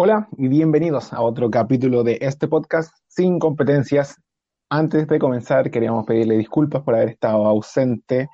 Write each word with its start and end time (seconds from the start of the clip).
Hola 0.00 0.28
y 0.36 0.46
bienvenidos 0.46 1.12
a 1.12 1.20
otro 1.22 1.50
capítulo 1.50 2.04
de 2.04 2.18
este 2.20 2.46
podcast 2.46 2.94
sin 3.08 3.40
competencias. 3.40 4.14
Antes 4.70 5.08
de 5.08 5.18
comenzar, 5.18 5.72
queríamos 5.72 6.06
pedirle 6.06 6.38
disculpas 6.38 6.84
por 6.84 6.94
haber 6.94 7.08
estado 7.08 7.44
ausente 7.46 8.28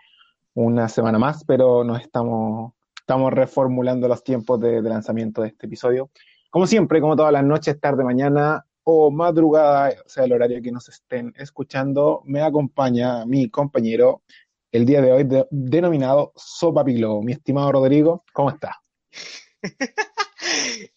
una 0.52 0.90
semana 0.90 1.18
más, 1.18 1.42
pero 1.46 1.82
nos 1.82 2.02
estamos, 2.02 2.74
estamos 3.00 3.32
reformulando 3.32 4.08
los 4.08 4.22
tiempos 4.22 4.60
de, 4.60 4.82
lanzamiento 4.82 5.40
de 5.40 5.48
este 5.48 5.64
episodio. 5.64 6.10
Como 6.50 6.66
siempre, 6.66 7.00
como 7.00 7.16
todas 7.16 7.32
las 7.32 7.44
noches, 7.44 7.80
tarde, 7.80 8.04
mañana 8.04 8.66
o 8.82 9.10
madrugada, 9.10 9.88
o 10.04 10.08
sea, 10.10 10.24
el 10.24 10.34
horario 10.34 10.60
que 10.60 10.70
nos 10.70 10.90
estén 10.90 11.32
escuchando, 11.34 12.20
me 12.26 12.42
acompaña 12.42 13.24
mi 13.24 13.48
compañero 13.48 14.20
el 14.70 14.84
día 14.84 15.00
de 15.00 15.12
hoy 15.12 15.24
de- 15.24 15.46
denominado 15.50 16.34
Sopa 16.36 16.84
Piglo. 16.84 17.22
Mi 17.22 17.32
estimado 17.32 17.72
Rodrigo, 17.72 18.22
¿cómo 18.34 18.50
está? 18.50 18.82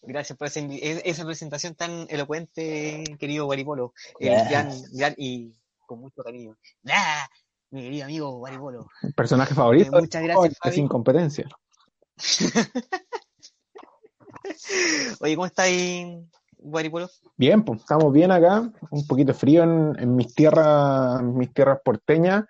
Gracias 0.01 0.37
por 0.37 0.47
esa, 0.47 0.59
e- 0.59 1.01
esa 1.05 1.25
presentación 1.25 1.75
tan 1.75 2.07
elocuente, 2.09 3.03
querido 3.19 3.45
Guaripolo. 3.45 3.93
Gran, 4.19 4.69
gran 4.93 5.13
y 5.17 5.53
con 5.85 5.99
mucho 5.99 6.23
cariño. 6.23 6.57
¡Ah! 6.89 7.27
Mi 7.69 7.83
querido 7.83 8.05
amigo 8.05 8.31
Guaripolo. 8.37 8.87
¿Personaje 9.15 9.53
favorito? 9.53 9.97
Eh, 9.97 10.01
muchas 10.01 10.23
gracias, 10.23 10.57
Fabi. 10.61 10.75
Sin 10.75 10.87
competencia. 10.87 11.47
Oye, 15.19 15.35
¿cómo 15.35 15.45
estáis, 15.45 16.17
Guaripolo? 16.57 17.09
Bien, 17.35 17.63
pues 17.63 17.81
estamos 17.81 18.11
bien 18.13 18.31
acá, 18.31 18.71
un 18.89 19.07
poquito 19.07 19.33
frío 19.33 19.63
en, 19.63 19.95
en 19.99 20.15
mis 20.15 20.33
tierras, 20.33 21.19
en 21.19 21.37
mis 21.37 21.53
tierras 21.53 21.79
porteñas 21.83 22.45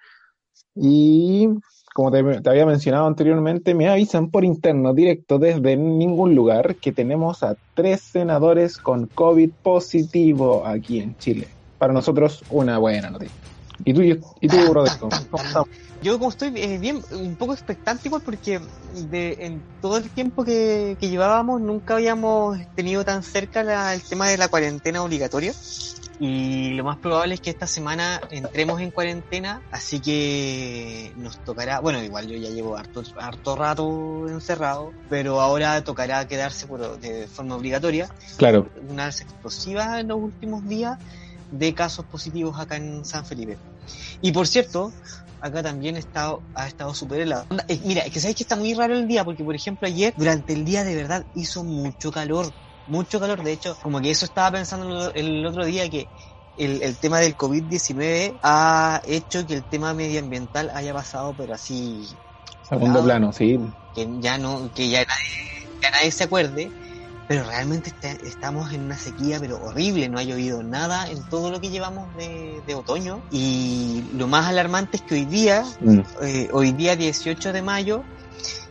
y 0.76 1.50
como 1.98 2.12
te, 2.12 2.42
te 2.42 2.50
había 2.52 2.68
mencionado 2.68 3.08
anteriormente, 3.08 3.74
me 3.74 3.90
avisan 3.90 4.30
por 4.30 4.46
interno, 4.46 4.94
directo 4.94 5.40
desde 5.40 5.76
ningún 5.76 6.36
lugar, 6.36 6.78
que 6.80 6.92
tenemos 6.92 7.42
a 7.42 7.56
tres 7.74 8.02
senadores 8.12 8.78
con 8.78 9.08
COVID 9.08 9.50
positivo 9.64 10.64
aquí 10.64 11.00
en 11.00 11.18
Chile. 11.18 11.56
Para 11.80 11.94
nosotros, 11.94 12.46
una 12.50 12.78
buena 12.78 13.10
noticia. 13.10 13.36
¿Y 13.84 13.96
tú, 13.96 14.04
y 14.04 14.48
tú 14.48 14.58
Rodrigo? 14.76 15.10
¿Cómo 15.10 15.42
estamos? 15.44 15.68
Yo 16.00 16.20
como 16.20 16.30
estoy 16.30 16.54
eh, 16.56 16.78
bien, 16.78 17.02
un 17.10 17.36
poco 17.36 17.54
expectante 17.54 18.10
igual 18.10 18.22
porque 18.24 18.62
de, 19.10 19.36
en 19.40 19.66
todo 19.82 19.98
el 19.98 20.12
tiempo 20.12 20.44
que, 20.44 20.98
que 21.00 21.10
llevábamos 21.10 21.62
nunca 21.62 21.96
habíamos 21.96 22.60
tenido 22.76 23.06
tan 23.06 23.24
cerca 23.24 23.64
la- 23.64 23.96
el 23.96 24.04
tema 24.04 24.30
de 24.30 24.38
la 24.38 24.50
cuarentena 24.50 25.02
obligatoria 25.02 25.52
y 26.20 26.70
lo 26.72 26.84
más 26.84 26.98
probable 26.98 27.36
es 27.36 27.42
que 27.42 27.50
esta 27.50 27.68
semana 27.68 28.20
entremos 28.32 28.82
en 28.82 28.92
cuarentena, 28.92 29.62
así 29.72 30.00
que 30.00 31.12
nos 31.16 31.38
tocará, 31.44 31.80
bueno 31.80 32.04
igual 32.04 32.28
yo 32.28 32.38
ya 32.38 32.50
llevo 32.50 32.76
harto, 32.76 33.04
harto 33.18 33.56
rato 33.56 34.28
encerrado, 34.28 34.94
pero 35.10 35.42
ahora 35.42 35.84
tocará 35.84 36.28
quedarse 36.28 36.66
por, 36.66 37.00
de 37.00 37.28
forma 37.28 37.56
obligatoria 37.56 38.10
Claro, 38.38 38.68
una 38.90 39.06
alza 39.06 39.24
explosiva 39.24 40.00
en 40.00 40.08
los 40.08 40.18
últimos 40.18 40.68
días 40.68 40.98
de 41.52 41.74
casos 41.74 42.06
positivos 42.06 42.60
acá 42.60 42.76
en 42.78 43.06
San 43.06 43.26
Felipe. 43.26 43.58
Y 44.22 44.32
por 44.32 44.48
cierto, 44.48 44.92
acá 45.40 45.64
también 45.64 45.96
ha 45.96 46.00
estado, 46.00 46.42
ha 46.54 46.68
estado 46.68 46.94
súper 46.94 47.22
helado. 47.22 47.46
Eh, 47.68 47.80
Mira, 47.86 48.02
es 48.02 48.12
que 48.12 48.20
sabéis 48.20 48.38
que 48.38 48.44
está 48.44 48.56
muy 48.56 48.74
raro 48.74 48.96
el 48.96 49.08
día, 49.08 49.24
porque 49.24 49.44
por 49.44 49.56
ejemplo 49.56 49.88
ayer, 49.88 50.14
durante 50.18 50.54
el 50.54 50.66
día 50.66 50.84
de 50.84 50.96
verdad, 50.96 51.26
hizo 51.36 51.64
mucho 51.64 52.12
calor. 52.12 52.52
Mucho 52.88 53.20
calor, 53.20 53.44
de 53.44 53.54
hecho, 53.54 53.78
como 53.82 54.02
que 54.02 54.12
eso 54.12 54.26
estaba 54.26 54.52
pensando 54.58 55.12
el, 55.14 55.46
otro 55.46 55.66
día, 55.66 55.90
que 55.90 56.10
el, 56.56 56.82
el 56.84 57.00
tema 57.00 57.20
del 57.20 57.36
COVID-19 57.38 58.40
ha 58.42 59.02
hecho 59.06 59.46
que 59.46 59.54
el 59.56 59.68
tema 59.68 59.94
medioambiental 59.94 60.72
haya 60.74 60.94
pasado, 60.94 61.36
pero 61.36 61.54
así 61.54 62.20
segundo 62.62 63.04
plano, 63.04 63.32
sí. 63.34 63.58
que 63.94 64.08
ya 64.20 64.38
no, 64.38 64.72
que 64.74 64.90
ya 64.90 65.00
nadie, 65.00 65.70
ya 65.82 65.92
nadie 65.92 66.12
se 66.12 66.24
acuerde, 66.26 66.76
pero 67.26 67.46
realmente 67.46 67.90
está- 67.90 68.14
estamos 68.14 68.74
en 68.74 68.84
una 68.84 68.98
sequía 68.98 69.40
pero 69.40 69.60
horrible, 69.60 70.10
no 70.10 70.20
ha 70.20 70.24
llovido 70.24 70.64
nada 70.64 71.10
en 71.12 71.26
todo 71.28 71.52
lo 71.52 71.62
que 71.62 71.70
llevamos 71.70 72.14
de, 72.16 72.64
de 72.66 72.76
otoño. 72.76 73.26
Y 73.30 74.10
lo 74.14 74.28
más 74.28 74.48
alarmante 74.48 74.98
es 74.98 75.04
que 75.04 75.16
hoy 75.16 75.26
día, 75.26 75.64
Mm, 75.80 76.02
eh, 76.24 76.50
hoy 76.54 76.74
día 76.74 76.96
18 76.96 77.54
de 77.54 77.62
mayo, 77.62 78.08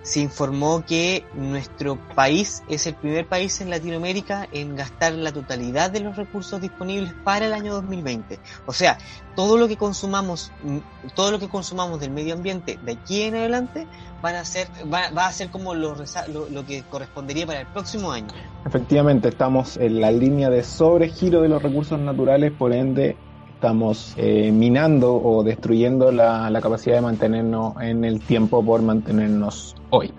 se 0.07 0.21
informó 0.21 0.85
que 0.87 1.25
nuestro 1.35 1.99
país 2.15 2.63
es 2.69 2.87
el 2.87 2.95
primer 2.95 3.27
país 3.27 3.61
en 3.61 3.71
Latinoamérica 3.71 4.47
en 4.53 4.77
gastar 4.77 5.13
la 5.15 5.33
totalidad 5.33 5.91
de 5.91 5.99
los 5.99 6.15
recursos 6.15 6.61
disponibles 6.61 7.13
para 7.25 7.47
el 7.47 7.53
año 7.53 7.75
2020. 7.75 8.39
O 8.67 8.73
sea, 8.73 8.99
todo 9.35 9.59
lo 9.59 9.67
que 9.67 9.77
consumamos, 9.77 10.53
mm, 10.63 10.79
todo 11.17 11.33
lo 11.33 11.41
que 11.41 11.49
consumamos 11.49 11.99
del 11.99 12.13
medio 12.13 12.35
ambiente 12.35 12.79
de 12.85 12.93
aquí 12.93 13.23
en 13.23 13.35
adelante 13.35 13.89
van 14.23 14.37
a 14.37 14.45
ser, 14.45 14.69
va, 14.93 15.11
va 15.11 15.27
a 15.27 15.33
ser 15.33 15.51
como 15.51 15.75
lo, 15.75 15.97
lo 15.97 16.67
que 16.67 16.85
correspondería 16.89 17.45
para 17.45 17.63
el 17.63 17.67
próximo 17.67 18.13
año. 18.13 18.29
Efectivamente, 18.65 19.31
estamos 19.31 19.77
en 19.77 20.01
la 20.01 20.13
línea 20.13 20.51
de 20.51 20.63
sobregiro 20.63 21.43
de 21.43 21.49
los 21.49 21.61
recursos 21.61 21.99
naturales, 21.99 22.53
por 22.53 22.73
ende 22.73 23.17
estamos 23.67 24.13
eh, 24.17 24.53
minando 24.53 25.17
o 25.17 25.43
destruyendo 25.43 26.13
la, 26.13 26.49
la 26.51 26.61
capacidad 26.61 26.95
de 26.95 27.01
mantenernos 27.01 27.75
en 27.81 28.05
el 28.05 28.21
tiempo 28.21 28.65
por 28.65 28.81
mantenernos 28.81 29.75
hoy. 29.91 30.13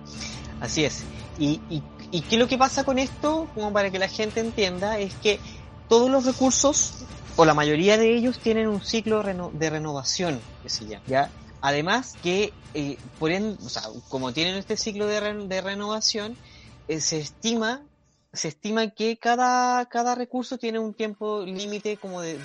Así 0.60 0.84
es. 0.84 1.02
Y, 1.38 1.60
y, 1.70 2.20
qué 2.20 2.34
es 2.34 2.38
lo 2.38 2.46
que 2.46 2.58
pasa 2.58 2.84
con 2.84 2.98
esto, 2.98 3.46
como 3.54 3.72
para 3.72 3.90
que 3.90 3.98
la 3.98 4.08
gente 4.08 4.40
entienda, 4.40 4.98
es 4.98 5.14
que 5.14 5.40
todos 5.88 6.10
los 6.10 6.26
recursos, 6.26 7.06
o 7.36 7.46
la 7.46 7.54
mayoría 7.54 7.96
de 7.96 8.14
ellos, 8.14 8.38
tienen 8.38 8.68
un 8.68 8.82
ciclo 8.82 9.22
de 9.22 9.70
renovación, 9.70 10.38
que 10.62 10.68
se 10.68 10.84
llama, 10.84 11.04
¿ya? 11.06 11.30
Además 11.62 12.16
que, 12.22 12.52
eh, 12.74 12.98
por 13.18 13.30
ende, 13.30 13.56
o 13.64 13.68
sea, 13.70 13.84
como 14.10 14.32
tienen 14.32 14.56
este 14.56 14.76
ciclo 14.76 15.06
de, 15.06 15.20
re- 15.20 15.46
de 15.46 15.60
renovación, 15.62 16.36
eh, 16.86 17.00
se 17.00 17.18
estima 17.18 17.80
se 18.30 18.48
estima 18.48 18.90
que 18.90 19.16
cada, 19.16 19.86
cada 19.86 20.14
recurso 20.14 20.58
tiene 20.58 20.78
un 20.78 20.92
tiempo 20.92 21.42
límite 21.46 21.96
como 21.96 22.20
de, 22.20 22.36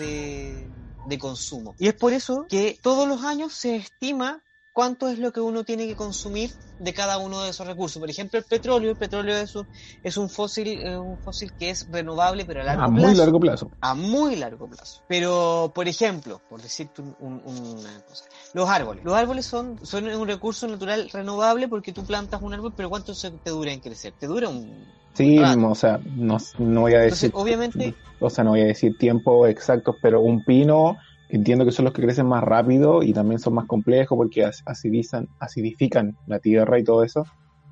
de 1.06 1.18
consumo. 1.18 1.76
Y 1.80 1.88
es 1.88 1.94
por 1.94 2.14
eso 2.14 2.46
que 2.48 2.80
todos 2.82 3.08
los 3.08 3.24
años 3.24 3.54
se 3.54 3.76
estima 3.76 4.44
cuánto 4.74 5.08
es 5.08 5.20
lo 5.20 5.32
que 5.32 5.40
uno 5.40 5.64
tiene 5.64 5.88
que 5.88 5.96
consumir 5.96 6.52
de 6.80 6.94
cada 6.94 7.18
uno 7.20 7.44
de 7.44 7.52
esos 7.52 7.66
recursos. 7.68 8.00
Por 8.00 8.10
ejemplo, 8.10 8.40
el 8.40 8.46
petróleo, 8.46 8.90
el 8.90 8.98
petróleo 8.98 9.38
es 9.38 9.56
un, 9.56 9.66
es 10.04 10.18
un 10.18 10.30
fósil, 10.30 10.68
eh, 10.82 10.98
un 10.98 11.18
fósil 11.20 11.54
que 11.58 11.70
es 11.70 11.86
renovable, 11.90 12.44
pero 12.46 12.62
a 12.62 12.64
largo 12.66 12.84
A 12.84 12.88
muy 12.90 13.04
plazo 13.04 13.18
largo 13.18 13.40
plazo. 13.40 13.72
a 13.82 13.94
muy 13.94 14.36
largo 14.36 14.68
plazo. 14.68 15.02
Pero, 15.08 15.72
por 15.74 15.88
ejemplo, 15.88 16.42
por 16.50 16.62
decirte 16.62 17.02
un- 17.02 17.16
un- 17.20 17.42
una 17.80 18.02
cosa, 18.10 18.26
los 18.54 18.68
árboles. 18.68 19.04
Los 19.06 19.14
árboles 19.14 19.46
son, 19.46 19.80
son 19.84 20.08
un 20.08 20.28
recurso 20.28 20.68
natural 20.68 21.10
renovable 21.14 21.68
porque 21.68 21.94
tú 21.94 22.04
plantas 22.06 22.42
un 22.42 22.54
árbol, 22.54 22.74
pero 22.76 22.90
¿cuánto 22.90 23.14
se 23.14 23.32
te 23.32 23.50
dura 23.52 23.72
en 23.72 23.80
crecer? 23.80 24.14
Te 24.20 24.28
dura 24.28 24.50
un... 24.50 24.86
Sí, 25.14 25.38
rato. 25.38 25.68
o 25.70 25.76
sea, 25.76 26.00
no, 26.04 26.38
no 26.58 26.82
voy 26.82 26.94
a 26.96 27.04
Entonces, 27.04 27.30
decir, 27.30 27.32
obviamente, 27.36 27.96
o 28.20 28.30
sea, 28.32 28.44
no 28.44 28.50
voy 28.50 28.62
a 28.62 28.66
decir 28.66 28.98
tiempos 28.98 29.48
exactos, 29.48 29.98
pero 30.02 30.22
un 30.22 30.44
pino 30.44 30.98
entiendo 31.36 31.66
que 31.66 31.72
son 31.72 31.86
los 31.86 31.94
que 31.94 32.02
crecen 32.02 32.28
más 32.28 32.44
rápido 32.44 33.04
y 33.04 33.14
también 33.14 33.40
son 33.40 33.54
más 33.56 33.66
complejos 33.66 34.16
porque 34.18 34.46
acidizan, 34.66 35.28
acidifican 35.40 36.18
la 36.28 36.40
tierra 36.40 36.80
y 36.80 36.84
todo 36.84 37.04
eso. 37.04 37.26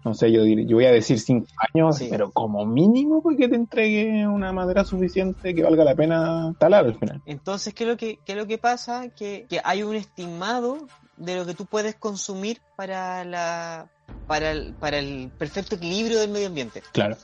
No 0.03 0.15
sé, 0.15 0.31
yo, 0.31 0.43
yo 0.43 0.77
voy 0.77 0.85
a 0.85 0.91
decir 0.91 1.19
cinco 1.19 1.45
años, 1.73 1.97
Sí. 1.97 2.07
pero 2.09 2.31
como 2.31 2.65
mínimo 2.65 3.21
porque 3.21 3.47
te 3.47 3.55
entregue 3.55 4.27
una 4.27 4.51
madera 4.51 4.83
suficiente 4.83 5.53
que 5.53 5.61
valga 5.61 5.83
la 5.83 5.93
pena 5.93 6.55
talar 6.57 6.85
al 6.85 6.95
final. 6.97 7.21
entonces, 7.27 7.73
¿qué 7.75 7.83
es 7.83 7.89
lo 7.91 7.97
que, 7.97 8.17
qué 8.25 8.31
es 8.31 8.37
lo 8.37 8.47
que 8.47 8.57
pasa? 8.57 9.09
Que, 9.09 9.45
que 9.47 9.61
hay 9.63 9.83
un 9.83 9.95
estimado 9.95 10.87
de 11.17 11.35
lo 11.35 11.45
que 11.45 11.53
tú 11.53 11.67
puedes 11.67 11.93
consumir 11.95 12.57
para 12.75 13.23
la 13.25 13.91
para 14.25 14.51
el, 14.51 14.73
para 14.79 14.97
el 14.97 15.29
perfecto 15.37 15.75
equilibrio 15.75 16.19
del 16.19 16.31
medio 16.31 16.47
ambiente. 16.47 16.81
Claro. 16.93 17.17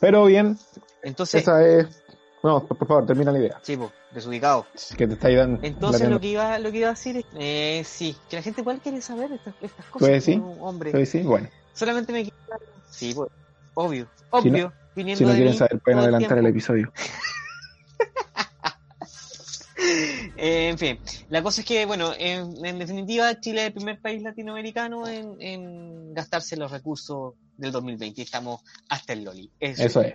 Pero 0.00 0.26
bien, 0.26 0.58
Entonces, 1.02 1.42
esa 1.42 1.64
es... 1.66 2.02
No, 2.42 2.64
por, 2.64 2.86
favor, 2.86 3.06
termina 3.06 3.32
la 3.32 3.38
idea. 3.38 3.60
sí, 3.62 3.76
po, 3.76 3.92
desubicado. 4.12 4.66
Que 4.96 5.06
te 5.06 5.14
estáis 5.14 5.36
dando. 5.36 5.60
Entonces 5.62 6.08
lo 6.08 6.20
que 6.20 6.28
iba 6.28 6.58
lo 6.58 6.70
que 6.70 6.78
iba 6.78 6.88
a 6.88 6.92
decir 6.92 7.16
es 7.16 7.24
eh, 7.34 7.82
sí, 7.84 8.16
que 8.28 8.36
la 8.36 8.42
gente 8.42 8.60
igual 8.60 8.80
quiere 8.80 9.00
saber 9.00 9.32
estas, 9.32 9.54
estas 9.60 9.86
cosas. 9.86 10.08
Pues 10.08 10.24
sí, 10.24 10.40
hombre. 10.60 10.92
Sí, 10.92 11.06
sí, 11.18 11.26
bueno. 11.26 11.48
Solamente 11.72 12.12
me 12.12 12.30
Sí, 12.90 13.12
pues, 13.14 13.30
obvio, 13.74 14.08
Si 14.42 14.50
no- 14.50 14.56
obvio. 14.56 14.72
Si 14.94 15.04
no 15.04 15.30
quieren 15.32 15.52
mí 15.52 15.56
saber, 15.56 15.78
pueden 15.80 15.98
el 16.00 16.04
adelantar 16.06 16.38
el 16.38 16.46
episodio. 16.46 16.92
Eh, 20.36 20.68
en 20.68 20.78
fin, 20.78 20.98
la 21.30 21.42
cosa 21.42 21.60
es 21.60 21.66
que, 21.66 21.86
bueno, 21.86 22.12
en, 22.16 22.64
en 22.64 22.78
definitiva, 22.78 23.40
Chile 23.40 23.62
es 23.62 23.66
el 23.68 23.72
primer 23.72 24.00
país 24.00 24.22
latinoamericano 24.22 25.06
en, 25.06 25.40
en 25.40 26.14
gastarse 26.14 26.56
los 26.56 26.70
recursos 26.70 27.34
del 27.56 27.72
2020 27.72 28.20
y 28.20 28.24
estamos 28.24 28.60
hasta 28.88 29.12
el 29.14 29.24
Loli. 29.24 29.50
Eso 29.58 30.00
es. 30.00 30.14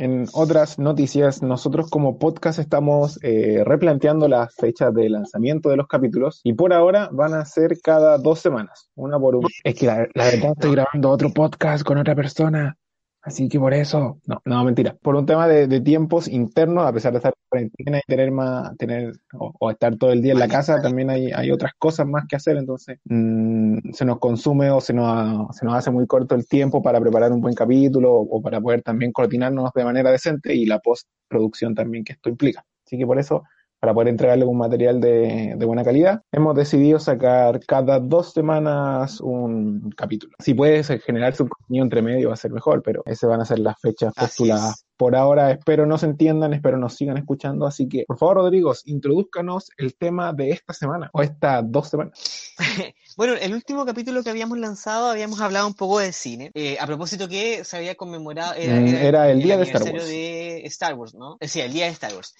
En 0.00 0.28
otras 0.32 0.78
noticias, 0.78 1.42
nosotros 1.42 1.90
como 1.90 2.18
podcast 2.18 2.58
estamos 2.58 3.22
eh, 3.22 3.62
replanteando 3.66 4.28
las 4.28 4.54
fechas 4.54 4.94
de 4.94 5.10
lanzamiento 5.10 5.68
de 5.68 5.76
los 5.76 5.88
capítulos 5.88 6.40
y 6.42 6.54
por 6.54 6.72
ahora 6.72 7.10
van 7.12 7.34
a 7.34 7.44
ser 7.44 7.78
cada 7.82 8.16
dos 8.16 8.40
semanas, 8.40 8.88
una 8.94 9.18
por 9.18 9.36
una. 9.36 9.48
Es 9.62 9.74
que 9.74 9.84
la, 9.84 10.08
la 10.14 10.24
verdad 10.24 10.52
estoy 10.52 10.72
grabando 10.72 11.10
otro 11.10 11.28
podcast 11.28 11.84
con 11.84 11.98
otra 11.98 12.14
persona, 12.14 12.78
así 13.22 13.48
que 13.48 13.58
por 13.58 13.74
eso. 13.74 14.18
No, 14.26 14.40
no, 14.44 14.64
mentira. 14.64 14.96
Por 15.02 15.16
un 15.16 15.26
tema 15.26 15.46
de, 15.46 15.66
de 15.66 15.80
tiempos 15.80 16.28
internos, 16.28 16.86
a 16.86 16.92
pesar 16.92 17.12
de 17.12 17.18
estar 17.18 17.32
en 17.34 17.48
cuarentena 17.48 17.98
y 17.98 18.10
tener 18.10 18.30
más, 18.30 18.76
tener 18.76 19.12
o, 19.34 19.52
o 19.58 19.70
estar 19.70 19.96
todo 19.96 20.12
el 20.12 20.22
día 20.22 20.32
en 20.32 20.38
la 20.38 20.48
casa, 20.48 20.80
también 20.80 21.10
hay, 21.10 21.30
hay 21.32 21.50
otras 21.50 21.72
cosas 21.78 22.06
más 22.06 22.24
que 22.28 22.36
hacer, 22.36 22.56
entonces 22.56 22.98
mm, 23.04 23.92
se 23.92 24.04
nos 24.04 24.18
consume 24.18 24.70
o 24.70 24.80
se 24.80 24.92
nos, 24.92 25.56
se 25.56 25.64
nos 25.64 25.74
hace 25.74 25.90
muy 25.90 26.06
corto 26.06 26.34
el 26.34 26.46
tiempo 26.46 26.82
para 26.82 27.00
preparar 27.00 27.32
un 27.32 27.40
buen 27.40 27.54
capítulo 27.54 28.12
o, 28.12 28.38
o 28.38 28.42
para 28.42 28.60
poder 28.60 28.82
también 28.82 29.12
coordinarnos 29.12 29.70
de 29.74 29.84
manera 29.84 30.10
decente 30.10 30.54
y 30.54 30.66
la 30.66 30.78
postproducción 30.78 31.74
también 31.74 32.04
que 32.04 32.12
esto 32.12 32.28
implica. 32.28 32.64
Así 32.86 32.98
que 32.98 33.06
por 33.06 33.18
eso, 33.18 33.44
para 33.80 33.94
poder 33.94 34.08
entregarle 34.08 34.44
un 34.44 34.58
material 34.58 35.00
de, 35.00 35.54
de 35.56 35.66
buena 35.66 35.82
calidad, 35.84 36.22
hemos 36.30 36.54
decidido 36.54 37.00
sacar 37.00 37.60
cada 37.66 37.98
dos 37.98 38.32
semanas 38.32 39.20
un 39.20 39.90
capítulo. 39.96 40.34
Si 40.38 40.54
puede 40.54 40.82
generarse 41.00 41.42
un 41.42 41.48
contenido 41.48 41.84
entre 41.84 42.02
medio 42.02 42.28
va 42.28 42.34
a 42.34 42.36
ser 42.36 42.52
mejor, 42.52 42.82
pero 42.82 43.02
esas 43.06 43.30
van 43.30 43.40
a 43.40 43.44
ser 43.44 43.58
las 43.58 43.80
fechas 43.80 44.12
postuladas 44.14 44.84
por 45.00 45.16
ahora 45.16 45.50
espero 45.50 45.86
no 45.86 45.96
se 45.96 46.04
entiendan, 46.04 46.52
espero 46.52 46.76
nos 46.76 46.94
sigan 46.94 47.16
escuchando, 47.16 47.64
así 47.64 47.88
que 47.88 48.04
por 48.06 48.18
favor 48.18 48.36
Rodrigo, 48.36 48.74
introduzcanos 48.84 49.70
el 49.78 49.94
tema 49.94 50.34
de 50.34 50.50
esta 50.50 50.74
semana 50.74 51.08
o 51.14 51.22
estas 51.22 51.64
dos 51.66 51.88
semanas. 51.88 52.52
Bueno, 53.16 53.34
el 53.34 53.52
último 53.52 53.84
capítulo 53.84 54.22
que 54.22 54.30
habíamos 54.30 54.56
lanzado 54.56 55.10
habíamos 55.10 55.40
hablado 55.40 55.66
un 55.66 55.74
poco 55.74 55.98
de 55.98 56.12
cine. 56.12 56.52
Eh, 56.54 56.78
a 56.80 56.86
propósito 56.86 57.28
que 57.28 57.64
se 57.64 57.76
había 57.76 57.94
conmemorado, 57.94 58.54
Mm, 58.54 58.86
era 58.94 59.30
el 59.30 59.42
día 59.42 59.58
de 59.58 59.64
Star 59.64 59.82
Wars. 59.82 60.06
de 60.06 60.62
Star 60.66 60.94
Wars, 60.94 61.14
¿no? 61.14 61.36
Eh, 61.40 61.48
Sí, 61.48 61.60
el 61.60 61.72
día 61.72 61.86
de 61.86 61.90
Star 61.90 62.14
Wars. 62.14 62.34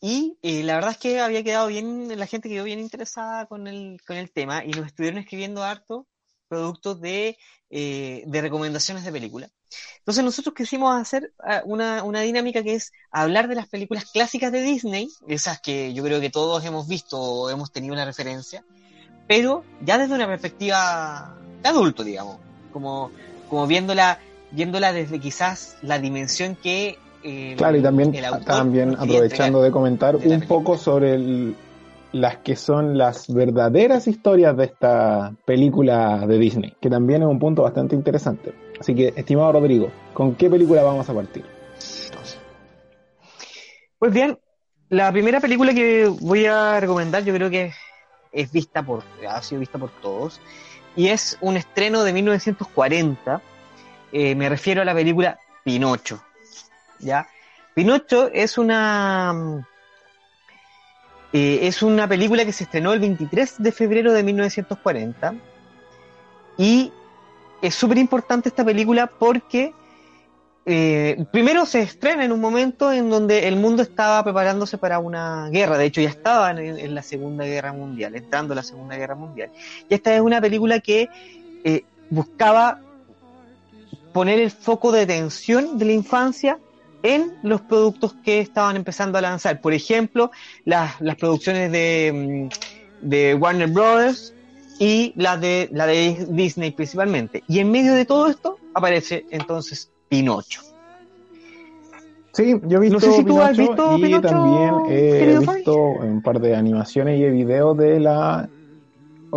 Y 0.00 0.38
eh, 0.42 0.62
la 0.62 0.74
verdad 0.74 0.92
es 0.92 0.98
que 0.98 1.20
había 1.20 1.42
quedado 1.42 1.68
bien, 1.68 2.16
la 2.18 2.26
gente 2.26 2.48
quedó 2.48 2.64
bien 2.64 2.78
interesada 2.78 3.46
con 3.46 3.66
el, 3.66 4.00
con 4.06 4.16
el 4.16 4.30
tema 4.30 4.64
y 4.64 4.70
nos 4.70 4.86
estuvieron 4.86 5.18
escribiendo 5.18 5.62
harto 5.62 6.06
productos 6.48 7.00
de, 7.00 7.36
eh, 7.70 8.22
de 8.26 8.40
recomendaciones 8.40 9.04
de 9.04 9.12
películas. 9.12 9.50
Entonces 9.98 10.22
nosotros 10.22 10.54
quisimos 10.54 10.94
hacer 10.94 11.32
ah, 11.40 11.62
una, 11.64 12.04
una 12.04 12.20
dinámica 12.20 12.62
que 12.62 12.74
es 12.74 12.92
hablar 13.10 13.48
de 13.48 13.56
las 13.56 13.68
películas 13.68 14.04
clásicas 14.12 14.52
de 14.52 14.62
Disney, 14.62 15.08
esas 15.26 15.60
que 15.60 15.92
yo 15.92 16.04
creo 16.04 16.20
que 16.20 16.30
todos 16.30 16.64
hemos 16.64 16.86
visto 16.86 17.18
o 17.18 17.50
hemos 17.50 17.72
tenido 17.72 17.92
una 17.92 18.04
referencia, 18.04 18.64
pero 19.26 19.64
ya 19.80 19.98
desde 19.98 20.14
una 20.14 20.26
perspectiva 20.26 21.36
de 21.62 21.68
adulto, 21.68 22.04
digamos, 22.04 22.38
como, 22.72 23.10
como 23.48 23.66
viéndola, 23.66 24.20
viéndola 24.52 24.92
desde 24.92 25.18
quizás 25.18 25.76
la 25.82 25.98
dimensión 25.98 26.54
que 26.54 26.98
eh, 27.26 27.54
Claro, 27.56 27.76
y 27.76 27.82
también, 27.82 28.96
aprovechando 28.98 29.60
de 29.62 29.70
comentar 29.70 30.12
de 30.12 30.18
un 30.18 30.22
película. 30.40 30.48
poco 30.48 30.78
sobre 30.78 31.14
el- 31.14 31.56
las 32.12 32.36
que 32.38 32.54
son 32.56 32.96
las 32.96 33.32
verdaderas 33.32 34.06
historias 34.06 34.56
de 34.56 34.64
esta 34.66 35.32
película 35.44 36.24
de 36.26 36.38
Disney, 36.38 36.74
que 36.80 36.88
también 36.88 37.22
es 37.22 37.28
un 37.28 37.38
punto 37.38 37.62
bastante 37.62 37.94
interesante. 37.96 38.54
Así 38.78 38.94
que, 38.94 39.12
estimado 39.16 39.52
Rodrigo, 39.52 39.90
¿con 40.14 40.34
qué 40.36 40.48
película 40.48 40.82
vamos 40.82 41.08
a 41.10 41.14
partir? 41.14 41.44
Pues 43.98 44.12
bien, 44.12 44.38
la 44.88 45.10
primera 45.10 45.40
película 45.40 45.74
que 45.74 46.06
voy 46.20 46.46
a 46.46 46.78
recomendar 46.80 47.24
yo 47.24 47.34
creo 47.34 47.50
que 47.50 47.72
es 48.32 48.52
vista 48.52 48.82
por, 48.82 49.02
ha 49.28 49.42
sido 49.42 49.60
vista 49.60 49.78
por 49.78 49.90
todos, 50.00 50.40
y 50.94 51.08
es 51.08 51.36
un 51.40 51.56
estreno 51.56 52.04
de 52.04 52.12
1940, 52.12 53.42
eh, 54.12 54.34
me 54.34 54.48
refiero 54.48 54.82
a 54.82 54.84
la 54.84 54.94
película 54.94 55.38
Pinocho, 55.64 56.22
¿ya? 56.98 57.26
Pinocho 57.74 58.30
es 58.32 58.58
una, 58.58 59.32
mm, 59.32 59.66
eh, 61.32 61.58
es 61.62 61.82
una 61.82 62.08
película 62.08 62.44
que 62.44 62.52
se 62.52 62.64
estrenó 62.64 62.92
el 62.92 63.00
23 63.00 63.56
de 63.58 63.72
febrero 63.72 64.12
de 64.12 64.22
1940, 64.22 65.34
y 66.58 66.92
es 67.62 67.74
súper 67.74 67.98
importante 67.98 68.48
esta 68.48 68.64
película 68.64 69.06
porque 69.06 69.72
eh, 70.68 71.24
primero 71.30 71.64
se 71.64 71.80
estrena 71.80 72.24
en 72.24 72.32
un 72.32 72.40
momento 72.40 72.92
en 72.92 73.08
donde 73.08 73.46
el 73.46 73.54
mundo 73.54 73.82
estaba 73.82 74.24
preparándose 74.24 74.78
para 74.78 74.98
una 74.98 75.48
guerra, 75.50 75.78
de 75.78 75.84
hecho 75.84 76.00
ya 76.00 76.08
estaban 76.08 76.58
en, 76.58 76.94
la 76.94 77.02
Segunda 77.02 77.44
Guerra 77.44 77.72
Mundial, 77.72 78.16
entrando 78.16 78.54
la 78.54 78.64
Segunda 78.64 78.96
Guerra 78.96 79.14
Mundial. 79.14 79.50
Y 79.88 79.94
esta 79.94 80.14
es 80.14 80.20
una 80.20 80.40
película 80.40 80.80
que 80.80 81.08
eh, 81.62 81.84
buscaba 82.10 82.80
poner 84.12 84.40
el 84.40 84.50
foco 84.50 84.90
de 84.90 85.02
atención 85.02 85.78
de 85.78 85.84
la 85.84 85.92
infancia 85.92 86.58
en 87.14 87.32
los 87.42 87.60
productos 87.60 88.14
que 88.24 88.40
estaban 88.40 88.76
empezando 88.76 89.18
a 89.18 89.20
lanzar. 89.20 89.60
Por 89.60 89.72
ejemplo, 89.72 90.30
las, 90.64 91.00
las 91.00 91.16
producciones 91.16 91.70
de, 91.72 92.50
mm, 93.02 93.08
de 93.08 93.34
Warner 93.34 93.68
Brothers 93.68 94.34
y 94.78 95.12
las 95.16 95.40
de, 95.40 95.68
la 95.72 95.86
de 95.86 96.26
Disney 96.30 96.70
principalmente. 96.70 97.42
Y 97.48 97.60
en 97.60 97.70
medio 97.70 97.94
de 97.94 98.04
todo 98.04 98.28
esto 98.28 98.58
aparece 98.74 99.26
entonces 99.30 99.90
Pinocho. 100.08 100.62
Sí, 102.32 102.60
yo 102.64 102.76
he 102.76 102.80
visto 102.80 102.96
No 102.96 103.00
sé 103.00 103.12
si 103.12 103.24
tú 103.24 103.40
has 103.40 103.56
Pinocho 103.56 103.72
visto 103.72 103.98
y 103.98 104.02
Pinocho, 104.02 104.28
también 104.28 104.74
he 104.90 105.38
visto 105.38 105.76
un 105.76 106.20
par 106.20 106.40
de 106.40 106.54
animaciones 106.54 107.18
y 107.18 107.22
de 107.22 107.30
videos 107.30 107.78
de 107.78 108.00
la 108.00 108.48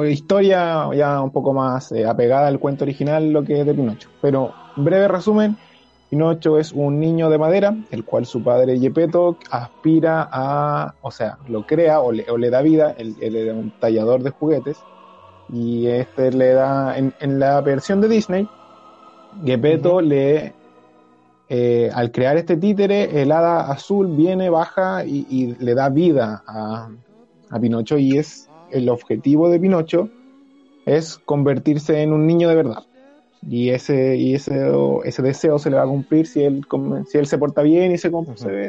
historia 0.08 0.90
ya 0.94 1.22
un 1.22 1.32
poco 1.32 1.54
más 1.54 1.92
eh, 1.92 2.06
apegada 2.06 2.48
al 2.48 2.60
cuento 2.60 2.84
original, 2.84 3.32
lo 3.32 3.44
que 3.44 3.62
es 3.62 3.66
de 3.66 3.74
Pinocho. 3.74 4.10
Pero, 4.22 4.54
breve 4.76 5.08
resumen, 5.08 5.58
Pinocho 6.10 6.58
es 6.58 6.72
un 6.72 7.00
niño 7.00 7.30
de 7.30 7.38
madera, 7.38 7.76
el 7.92 8.04
cual 8.04 8.26
su 8.26 8.44
padre 8.44 8.80
Gepetto 8.80 9.38
aspira 9.52 10.28
a, 10.32 10.96
o 11.02 11.12
sea, 11.12 11.38
lo 11.48 11.66
crea 11.68 12.00
o 12.00 12.12
le, 12.12 12.30
o 12.30 12.38
le 12.38 12.50
da 12.50 12.62
vida, 12.62 12.96
él, 12.98 13.16
él 13.22 13.36
era 13.36 13.54
un 13.54 13.72
tallador 13.80 14.24
de 14.24 14.32
juguetes, 14.32 14.80
y 15.52 15.88
este 15.88 16.32
le 16.32 16.54
da, 16.54 16.98
en, 16.98 17.14
en 17.20 17.40
la 17.40 17.62
versión 17.62 18.02
de 18.02 18.08
Disney, 18.08 18.48
Gepetto 19.46 20.02
le, 20.02 20.54
eh, 21.48 21.92
al 21.94 22.12
crear 22.12 22.38
este 22.38 22.58
títere, 22.58 23.22
el 23.22 23.32
hada 23.32 23.72
azul 23.72 24.08
viene, 24.08 24.50
baja 24.50 25.06
y, 25.06 25.28
y 25.30 25.56
le 25.64 25.76
da 25.76 25.90
vida 25.90 26.44
a, 26.48 26.90
a 27.50 27.60
Pinocho 27.60 27.98
y 27.98 28.18
es 28.18 28.50
el 28.72 28.90
objetivo 28.90 29.50
de 29.50 29.60
Pinocho 29.60 30.10
es 30.86 31.20
convertirse 31.20 32.02
en 32.02 32.14
un 32.14 32.26
niño 32.26 32.50
de 32.50 32.56
verdad. 32.56 32.84
Y 33.48 33.70
ese, 33.70 34.18
y 34.18 34.36
ese, 34.36 34.70
ese 35.06 35.22
deseo 35.22 35.60
se 35.60 35.70
le 35.70 35.78
va 35.78 35.84
a 35.84 35.88
cumplir 35.88 36.28
si 36.28 36.44
él, 36.44 36.66
si 37.08 37.18
él 37.18 37.26
se 37.26 37.38
porta 37.38 37.62
bien 37.62 37.92
y 37.92 37.98
se, 37.98 38.12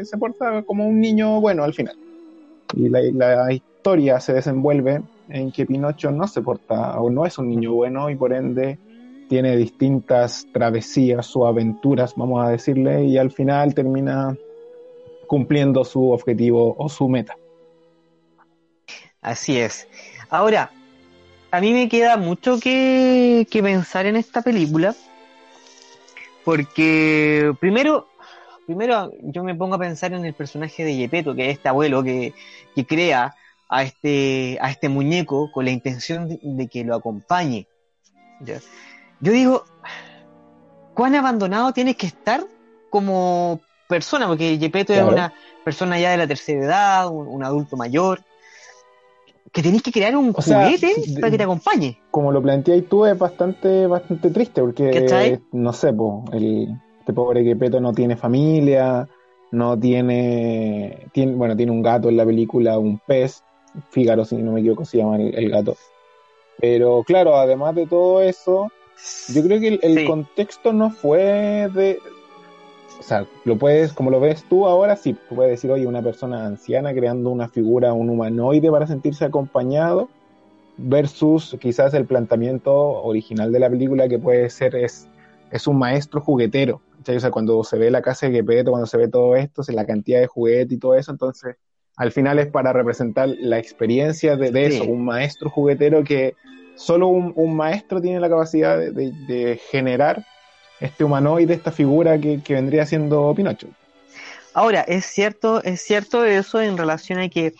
se 0.05 0.19
porta 0.19 0.63
como 0.63 0.87
un 0.87 1.01
niño 1.01 1.41
bueno 1.41 1.65
al 1.65 1.75
final. 1.75 1.97
Y 2.75 2.89
la, 2.89 3.03
la 3.03 3.53
historia 3.53 4.21
se 4.21 4.33
desenvuelve 4.33 5.03
en 5.29 5.51
que 5.51 5.67
Pinocho 5.67 6.11
no 6.11 6.27
se 6.29 6.43
porta 6.43 7.01
o 7.01 7.11
no 7.11 7.27
es 7.27 7.39
un 7.39 7.49
niño 7.49 7.73
bueno 7.73 8.11
y 8.11 8.17
por 8.17 8.33
ende 8.33 8.79
tiene 9.29 9.57
distintas 9.57 10.47
travesías 10.53 11.35
o 11.37 11.47
aventuras, 11.47 12.15
vamos 12.17 12.45
a 12.45 12.51
decirle, 12.51 13.05
y 13.05 13.17
al 13.17 13.31
final 13.31 13.75
termina 13.75 14.37
cumpliendo 15.29 15.85
su 15.85 16.11
objetivo 16.11 16.75
o 16.77 16.89
su 16.89 17.09
meta. 17.09 17.37
Así 19.21 19.57
es. 19.57 19.87
Ahora, 20.31 20.73
a 21.51 21.61
mí 21.61 21.73
me 21.73 21.89
queda 21.89 22.17
mucho 22.17 22.59
que, 22.61 23.47
que 23.51 23.63
pensar 23.63 24.07
en 24.07 24.17
esta 24.17 24.43
película, 24.43 24.95
porque 26.45 27.53
primero, 27.61 28.09
primero 28.67 29.13
yo 29.23 29.43
me 29.45 29.55
pongo 29.55 29.75
a 29.75 29.79
pensar 29.79 30.13
en 30.13 30.25
el 30.25 30.35
personaje 30.35 30.85
de 30.85 30.95
Gepetto, 30.95 31.35
que 31.35 31.51
es 31.51 31.57
este 31.57 31.69
abuelo 31.69 32.03
que, 32.03 32.35
que 32.75 32.87
crea 32.87 33.35
a 33.69 33.83
este, 33.83 34.59
a 34.61 34.71
este 34.71 34.89
muñeco 34.89 35.51
con 35.53 35.65
la 35.65 35.71
intención 35.71 36.29
de, 36.29 36.39
de 36.43 36.67
que 36.69 36.85
lo 36.85 36.95
acompañe. 36.95 37.67
¿ya? 38.41 38.59
Yo 39.21 39.33
digo, 39.33 39.65
¿cuán 40.95 41.15
abandonado 41.15 41.73
tienes 41.73 41.97
que 41.97 42.07
estar 42.07 42.45
como 42.91 43.61
persona? 43.89 44.27
Porque 44.27 44.59
Claro. 44.95 45.09
es 45.09 45.13
una 45.13 45.35
persona 45.65 45.99
ya 46.01 46.11
de 46.13 46.17
la 46.17 46.27
tercera 46.27 46.65
edad, 46.65 47.09
un, 47.09 47.29
un 47.29 47.45
adulto 47.45 47.77
mayor, 47.77 48.23
que 49.53 49.63
tenés 49.63 49.83
que 49.83 49.93
crear 49.93 50.17
un 50.17 50.31
O 50.31 50.43
juguete 50.43 50.95
para 51.21 51.31
que 51.31 51.37
te 51.39 51.43
acompañe. 51.45 51.99
como 52.11 52.31
lo 52.33 52.41
planteáis 52.43 52.89
tú, 52.89 53.05
es 53.07 53.19
bastante, 53.19 53.87
bastante 53.87 54.31
triste, 54.31 54.61
porque, 54.61 54.91
eh, 54.93 55.41
no 55.53 55.73
sé, 55.73 55.93
po, 55.93 56.25
el, 56.33 56.69
este 57.01 57.13
pobre 57.13 57.43
Gepetto 57.45 57.81
no 57.81 57.93
tiene 57.93 58.17
familia, 58.17 59.09
no 59.51 59.79
tiene, 59.79 61.07
tiene, 61.13 61.33
bueno, 61.35 61.57
tiene 61.57 61.73
un 61.73 61.83
gato 61.83 62.09
en 62.09 62.17
la 62.17 62.25
película, 62.25 62.79
un 62.79 62.99
pez, 63.07 63.43
Fígaro, 63.91 64.25
si 64.25 64.37
no 64.37 64.53
me 64.53 64.61
equivoco, 64.61 64.85
se 64.85 64.99
llama 64.99 65.17
el, 65.17 65.35
el 65.35 65.51
gato. 65.51 65.77
Pero 66.59 67.03
claro, 67.05 67.37
además 67.37 67.75
de 67.75 67.87
todo 67.87 68.21
eso, 68.21 68.69
yo 69.29 69.43
creo 69.43 69.61
que 69.61 69.69
el, 69.69 69.81
el 69.83 69.99
Sí. 69.99 70.05
contexto 70.07 70.73
no 70.73 70.91
fue 70.91 71.69
de... 71.75 71.99
O 73.01 73.03
sea, 73.03 73.27
lo 73.45 73.57
puedes, 73.59 73.93
como 73.95 74.11
lo 74.11 74.21
ves 74.21 74.45
tú 74.49 74.67
ahora, 74.67 74.95
sí, 74.95 75.17
tú 75.29 75.35
puedes 75.35 75.51
decir, 75.53 75.71
oye, 75.73 75.87
una 75.87 76.03
persona 76.03 76.45
anciana 76.47 76.93
creando 76.95 77.31
una 77.31 77.49
figura, 77.49 77.93
un 77.95 78.11
humanoide 78.11 78.71
para 78.71 78.87
sentirse 78.87 79.25
acompañado, 79.25 80.09
versus 80.77 81.57
quizás 81.61 81.95
el 81.95 82.07
planteamiento 82.07 82.73
original 82.75 83.53
de 83.53 83.59
la 83.59 83.69
película 83.71 84.09
que 84.09 84.19
puede 84.19 84.49
ser 84.51 84.77
es, 84.77 85.09
es 85.51 85.67
un 85.67 85.79
maestro 85.79 86.21
juguetero. 86.21 86.81
¿cachai? 86.99 87.17
O 87.17 87.21
sea, 87.21 87.31
cuando 87.31 87.65
se 87.65 87.79
ve 87.79 87.91
la 87.91 88.03
casa 88.03 88.27
de 88.27 88.33
Gepetto, 88.33 88.71
cuando 88.71 88.87
se 88.87 88.97
ve 88.97 89.09
todo 89.09 89.35
esto, 89.37 89.63
la 89.73 89.87
cantidad 89.87 90.21
de 90.21 90.27
juguete 90.27 90.75
y 90.75 90.79
todo 90.79 90.95
eso, 90.95 91.11
entonces 91.11 91.57
al 91.97 92.13
final 92.13 92.39
es 92.39 92.47
para 92.47 92.73
representar 92.73 93.29
la 93.29 93.59
experiencia 93.59 94.37
de, 94.37 94.51
de 94.51 94.71
Sí. 94.71 94.77
eso, 94.77 94.85
un 94.85 95.05
maestro 95.05 95.51
juguetero 95.51 96.03
que 96.05 96.35
solo 96.77 97.09
un, 97.09 97.33
un 97.37 97.55
maestro 97.57 98.01
tiene 98.01 98.21
la 98.21 98.29
capacidad 98.31 98.79
de, 98.79 98.91
de- 98.93 99.13
de 99.27 99.61
generar 99.71 100.25
este 100.81 101.05
humanoide, 101.05 101.55
esta 101.55 101.71
figura 101.73 102.19
que, 102.19 102.41
que 102.43 102.55
vendría 102.55 102.87
siendo 102.87 103.33
Pinocho. 103.35 103.69
Ahora, 104.55 104.81
es 104.83 105.05
cierto, 105.07 105.63
es 105.63 105.81
cierto 105.83 106.25
eso 106.25 106.61
en 106.61 106.77
relación 106.77 107.19
a 107.21 107.29
que 107.29 107.55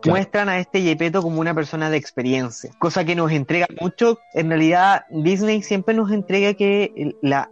Claro. 0.00 0.16
muestran 0.16 0.48
a 0.48 0.58
este 0.58 0.82
Yepeto 0.82 1.22
como 1.22 1.38
una 1.40 1.54
persona 1.54 1.88
de 1.88 1.96
experiencia, 1.96 2.70
cosa 2.80 3.04
que 3.04 3.14
nos 3.14 3.30
entrega 3.30 3.68
mucho. 3.80 4.18
En 4.34 4.48
realidad, 4.48 5.04
Disney 5.10 5.62
siempre 5.62 5.94
nos 5.94 6.10
entrega 6.10 6.54
que 6.54 7.14
la, 7.22 7.50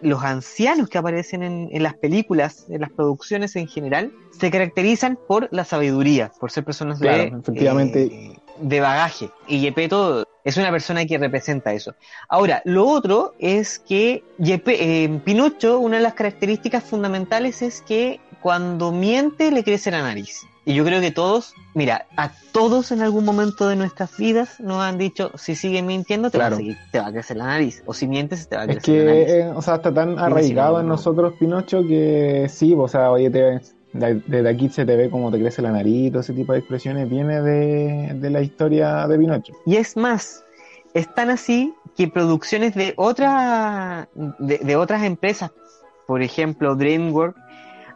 los 0.00 0.22
ancianos 0.24 0.88
que 0.88 0.96
aparecen 0.96 1.42
en, 1.42 1.68
en 1.70 1.82
las 1.82 1.92
películas, 1.94 2.64
en 2.70 2.80
las 2.80 2.90
producciones 2.90 3.54
en 3.56 3.68
general, 3.68 4.12
se 4.38 4.50
caracterizan 4.50 5.18
por 5.28 5.48
la 5.52 5.66
sabiduría, 5.66 6.32
por 6.40 6.50
ser 6.50 6.64
personas 6.64 7.00
de, 7.00 7.06
Claro, 7.08 7.38
efectivamente. 7.38 8.04
eh, 8.04 8.38
de 8.60 8.80
bagaje. 8.80 9.30
Y 9.46 9.60
Yepeto 9.60 10.24
es 10.44 10.56
una 10.56 10.70
persona 10.70 11.04
que 11.06 11.18
representa 11.18 11.72
eso. 11.72 11.94
Ahora, 12.28 12.62
lo 12.64 12.86
otro 12.86 13.34
es 13.38 13.78
que 13.78 14.24
Yepe- 14.38 14.76
eh, 14.78 15.20
Pinocho, 15.24 15.78
una 15.78 15.96
de 15.98 16.02
las 16.02 16.14
características 16.14 16.84
fundamentales 16.84 17.62
es 17.62 17.82
que 17.82 18.20
cuando 18.42 18.90
miente 18.92 19.50
le 19.50 19.62
crece 19.64 19.90
la 19.90 20.02
nariz. 20.02 20.40
Y 20.66 20.74
yo 20.74 20.84
creo 20.84 21.00
que 21.00 21.10
todos, 21.10 21.54
mira, 21.74 22.06
a 22.16 22.30
todos 22.52 22.92
en 22.92 23.00
algún 23.00 23.24
momento 23.24 23.66
de 23.66 23.76
nuestras 23.76 24.16
vidas 24.16 24.60
nos 24.60 24.82
han 24.82 24.98
dicho, 24.98 25.32
si 25.36 25.54
sigues 25.56 25.82
mintiendo 25.82 26.30
te, 26.30 26.38
va, 26.38 26.46
a 26.46 26.50
seguir- 26.52 26.76
te 26.92 27.00
va 27.00 27.06
a 27.08 27.12
crecer 27.12 27.38
la 27.38 27.46
nariz. 27.46 27.82
O 27.86 27.94
si 27.94 28.06
mientes 28.06 28.46
te 28.48 28.56
va 28.56 28.62
a 28.62 28.64
Es 28.66 28.76
crecer 28.76 29.04
la 29.06 29.12
nariz. 29.12 29.28
eh, 29.30 29.52
o 29.54 29.62
sea, 29.62 29.76
está 29.76 29.92
tan 29.92 30.18
arraigado 30.18 30.78
en 30.80 30.86
no. 30.86 30.92
nosotros 30.94 31.34
Pinocho 31.40 31.82
que 31.82 32.46
sí, 32.50 32.74
o 32.76 32.86
sea, 32.88 33.10
oye, 33.10 33.30
te, 33.30 33.60
desde 33.92 34.48
aquí 34.48 34.68
se 34.68 34.84
te 34.86 34.96
ve 34.96 35.10
como 35.10 35.30
te 35.30 35.38
crece 35.38 35.62
la 35.62 35.72
nariz, 35.72 36.10
todo 36.12 36.20
ese 36.20 36.32
tipo 36.32 36.52
de 36.52 36.60
expresiones 36.60 37.08
viene 37.10 37.40
de, 37.42 38.12
de 38.14 38.30
la 38.30 38.40
historia 38.40 39.06
de 39.08 39.18
Pinocho. 39.18 39.52
Y 39.66 39.76
es 39.76 39.96
más, 39.96 40.44
es 40.94 41.12
tan 41.14 41.30
así 41.30 41.74
que 41.96 42.08
producciones 42.08 42.74
de, 42.74 42.94
otra, 42.96 44.08
de, 44.38 44.58
de 44.58 44.76
otras 44.76 45.02
empresas, 45.02 45.50
por 46.06 46.22
ejemplo 46.22 46.76
DreamWorks, 46.76 47.38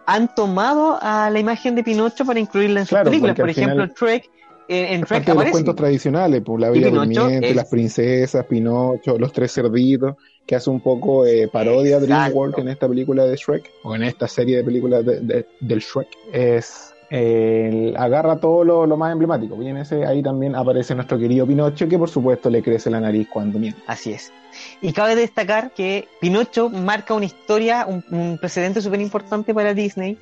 han 0.06 0.34
tomado 0.34 0.98
a 1.00 1.30
la 1.30 1.38
imagen 1.38 1.74
de 1.74 1.82
Pinocho 1.82 2.24
para 2.24 2.38
incluirla 2.38 2.80
en 2.80 2.86
sus 2.86 2.90
Claro, 2.90 3.10
películas. 3.10 3.36
Por 3.36 3.48
al 3.48 3.54
final 3.54 3.78
ejemplo, 3.78 3.94
Trek, 3.94 4.30
eh, 4.68 4.86
en 4.94 5.00
Es 5.02 5.06
Trek 5.06 5.24
parte 5.24 5.32
de 5.32 5.38
los 5.44 5.50
cuentos 5.50 5.76
tradicionales, 5.76 6.42
pues 6.44 6.60
la 6.60 6.70
Bella 6.70 6.90
Durmiente, 6.90 7.50
es- 7.50 7.56
las 7.56 7.66
princesas, 7.68 8.44
Pinocho, 8.46 9.18
los 9.18 9.32
tres 9.32 9.52
cerditos, 9.54 10.16
que 10.46 10.54
hace 10.56 10.70
un 10.70 10.80
poco 10.80 11.24
eh, 11.26 11.48
parodia. 11.48 11.98
DreamWorks 12.00 12.58
en 12.58 12.68
esta 12.68 12.86
película 12.88 13.24
de 13.24 13.36
Shrek, 13.36 13.70
o 13.82 13.94
en 13.94 14.02
esta 14.02 14.28
serie 14.28 14.58
de 14.58 14.64
películas 14.64 15.04
de- 15.04 15.20
de- 15.20 15.46
del 15.60 15.78
Shrek, 15.80 16.08
es 16.32 16.92
el- 17.10 17.94
agarra 17.96 18.36
todo 18.40 18.64
lo, 18.64 18.86
lo 18.86 18.96
más 18.96 19.12
emblemático. 19.12 19.60
Y 19.62 19.68
en 19.68 19.76
ese 19.78 20.04
ahí 20.04 20.22
también 20.22 20.54
aparece 20.56 20.94
nuestro 20.94 21.18
querido 21.18 21.46
Pinocho, 21.46 21.88
que 21.88 21.98
por 21.98 22.10
supuesto 22.10 22.50
le 22.50 22.62
crece 22.62 22.90
la 22.90 23.00
nariz 23.00 23.28
cuando 23.32 23.58
miente. 23.58 23.80
Así 23.86 24.12
es. 24.12 24.32
Y 24.80 24.92
cabe 24.92 25.14
destacar 25.16 25.72
que 25.72 26.08
Pinocho 26.20 26.68
marca 26.70 27.14
una 27.14 27.24
historia, 27.26 27.86
un, 27.86 28.04
un 28.10 28.38
precedente 28.38 28.80
súper 28.80 29.00
importante 29.00 29.54
para 29.54 29.74
Disney, 29.74 30.18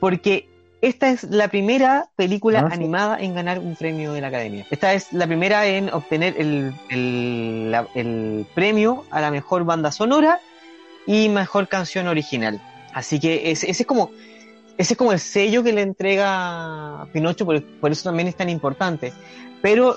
porque 0.00 0.48
esta 0.88 1.10
es 1.10 1.24
la 1.24 1.48
primera 1.48 2.08
película 2.16 2.60
Ah, 2.60 2.68
sí. 2.70 2.74
animada 2.74 3.18
en 3.20 3.34
ganar 3.34 3.58
un 3.58 3.74
premio 3.76 4.12
de 4.12 4.20
la 4.20 4.28
Academia. 4.28 4.66
Esta 4.70 4.92
es 4.94 5.12
la 5.12 5.26
primera 5.26 5.66
en 5.66 5.88
obtener 5.92 6.34
el, 6.38 6.72
el- 6.90 7.70
la- 7.70 7.86
el 7.94 8.46
premio 8.54 9.04
a 9.10 9.20
la 9.20 9.30
mejor 9.30 9.64
banda 9.64 9.90
sonora 9.92 10.40
y 11.06 11.28
mejor 11.28 11.68
canción 11.68 12.06
original. 12.08 12.60
Así 12.92 13.18
que 13.18 13.50
ese, 13.50 13.70
ese 13.70 13.82
es 13.82 13.86
como 13.86 14.10
ese 14.76 14.94
es 14.94 14.98
como 14.98 15.12
el 15.12 15.20
sello 15.20 15.62
que 15.62 15.72
le 15.72 15.82
entrega 15.82 17.06
Pinocho, 17.12 17.44
por, 17.46 17.62
por 17.80 17.92
eso 17.92 18.04
también 18.04 18.26
es 18.28 18.34
tan 18.36 18.48
importante. 18.48 19.12
Pero 19.62 19.96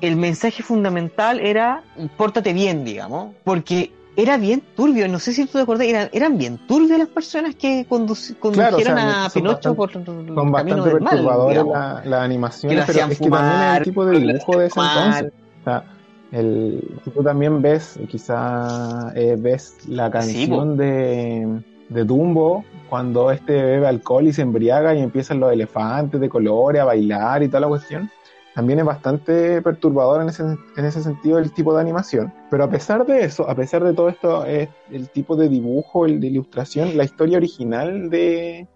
el 0.00 0.16
mensaje 0.16 0.62
fundamental 0.62 1.38
era 1.40 1.82
pórtate 2.16 2.52
bien, 2.52 2.84
digamos, 2.84 3.34
porque 3.44 3.92
era 4.16 4.36
bien 4.36 4.62
turbio, 4.76 5.08
no 5.08 5.18
sé 5.18 5.32
si 5.32 5.46
tú 5.46 5.52
te 5.52 5.60
acordás, 5.60 5.86
eran, 5.86 6.08
eran 6.12 6.36
bien 6.36 6.58
turbias 6.66 6.98
las 6.98 7.08
personas 7.08 7.54
que 7.54 7.86
conduci- 7.88 8.34
Claro, 8.52 8.76
o 8.76 8.80
sea, 8.80 9.24
a 9.26 9.30
Pinocho 9.30 9.74
bastante- 9.74 9.76
por 9.76 10.18
el 10.20 10.26
Son 10.26 10.34
camino 10.36 10.50
bastante 10.52 10.88
del 10.90 11.00
mal, 11.00 11.10
perturbadores 11.10 11.62
digamos. 11.64 11.72
la- 11.74 12.02
las 12.04 12.20
animaciones, 12.22 12.84
pero 12.86 12.98
es 13.06 13.18
que 13.18 13.30
también 13.30 13.76
el 13.76 13.82
tipo 13.82 14.04
de 14.04 14.18
dibujo 14.20 14.58
de 14.58 14.66
ese 14.66 14.74
fumar. 14.74 15.06
entonces. 15.24 15.32
O 15.60 15.64
sea, 15.64 15.84
el, 16.32 16.98
si 17.04 17.10
tú 17.10 17.22
también 17.22 17.62
ves, 17.62 17.98
quizá 18.08 19.12
eh, 19.14 19.36
ves 19.38 19.76
la 19.88 20.10
canción 20.10 20.76
de, 20.76 21.60
de 21.88 22.04
Dumbo, 22.04 22.64
cuando 22.88 23.30
este 23.30 23.52
bebe 23.62 23.86
alcohol 23.86 24.26
y 24.26 24.32
se 24.32 24.42
embriaga 24.42 24.94
y 24.94 25.00
empiezan 25.00 25.40
los 25.40 25.52
elefantes 25.52 26.20
de 26.20 26.28
colores 26.28 26.80
a 26.82 26.84
bailar 26.84 27.42
y 27.42 27.48
toda 27.48 27.60
la 27.60 27.68
cuestión. 27.68 28.10
También 28.54 28.80
es 28.80 28.84
bastante 28.84 29.62
perturbador 29.62 30.22
en 30.22 30.28
ese, 30.28 30.42
en 30.42 30.84
ese 30.84 31.02
sentido 31.02 31.38
el 31.38 31.52
tipo 31.52 31.74
de 31.74 31.80
animación. 31.80 32.32
Pero 32.50 32.64
a 32.64 32.70
pesar 32.70 33.06
de 33.06 33.24
eso, 33.24 33.48
a 33.48 33.54
pesar 33.54 33.82
de 33.82 33.94
todo 33.94 34.08
esto, 34.08 34.44
es 34.44 34.68
el 34.90 35.08
tipo 35.08 35.36
de 35.36 35.48
dibujo, 35.48 36.04
el 36.04 36.20
de 36.20 36.26
ilustración, 36.26 36.96
la 36.96 37.04
historia 37.04 37.38
original 37.38 38.10
de, 38.10 38.66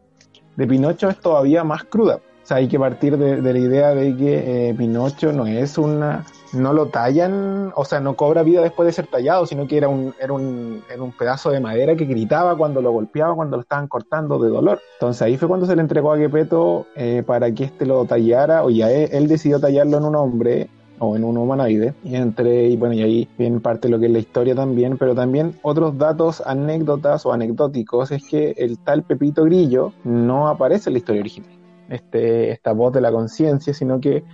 de 0.57 0.67
Pinocho 0.67 1.11
es 1.11 1.21
todavía 1.21 1.63
más 1.63 1.85
cruda. 1.85 2.17
O 2.17 2.47
sea, 2.47 2.59
hay 2.59 2.69
que 2.69 2.79
partir 2.79 3.19
de, 3.19 3.43
de 3.43 3.53
la 3.53 3.59
idea 3.59 3.95
de 3.95 4.17
que 4.17 4.69
eh, 4.71 4.75
Pinocho 4.75 5.33
no 5.33 5.47
es 5.47 5.77
una, 5.77 6.25
no 6.53 6.73
lo 6.73 6.87
tallan, 6.87 7.73
o 7.75 7.85
sea, 7.85 8.01
no 8.01 8.17
cobra 8.17 8.43
vida 8.43 8.63
después 8.63 8.87
de 8.87 8.93
ser 8.93 9.07
tallado, 9.07 9.47
sino 9.47 9.67
que 9.67 9.77
era 9.77 9.89
un, 9.89 10.15
era 10.21 10.33
un, 10.33 10.83
era 10.93 11.03
un 11.03 11.13
pedazo 11.13 11.51
de 11.51 11.61
madera 11.61 11.97
que 11.97 12.05
gritaba 12.05 12.57
cuando 12.57 12.81
lo 12.81 12.93
golpeaba, 12.93 13.35
cuando 13.35 13.57
lo 13.57 13.63
estaban 13.63 13.89
cortando 13.89 14.39
de 14.39 14.51
dolor. 14.51 14.81
Entonces 14.95 15.23
ahí 15.23 15.37
fue 15.37 15.49
cuando 15.49 15.67
se 15.67 15.75
le 15.77 15.83
entregó 15.83 16.13
a 16.13 16.19
Gepetto 16.19 16.87
eh, 16.97 17.23
para 17.27 17.53
que 17.53 17.65
éste 17.65 17.87
lo 17.87 18.05
tallara, 18.05 18.65
o 18.65 18.71
ya 18.71 18.91
él, 18.91 19.27
decidió 19.29 19.61
tallarlo 19.61 19.99
en 19.99 20.05
un 20.05 20.15
hombre 20.17 20.71
o 20.99 21.17
en 21.17 21.25
un 21.25 21.37
humanoide 21.37 21.95
y 22.05 22.15
entre 22.15 22.69
y 22.69 22.77
bueno 22.77 22.95
y 22.95 23.03
ahí 23.03 23.29
viene 23.37 23.61
parte 23.61 23.89
lo 23.89 23.99
que 23.99 24.07
es 24.07 24.13
la 24.13 24.19
historia 24.19 24.55
también 24.55 24.97
pero 24.97 25.15
también 25.15 25.55
otros 25.61 25.99
datos 25.99 26.43
anécdotas 26.47 27.27
o 27.27 27.35
anecdóticos 27.35 28.13
es 28.13 28.27
que 28.27 28.55
el 28.57 28.79
tal 28.79 29.03
Pepito 29.03 29.45
Grillo 29.45 29.93
no 30.05 30.49
aparece 30.49 30.89
en 30.89 30.95
la 30.95 30.99
historia 31.01 31.21
original 31.21 31.57
este, 31.89 32.51
esta 32.51 32.73
voz 32.73 32.93
de 32.93 33.01
la 33.01 33.13
conciencia, 33.13 33.73
sino 33.73 34.01
que 34.01 34.25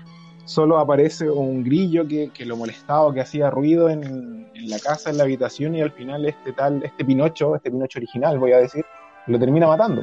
solo 0.44 0.78
aparece 0.78 1.28
un 1.30 1.62
grillo 1.64 2.06
que, 2.06 2.30
que 2.30 2.44
lo 2.44 2.56
molestaba, 2.56 3.12
que 3.12 3.20
hacía 3.20 3.50
ruido 3.50 3.88
en, 3.88 4.48
en 4.54 4.70
la 4.70 4.78
casa, 4.78 5.10
en 5.10 5.18
la 5.18 5.24
habitación, 5.24 5.74
y 5.74 5.80
al 5.80 5.92
final 5.92 6.24
este 6.26 6.52
tal, 6.52 6.82
este 6.84 7.04
Pinocho, 7.04 7.56
este 7.56 7.70
Pinocho 7.70 7.98
original, 7.98 8.38
voy 8.38 8.52
a 8.52 8.58
decir, 8.58 8.84
lo 9.26 9.38
termina 9.38 9.66
matando. 9.66 10.02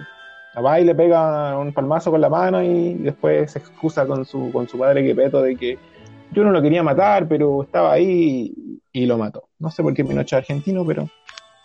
Va 0.66 0.80
y 0.80 0.84
le 0.84 0.96
pega 0.96 1.58
un 1.58 1.72
palmazo 1.74 2.12
con 2.12 2.20
la 2.20 2.30
mano 2.30 2.62
y 2.62 2.96
después 2.96 3.52
se 3.52 3.60
excusa 3.60 4.06
con 4.06 4.26
su, 4.26 4.52
con 4.52 4.68
su 4.68 4.78
padre 4.78 5.04
de 5.04 5.56
que 5.56 5.78
yo 6.32 6.44
no 6.44 6.52
lo 6.52 6.62
quería 6.62 6.84
matar, 6.84 7.28
pero 7.28 7.64
estaba 7.64 7.94
ahí 7.94 8.82
y 8.92 9.06
lo 9.06 9.18
mató. 9.18 9.48
No 9.60 9.72
sé 9.72 9.84
por 9.84 9.94
qué 9.94 10.04
Pinocho 10.04 10.36
es 10.36 10.42
argentino, 10.42 10.86
pero 10.86 11.08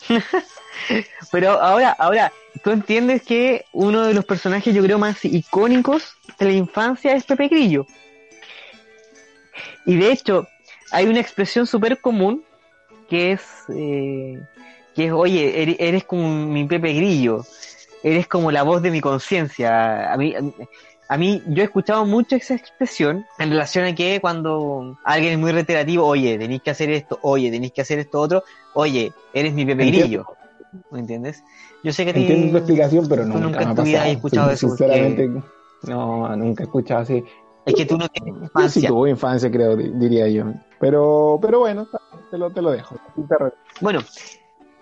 Pero 1.33 1.51
ahora, 1.51 1.97
ahora, 1.99 2.33
tú 2.63 2.71
entiendes 2.71 3.23
que 3.23 3.65
uno 3.73 4.03
de 4.03 4.15
los 4.15 4.25
personajes 4.25 4.75
yo 4.75 4.83
creo 4.83 4.99
más 4.99 5.25
icónicos 5.25 6.15
de 6.39 6.47
la 6.47 6.53
infancia 6.53 7.15
es 7.15 7.25
Pepe 7.25 7.49
Grillo. 7.49 7.87
Y 9.87 9.97
de 9.97 10.13
hecho, 10.13 10.47
hay 10.91 11.07
una 11.07 11.21
expresión 11.21 11.67
súper 11.67 12.01
común 12.01 12.43
que 13.09 13.33
es, 13.33 13.43
eh, 13.69 14.41
que 14.95 15.07
es, 15.07 15.13
oye, 15.13 15.77
eres 15.79 16.05
como 16.05 16.29
mi 16.47 16.65
Pepe 16.65 16.93
Grillo, 16.95 17.45
eres 18.03 18.27
como 18.27 18.51
la 18.51 18.63
voz 18.63 18.83
de 18.83 18.91
mi 18.91 19.01
conciencia. 19.01 20.13
A 20.13 20.17
mí, 20.17 20.35
a 21.09 21.17
mí, 21.19 21.43
yo 21.49 21.63
he 21.63 21.67
escuchado 21.67 22.07
mucho 22.07 22.35
esa 22.37 22.55
expresión 22.55 23.25
en 23.39 23.51
relación 23.51 23.85
a 23.85 23.95
que 23.95 24.21
cuando 24.21 24.97
alguien 25.05 25.35
es 25.35 25.39
muy 25.39 25.53
reiterativo, 25.53 26.07
oye, 26.07 26.39
tenéis 26.39 26.63
que 26.63 26.71
hacer 26.71 26.91
esto, 26.91 27.19
oye, 27.23 27.51
tenéis 27.51 27.73
que 27.73 27.83
hacer 27.83 27.99
esto 27.99 28.21
otro, 28.21 28.43
oye, 28.73 29.13
eres 29.35 29.53
mi 29.53 29.67
Pepe 29.67 29.85
Entiendo. 29.85 30.07
Grillo. 30.07 30.27
¿Me 30.91 30.99
entiendes? 31.01 31.43
Yo 31.85 31.93
sé 31.93 32.05
que 32.05 32.11
entiendo 32.11 32.51
tu 32.53 32.57
explicación, 32.57 33.07
pero 33.09 33.25
nunca, 33.27 33.43
nunca 33.43 33.59
me 33.59 33.65
ha 33.65 33.75
pasado. 33.75 34.11
escuchado 34.13 34.51
eso, 34.51 34.69
porque- 34.69 34.85
Sinceramente, 34.85 35.43
no, 35.83 36.37
nunca 36.37 36.63
he 36.63 36.67
escuchado 36.67 37.01
así. 37.03 37.23
Es 37.67 37.75
que 37.75 37.87
tú 37.87 37.97
no 37.99 38.09
tienes 38.09 38.35
Yo 38.35 38.41
sí 38.41 38.45
infancia. 38.47 38.89
tuve 38.89 39.11
infancia, 39.11 39.51
creo, 39.51 39.77
di- 39.77 39.91
diría 39.95 40.29
yo. 40.29 40.45
Pero, 40.81 41.39
pero 41.41 41.61
bueno, 41.61 41.87
te 42.31 42.39
lo, 42.39 42.51
te 42.51 42.61
lo 42.63 42.71
dejo. 42.73 42.97
Bueno, 43.81 44.01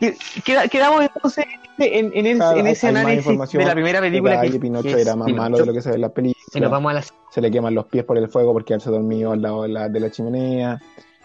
que- 0.00 0.16
queda- 0.44 0.66
quedamos 0.68 1.02
entonces 1.02 1.44
en, 1.78 2.10
en 2.14 2.36
Claro, 2.36 2.58
en 2.58 2.66
ese 2.66 2.88
análisis 2.88 3.52
de 3.52 3.64
la 3.64 3.72
primera 3.74 4.00
película 4.00 4.40
que, 4.40 4.58
Pinocho 4.58 4.82
que 4.82 4.94
es 4.94 5.00
era 5.06 5.16
más 5.16 5.26
Pinocho. 5.26 5.42
malo 5.42 5.58
de 5.58 5.66
lo 5.66 5.72
que 5.72 5.82
se 5.82 5.88
ve 5.90 5.94
en 5.96 6.00
la 6.00 6.08
película. 6.08 6.42
Y 6.54 6.60
nos 6.60 6.70
vamos 6.70 6.90
a 6.90 6.94
la 6.94 7.04
Se 7.30 7.40
le 7.40 7.50
queman 7.50 7.74
los 7.74 7.86
pies 7.86 8.04
por 8.04 8.18
el 8.18 8.28
fuego 8.28 8.52
porque 8.52 8.68
quedarse 8.68 8.90
dormido 8.90 9.32
al 9.32 9.42
lado 9.42 9.62
de 9.62 9.68
la, 9.68 9.88
de 9.88 10.00
la 10.00 10.10
chimenea. 10.10 10.80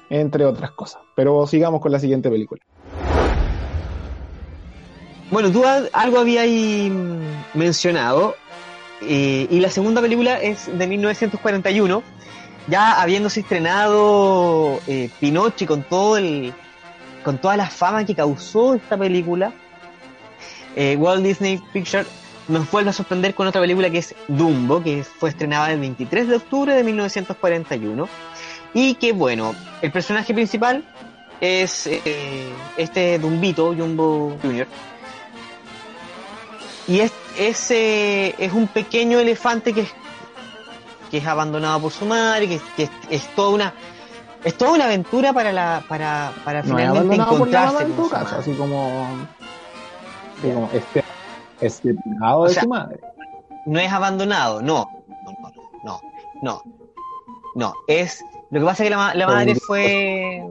entre 0.10 0.46
otras 0.46 0.72
cosas. 0.72 1.02
Pero 1.16 1.46
sigamos 1.48 1.82
con 1.82 1.92
la 1.92 2.00
siguiente 2.00 2.30
película. 2.30 2.62
Bueno, 5.30 5.52
tú 5.52 5.66
al- 5.66 5.90
algo 5.92 6.20
habías 6.20 6.44
ahí, 6.44 6.90
mm, 6.90 7.58
mencionado, 7.58 8.36
eh, 9.02 9.48
y 9.50 9.60
la 9.60 9.70
segunda 9.70 10.02
película 10.02 10.42
es 10.42 10.66
de 10.78 10.88
1941, 10.88 12.04
ya 12.68 13.02
habiéndose 13.02 13.42
estrenado 13.42 14.80
eh, 14.88 15.10
con 15.68 15.84
todo 15.84 16.18
el, 16.18 16.54
con 17.24 17.38
toda 17.38 17.58
la 17.58 17.70
fama 17.70 18.06
que 18.06 18.16
causó 18.16 18.74
esta 18.74 18.98
película, 18.98 19.54
eh, 20.76 20.96
Walt 20.96 21.24
Disney 21.24 21.60
Pictures 21.74 22.08
nos 22.48 22.70
vuelve 22.72 22.92
a 22.92 22.94
sorprender 22.94 23.36
con 23.36 23.48
otra 23.48 23.62
película 23.62 23.90
que 23.90 23.98
es 24.00 24.16
Dumbo, 24.28 24.82
que 24.82 25.04
fue 25.04 25.30
estrenada 25.30 25.72
el 25.72 25.80
23 25.80 26.28
de 26.28 26.36
octubre 26.36 26.74
de 26.74 26.84
1941, 26.84 28.08
y 28.74 28.96
que 28.96 29.12
bueno, 29.12 29.56
el 29.82 29.92
personaje 29.92 30.34
principal 30.34 30.84
es 31.42 31.88
eh, 31.88 32.50
este 32.78 33.20
Dumbito, 33.20 33.76
Jumbo 33.76 34.38
Jr., 34.42 34.68
y 36.88 37.00
es, 37.02 37.12
es, 37.38 37.72
eh, 37.72 38.36
es 38.38 38.54
un 38.54 38.68
pequeño 38.68 39.20
elefante 39.20 39.74
que 39.74 39.82
es, 39.82 39.94
que 41.12 41.18
es 41.18 41.26
abandonado 41.28 41.82
por 41.82 41.92
su 41.92 42.06
madre, 42.06 42.48
que, 42.48 42.56
es- 42.56 42.62
que 42.76 42.84
es, 42.84 42.92
es 43.10 43.28
toda 43.36 43.50
una 43.50 43.74
es 44.44 44.56
toda 44.58 44.72
una 44.74 44.86
aventura 44.86 45.34
para 45.34 45.52
la 45.52 45.84
para, 45.90 46.32
para 46.46 46.62
No 46.64 46.78
finalmente 46.78 47.16
encontrarse 47.16 47.84
en 47.84 47.92
con 47.94 48.06
su 48.08 48.12
madre. 48.14 48.38
así 48.40 48.54
como, 48.54 49.08
así 50.38 50.52
como 50.54 50.70
este, 50.72 51.04
este 51.60 51.94
de 51.94 52.50
sea, 52.54 52.64
su 52.64 52.70
madre. 52.70 53.00
No 53.66 53.80
es 53.80 53.92
abandonado, 53.92 54.62
no, 54.62 54.90
no, 55.26 55.52
no, 55.84 56.02
no, 56.42 56.62
no, 57.56 57.74
es 57.88 58.24
lo 58.52 58.60
que 58.62 58.66
pasa 58.66 58.84
es 58.84 58.90
que 58.90 58.96
la, 58.96 59.14
la 59.16 59.28
madre 59.28 59.56
fue 59.56 60.42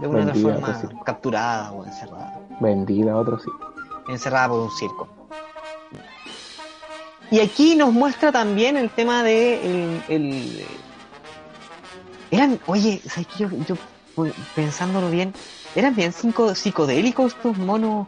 de 0.00 0.06
una 0.08 0.22
otra 0.22 0.34
forma 0.34 0.82
capturada 1.04 1.70
o 1.72 1.84
encerrada. 1.84 2.40
Vendida, 2.58 3.16
otro 3.16 3.38
sí. 3.38 3.50
encerrada 4.08 4.48
por 4.48 4.60
un 4.62 4.70
circo. 4.72 5.06
Y 7.34 7.40
aquí 7.40 7.74
nos 7.74 7.92
muestra 7.92 8.30
también 8.30 8.76
el 8.76 8.90
tema 8.90 9.24
de 9.24 9.54
el, 9.66 10.04
el- 10.06 10.84
eran, 12.30 12.60
oye, 12.66 13.02
¿sabes 13.08 13.26
qué? 13.26 13.38
Yo, 13.40 13.48
yo 13.66 13.76
pues, 14.14 14.32
pensándolo 14.54 15.10
bien, 15.10 15.34
eran 15.74 15.96
bien 15.96 16.12
cinco 16.12 16.54
psicodélicos 16.54 17.34
estos 17.34 17.56
monos, 17.56 18.06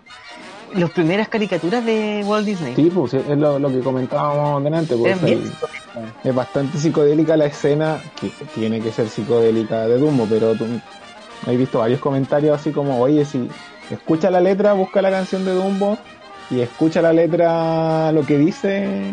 las 0.75 0.93
primeras 0.93 1.29
caricaturas 1.29 1.85
de 1.85 2.23
Walt 2.25 2.47
Disney. 2.47 2.77
Sí, 2.77 2.89
pues 2.89 3.15
es 3.15 3.37
lo, 3.37 3.59
lo 3.59 3.73
que 3.73 3.81
comentábamos 3.81 4.63
delante. 4.63 4.97
Pues, 4.97 5.21
es 6.23 6.35
bastante 6.35 6.79
psicodélica 6.79 7.37
la 7.37 7.47
escena, 7.47 8.01
que 8.21 8.31
tiene 8.55 8.81
que 8.81 8.93
ser 8.93 9.09
psicodélica 9.09 9.89
de 9.89 9.99
Dumbo, 9.99 10.25
pero 10.31 10.55
tú, 10.55 10.67
he 11.49 11.57
visto 11.57 11.81
varios 11.81 11.99
comentarios 11.99 12.61
así 12.61 12.71
como, 12.71 13.01
oye, 13.01 13.25
si 13.25 13.49
escucha 13.91 14.31
la 14.31 14.41
letra, 14.41 14.73
busca 14.75 15.03
la 15.03 15.11
canción 15.11 15.45
de 15.45 15.53
Dumbo 15.53 15.99
y 16.51 16.61
escucha 16.61 17.03
la 17.03 17.13
letra, 17.13 18.13
lo 18.13 18.25
que 18.25 18.39
dice 18.39 19.09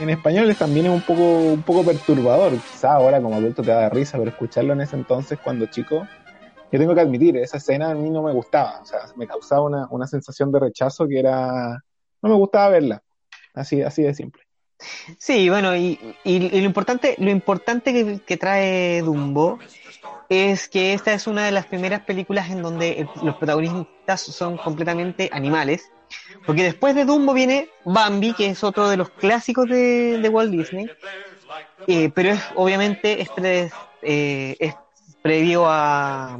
en 0.00 0.10
español, 0.10 0.50
es 0.50 0.56
también 0.56 0.86
es 0.86 0.92
un 0.92 1.02
poco, 1.02 1.40
un 1.52 1.62
poco 1.62 1.84
perturbador. 1.84 2.58
Quizá 2.62 2.92
ahora 2.94 3.20
como 3.20 3.36
adulto 3.36 3.62
te 3.62 3.70
da 3.70 3.88
risa, 3.90 4.16
pero 4.18 4.30
escucharlo 4.30 4.72
en 4.72 4.80
ese 4.80 4.96
entonces 4.96 5.38
cuando 5.42 5.66
chico, 5.66 6.06
yo 6.70 6.78
tengo 6.78 6.94
que 6.94 7.00
admitir, 7.00 7.36
esa 7.36 7.58
escena 7.58 7.90
a 7.90 7.94
mí 7.94 8.10
no 8.10 8.22
me 8.22 8.32
gustaba, 8.32 8.80
o 8.80 8.84
sea, 8.84 9.00
me 9.16 9.26
causaba 9.26 9.62
una, 9.62 9.86
una 9.90 10.06
sensación 10.06 10.50
de 10.52 10.60
rechazo 10.60 11.06
que 11.06 11.18
era, 11.18 11.82
no 12.22 12.28
me 12.28 12.34
gustaba 12.34 12.70
verla, 12.70 13.02
así, 13.54 13.82
así 13.82 14.02
de 14.02 14.14
simple. 14.14 14.42
Sí, 15.18 15.48
bueno, 15.48 15.76
y, 15.76 15.98
y- 16.24 16.60
lo 16.60 16.66
importante, 16.66 17.16
lo 17.18 17.30
importante 17.30 17.92
que, 17.92 18.20
que 18.24 18.36
trae 18.36 19.02
Dumbo 19.02 19.58
es 20.28 20.68
que 20.68 20.92
esta 20.92 21.12
es 21.12 21.26
una 21.26 21.44
de 21.46 21.52
las 21.52 21.66
primeras 21.66 22.02
películas 22.02 22.50
en 22.50 22.62
donde 22.62 23.06
los 23.22 23.34
protagonistas 23.36 24.20
son 24.20 24.56
completamente 24.58 25.30
animales. 25.32 25.90
Porque 26.46 26.62
después 26.62 26.94
de 26.94 27.04
Dumbo 27.04 27.32
viene 27.32 27.70
Bambi, 27.84 28.32
que 28.32 28.46
es 28.46 28.64
otro 28.64 28.88
de 28.88 28.96
los 28.96 29.10
clásicos 29.10 29.68
de, 29.68 30.28
Walt 30.30 30.50
Disney. 30.50 30.90
Eh, 31.86 32.10
pero 32.14 32.30
es 32.30 32.40
obviamente 32.54 33.26
eh, 34.02 34.56
es 34.58 34.74
previo 35.22 35.66
a, 35.66 36.38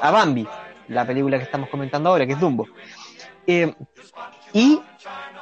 a 0.00 0.10
Bambi, 0.10 0.46
la 0.88 1.06
película 1.06 1.38
que 1.38 1.44
estamos 1.44 1.68
comentando 1.68 2.10
ahora, 2.10 2.26
que 2.26 2.32
es 2.32 2.40
Dumbo. 2.40 2.66
Eh, 3.46 3.74
y 4.52 4.80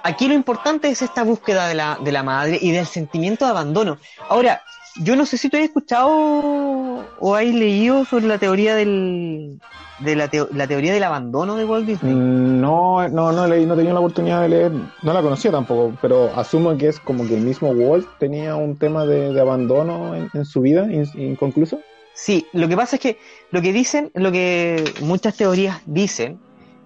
aquí 0.02 0.28
lo 0.28 0.34
importante 0.34 0.88
es 0.88 1.02
esta 1.02 1.22
búsqueda 1.24 1.68
de 1.68 1.74
la, 1.74 1.98
de 2.00 2.12
la 2.12 2.22
madre 2.22 2.58
y 2.60 2.70
del 2.70 2.86
sentimiento 2.86 3.44
de 3.44 3.50
abandono. 3.50 3.98
Ahora, 4.28 4.62
yo 5.04 5.16
no 5.16 5.26
sé 5.26 5.38
si 5.38 5.48
tú 5.48 5.56
has 5.56 5.64
escuchado 5.64 6.08
o 6.10 7.34
has 7.34 7.44
leído 7.46 8.04
sobre 8.04 8.26
la 8.26 8.38
teoría 8.38 8.74
del 8.74 9.60
de 9.98 10.14
la, 10.14 10.28
teo- 10.30 10.48
la 10.52 10.68
teoría 10.68 10.92
del 10.92 11.02
abandono 11.02 11.56
de 11.56 11.64
Walt 11.64 11.86
Disney. 11.86 12.14
Mm, 12.14 12.60
No, 12.60 13.08
no, 13.08 13.32
no 13.32 13.46
leí, 13.46 13.66
no 13.66 13.76
tenía 13.76 13.92
la 13.92 14.00
oportunidad 14.00 14.42
de 14.42 14.48
leer, 14.48 14.72
no 14.72 15.12
la 15.12 15.22
conocía 15.22 15.50
tampoco, 15.50 15.96
pero 16.00 16.36
asumo 16.36 16.76
que 16.76 16.88
es 16.88 17.00
como 17.00 17.26
que 17.26 17.34
el 17.34 17.40
mismo 17.40 17.70
Walt 17.70 18.08
tenía 18.18 18.54
un 18.56 18.78
tema 18.78 19.06
de, 19.06 19.32
de 19.32 19.40
abandono 19.40 20.14
en, 20.14 20.28
en 20.32 20.44
su 20.44 20.60
vida 20.60 20.86
in- 20.92 21.04
inconcluso. 21.14 21.80
Sí, 22.14 22.46
lo 22.52 22.68
que 22.68 22.76
pasa 22.76 22.96
es 22.96 23.02
que 23.02 23.18
lo 23.50 23.62
que 23.62 23.72
dicen, 23.72 24.10
lo 24.14 24.32
que 24.32 24.84
muchas 25.00 25.36
teorías 25.36 25.80
dicen, 25.86 26.40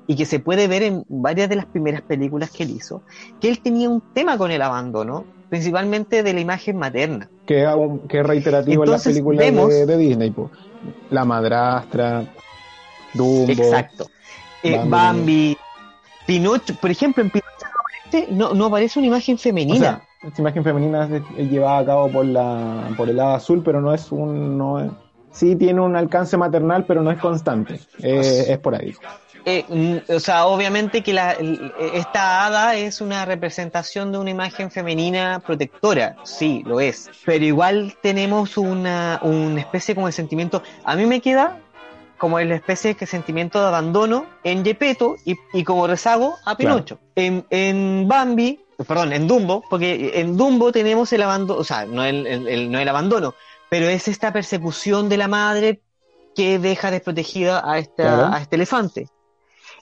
y 0.07 0.17
que 0.17 0.27
se 0.27 0.41
puede 0.41 0.69
ver 0.69 0.83
en 0.83 1.05
varias 1.09 1.49
de 1.49 1.57
las 1.57 1.67
primeras 1.67 2.03
películas 2.03 2.51
que 2.51 2.65
él 2.65 2.71
hizo, 2.71 3.03
que 3.41 3.49
él 3.49 3.61
tenía 3.63 3.89
un 3.89 4.03
tema 4.13 4.37
con 4.37 4.51
el 4.51 4.61
abandono, 4.63 5.29
principalmente 5.53 6.23
de 6.23 6.33
la 6.33 6.41
imagen 6.41 6.79
materna. 6.79 7.29
Que 7.45 7.69
que 8.09 8.21
es 8.21 8.27
reiterativo 8.27 8.85
Entonces, 8.85 9.07
en 9.09 9.13
las 9.13 9.17
películas 9.23 9.45
vemos- 9.47 9.69
de, 9.69 9.85
de 9.85 9.97
Disney, 9.99 10.31
po. 10.31 10.51
La 11.11 11.27
madrastra, 11.27 12.25
Dumbo. 13.13 13.53
Exacto. 13.53 14.07
Eh, 14.63 14.77
Bambi. 14.79 14.91
Bambi, 14.91 15.59
Pinocho, 16.27 16.75
por 16.81 16.91
ejemplo, 16.91 17.23
en 17.23 17.29
Pinocho 17.29 17.49
no 17.61 17.81
aparece, 17.83 18.33
no, 18.33 18.55
no 18.55 18.65
aparece 18.65 18.99
una 18.99 19.09
imagen 19.09 19.35
O 19.35 19.39
femenina. 19.39 19.79
sea, 19.79 20.03
esta 20.27 20.41
imagen 20.41 20.65
femenina 20.65 21.07
es, 21.37 21.51
llevada 21.51 21.79
a 21.81 21.85
cabo 21.85 22.11
por 22.11 22.25
la 22.25 22.89
por 22.97 23.11
el 23.11 23.21
hada 23.21 23.35
azul, 23.35 23.61
pero 23.63 23.83
no 23.83 23.93
es 23.93 24.11
un 24.11 24.57
no 24.57 24.81
es- 24.81 24.91
sí 25.33 25.55
tiene 25.57 25.83
un 25.83 25.97
alcance 25.97 26.35
maternal, 26.39 26.87
pero 26.87 27.03
no 27.03 27.11
es 27.11 27.19
constante, 27.19 27.79
eh, 28.03 28.47
es 28.49 28.59
por 28.59 28.75
ahí. 28.75 28.95
Eh, 29.45 29.65
mm, 29.69 30.13
o 30.15 30.21
sea, 30.21 30.47
obviamente 30.47 31.03
que 31.03 31.13
la, 31.13 31.33
esta 31.95 32.47
hada 32.47 32.77
es 32.77 33.01
una 33.01 33.25
representación 33.25 34.13
de 34.13 34.19
una 34.19 34.31
imagen 34.31 34.71
femenina 34.71 35.41
protectora, 35.45 36.17
sí, 36.25 36.63
lo 36.67 36.81
es. 36.81 37.11
Pero 37.25 37.45
igual 37.45 37.95
tenemos 38.03 38.57
una, 38.57 39.19
una 39.23 39.61
especie 39.61 39.95
como 39.95 40.07
de 40.07 40.13
sentimiento. 40.13 40.63
A 40.85 40.95
mí 40.97 41.07
me 41.07 41.21
queda 41.21 41.59
como 42.19 42.39
la 42.39 42.55
especie 42.55 42.95
de 42.95 43.05
sentimiento 43.07 43.61
de 43.61 43.67
abandono 43.67 44.27
en 44.45 44.65
Gepetto 44.65 45.17
y, 45.25 45.37
y 45.53 45.65
como 45.65 45.89
rezago 45.89 46.37
a 46.45 46.57
Pinocho. 46.57 47.01
En, 47.17 47.45
en 47.51 48.07
Bambi, 48.07 48.61
perdón, 48.87 49.13
en 49.13 49.27
Dumbo, 49.27 49.65
porque 49.69 50.13
en 50.21 50.37
Dumbo 50.37 50.71
tenemos 50.71 51.13
el 51.13 51.23
abandono, 51.23 51.59
o 51.61 51.65
sea, 51.65 51.85
no 51.85 52.05
el, 52.05 52.25
el- 52.29 52.47
el- 52.47 52.71
no 52.71 52.79
el 52.79 52.89
abandono, 52.89 53.35
pero 53.69 53.89
es 53.89 54.07
esta 54.07 54.33
persecución 54.33 55.09
de 55.09 55.17
la 55.17 55.27
madre 55.27 55.81
que 56.37 56.61
deja 56.61 56.93
desprotegida 56.93 57.61
a, 57.69 57.79
esta, 57.79 58.03
Claro. 58.05 58.33
a 58.35 58.41
este 58.41 58.55
elefante. 58.57 59.09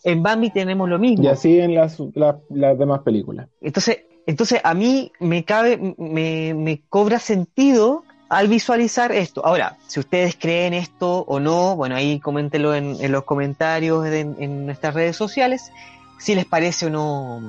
En 0.04 0.22
Bambi 0.22 0.50
tenemos 0.50 0.88
lo 0.88 0.98
mismo. 0.98 1.24
Y 1.24 1.28
así 1.28 1.58
en 1.60 1.74
las, 1.74 1.98
las, 2.14 2.36
las 2.48 2.78
demás 2.78 3.00
películas. 3.02 3.48
Entonces, 3.60 3.98
entonces 4.26 4.60
a 4.64 4.74
mí 4.74 5.12
me 5.20 5.44
cabe, 5.44 5.94
me, 5.98 6.54
me 6.54 6.82
cobra 6.88 7.18
sentido 7.18 8.04
al 8.28 8.48
visualizar 8.48 9.10
esto. 9.12 9.44
Ahora, 9.44 9.76
si 9.88 9.98
ustedes 10.00 10.36
creen 10.40 10.72
esto 10.72 11.24
o 11.26 11.40
no, 11.40 11.76
bueno, 11.76 11.96
ahí 11.96 12.20
coméntenlo 12.20 12.74
en, 12.74 12.96
en 13.00 13.12
los 13.12 13.24
comentarios 13.24 14.04
de- 14.04 14.20
en 14.20 14.66
nuestras 14.66 14.94
redes 14.94 15.16
sociales, 15.16 15.72
si 16.18 16.34
les 16.34 16.44
parece 16.46 16.86
o 16.86 16.90
no 16.90 17.40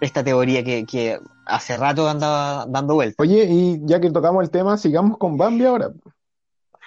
esta 0.00 0.24
teoría 0.24 0.64
que, 0.64 0.84
que 0.84 1.18
hace 1.46 1.76
rato 1.76 2.08
andaba 2.08 2.66
dando 2.66 2.94
vuelta. 2.94 3.22
Oye, 3.22 3.46
y 3.48 3.80
ya 3.84 4.00
que 4.00 4.10
tocamos 4.10 4.42
el 4.42 4.50
tema, 4.50 4.76
sigamos 4.76 5.16
con 5.16 5.36
Bambi 5.36 5.64
ahora. 5.64 5.92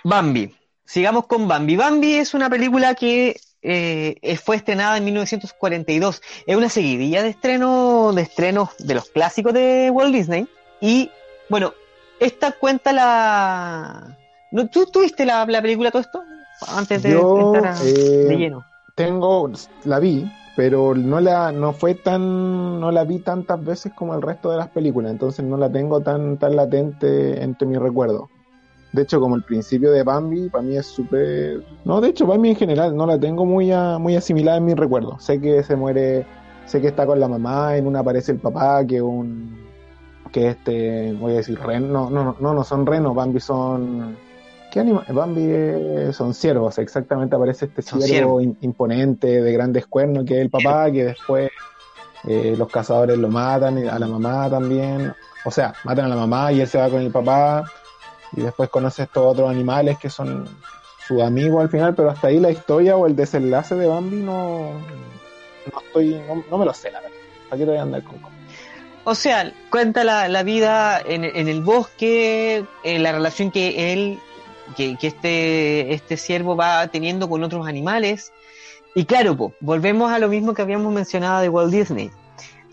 Bambi. 0.04 0.54
Sigamos 0.86 1.28
con 1.28 1.48
Bambi. 1.48 1.76
Bambi 1.76 2.14
es 2.14 2.34
una 2.34 2.50
película 2.50 2.94
que 2.94 3.40
eh, 3.62 4.38
fue 4.44 4.56
estrenada 4.56 4.98
en 4.98 5.06
1942. 5.06 6.22
Es 6.46 6.56
una 6.56 6.70
seguidilla 6.70 7.24
de 7.24 7.30
estreno, 7.30 8.12
de 8.14 8.22
estrenos 8.22 8.70
de 8.80 8.96
los 8.96 9.10
clásicos 9.10 9.54
de 9.54 9.90
Walt 9.92 10.14
Disney. 10.14 10.48
Y 10.82 11.10
bueno, 11.50 11.74
esta 12.20 12.52
cuenta 12.54 12.94
la. 12.94 14.18
¿No, 14.52 14.68
¿Tú 14.68 14.86
tuviste 14.86 15.26
la, 15.26 15.46
la 15.46 15.62
película 15.62 15.92
todo 15.92 16.02
esto? 16.02 16.22
Antes 16.70 17.04
de 17.04 17.12
Yo, 17.12 17.54
entrar 17.56 17.66
a- 17.76 17.84
eh, 17.84 18.26
de 18.28 18.36
lleno. 18.38 18.66
Tengo, 18.96 19.52
la 19.84 20.00
vi, 20.00 20.28
pero 20.56 20.96
no 20.96 21.20
la, 21.20 21.52
no 21.52 21.72
fue 21.74 21.94
tan, 21.94 22.80
no 22.80 22.92
la 22.92 23.04
vi 23.04 23.20
tantas 23.20 23.64
veces 23.64 23.94
como 23.94 24.16
el 24.16 24.24
resto 24.24 24.50
de 24.50 24.58
las 24.58 24.70
películas, 24.70 25.12
entonces 25.12 25.46
no 25.46 25.56
la 25.58 25.72
tengo 25.72 26.02
tan, 26.02 26.38
tan 26.38 26.56
latente 26.56 27.44
entre 27.44 27.68
mis 27.68 27.78
recuerdos. 27.78 28.30
De 28.98 29.04
hecho, 29.04 29.20
como 29.20 29.36
el 29.36 29.44
principio 29.44 29.92
de 29.92 30.02
Bambi, 30.02 30.50
para 30.50 30.64
mí 30.64 30.76
es 30.76 30.88
súper... 30.88 31.62
No, 31.86 32.02
de 32.02 32.10
hecho, 32.10 32.26
Bambi 32.26 32.50
en 32.50 32.56
general 32.56 32.98
no 32.98 33.06
la 33.06 33.20
tengo 33.20 33.46
muy, 33.46 33.72
a- 33.72 34.00
muy 34.00 34.16
asimilada 34.16 34.58
en 34.58 34.66
mis 34.66 34.76
recuerdos. 34.76 35.24
Sé 35.24 35.40
que 35.40 35.62
se 35.62 35.76
muere, 35.76 36.26
sé 36.66 36.82
que 36.82 36.88
está 36.88 37.06
con 37.06 37.20
la 37.20 37.28
mamá, 37.28 37.78
en 37.78 37.86
una 37.86 38.00
aparece 38.00 38.32
el 38.32 38.40
papá, 38.40 38.84
que 38.88 39.00
un... 39.00 39.56
que 40.32 40.48
este, 40.48 41.14
voy 41.14 41.34
a 41.34 41.36
decir, 41.36 41.60
reno, 41.60 42.10
no, 42.10 42.24
no, 42.24 42.36
no, 42.40 42.54
no 42.56 42.64
son 42.64 42.88
renos, 42.88 43.14
Bambi 43.14 43.40
son... 43.40 44.16
¿Qué 44.72 44.74
¿Qué 44.74 44.80
anima? 44.80 45.06
Bambi 45.10 46.12
son 46.12 46.34
ciervos, 46.34 46.80
exactamente 46.80 47.36
aparece 47.36 47.66
este 47.66 47.84
Son 47.84 48.02
ciervo 48.02 48.42
imponente 48.42 49.42
de 49.44 49.54
grandes 49.54 49.86
cuernos 49.86 50.26
que 50.26 50.38
es 50.38 50.42
el 50.42 50.50
papá, 50.50 50.92
que 50.92 51.06
después 51.06 51.52
eh, 52.28 52.56
los 52.58 52.68
cazadores 52.68 53.18
lo 53.20 53.30
matan, 53.30 53.78
y 53.78 53.88
a 53.88 54.00
la 54.00 54.08
mamá 54.08 54.50
también, 54.50 55.14
o 55.46 55.52
sea, 55.52 55.74
matan 55.86 56.06
a 56.06 56.08
la 56.10 56.16
mamá 56.16 56.52
y 56.52 56.62
él 56.62 56.68
se 56.68 56.80
va 56.80 56.90
con 56.90 57.02
el 57.02 57.12
papá 57.12 57.64
y 58.34 58.42
después 58.42 58.70
conoce 58.70 59.04
estos 59.04 59.26
otros 59.26 59.50
animales 59.50 59.98
que 59.98 60.10
son 60.10 60.48
sus 61.08 61.22
amigos 61.22 61.62
al 61.62 61.70
final, 61.70 61.96
pero 61.96 62.10
hasta 62.10 62.28
ahí 62.28 62.40
la 62.40 62.52
historia 62.52 62.98
o 62.98 63.08
el 63.08 63.16
desenlace 63.16 63.76
de 63.76 63.88
Bambi 63.88 64.18
no, 64.18 64.72
no 65.72 65.80
estoy, 65.80 66.22
no, 66.50 66.58
me 66.58 66.66
lo 66.66 66.74
sé 66.74 66.92
la 66.92 67.00
verdad. 67.00 67.16
¿Para 67.50 67.60
te 67.60 67.66
voy 67.66 67.78
a 67.78 67.82
andar 67.82 68.04
con? 68.04 68.16
O 69.06 69.16
sea, 69.16 69.54
cuenta 69.70 70.04
la, 70.04 70.28
la 70.28 70.44
vida 70.44 71.00
en, 71.00 71.24
en 71.24 71.48
el 71.48 71.62
bosque, 71.62 72.66
eh, 72.84 73.00
la 73.00 73.14
relación 73.14 73.52
que 73.52 73.94
él, 73.94 74.20
que, 74.76 74.98
que 74.98 75.08
este, 75.08 75.94
este 75.94 76.18
ciervo 76.18 76.58
va 76.58 76.88
teniendo 76.88 77.30
con 77.30 77.42
otros 77.42 77.66
animales. 77.68 78.34
Y 78.96 79.06
claro, 79.06 79.54
volvemos 79.62 80.12
a 80.12 80.20
lo 80.20 80.28
mismo 80.28 80.54
que 80.54 80.62
habíamos 80.62 80.92
mencionado 80.94 81.40
de 81.40 81.48
Walt 81.48 81.72
Disney. 81.72 82.12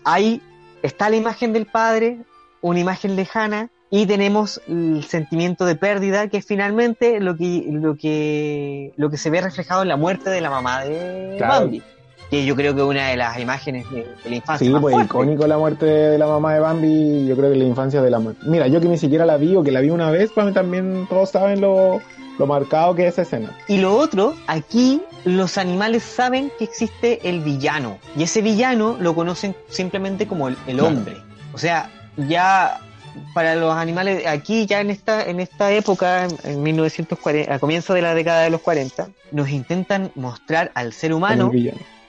Ahí 0.03 0.41
está 0.81 1.09
la 1.09 1.15
imagen 1.15 1.53
del 1.53 1.67
padre, 1.67 2.17
una 2.61 2.79
imagen 2.79 3.15
lejana, 3.15 3.69
y 4.01 4.05
tenemos 4.05 4.61
el 4.67 5.05
sentimiento 5.07 5.65
de 5.65 5.75
pérdida, 5.75 6.27
que 6.27 6.37
es 6.37 6.45
finalmente 6.45 7.19
lo 7.19 7.37
que, 7.37 7.65
lo 7.71 7.95
que, 7.95 8.91
lo 8.97 9.09
que 9.09 9.17
se 9.17 9.29
ve 9.29 9.39
reflejado 9.41 9.83
en 9.83 9.87
la 9.87 9.95
muerte 9.95 10.29
de 10.29 10.41
la 10.41 10.49
mamá 10.49 10.83
de 10.83 11.35
Claro. 11.37 11.61
Bambi. 11.61 11.81
Que 12.29 12.43
yo 12.43 12.55
creo 12.55 12.73
que 12.73 12.81
es 12.81 12.87
una 12.87 13.07
de 13.09 13.17
las 13.17 13.39
imágenes 13.39 13.89
de, 13.91 13.97
de 14.23 14.29
la 14.31 14.35
infancia. 14.37 14.65
Sí, 14.65 14.73
más 14.73 14.81
pues 14.81 14.95
icónico 15.05 15.45
la 15.47 15.57
muerte 15.59 15.85
de 15.85 16.17
la 16.17 16.25
mamá 16.25 16.55
de 16.55 16.59
Bambi, 16.59 17.27
yo 17.27 17.37
creo 17.37 17.51
que 17.51 17.55
la 17.57 17.65
infancia 17.65 18.01
de 18.01 18.09
la 18.09 18.17
muerte. 18.19 18.41
Mira, 18.47 18.67
yo 18.67 18.81
que 18.81 18.87
ni 18.87 18.97
siquiera 18.97 19.25
la 19.25 19.37
vi 19.37 19.55
o 19.55 19.63
que 19.63 19.71
la 19.71 19.79
vi 19.79 19.91
una 19.91 20.09
vez, 20.09 20.31
para 20.31 20.47
mí 20.47 20.53
también 20.53 21.05
todos 21.07 21.29
saben 21.29 21.61
lo, 21.61 22.01
lo 22.39 22.47
marcado 22.47 22.95
que 22.95 23.03
es 23.07 23.13
esa 23.13 23.21
escena. 23.21 23.55
Y 23.67 23.77
lo 23.77 23.95
otro, 23.95 24.33
aquí 24.47 25.01
los 25.23 25.57
animales 25.59 26.01
saben 26.03 26.51
que 26.57 26.63
existe 26.65 27.29
el 27.29 27.41
villano. 27.41 27.99
Y 28.17 28.23
ese 28.23 28.41
villano 28.41 28.97
lo 28.99 29.13
conocen 29.13 29.55
simplemente 29.69 30.27
como 30.27 30.47
el, 30.49 30.57
el 30.67 30.77
Claro. 30.77 30.95
hombre. 30.97 31.17
O 31.53 31.59
sea, 31.59 31.91
ya 32.27 32.81
para 33.33 33.55
los 33.55 33.73
animales, 33.75 34.25
aquí 34.27 34.65
ya 34.65 34.81
en 34.81 34.89
esta, 34.89 35.23
en 35.23 35.39
esta 35.39 35.71
época, 35.71 36.25
en- 36.25 36.37
en 36.43 36.63
1940, 36.63 37.53
a 37.53 37.59
comienzo 37.59 37.93
de 37.93 38.01
la 38.01 38.13
década 38.13 38.41
de 38.43 38.49
los 38.49 38.61
40, 38.61 39.07
nos 39.31 39.49
intentan 39.49 40.11
mostrar 40.15 40.71
al 40.75 40.93
ser 40.93 41.13
humano 41.13 41.51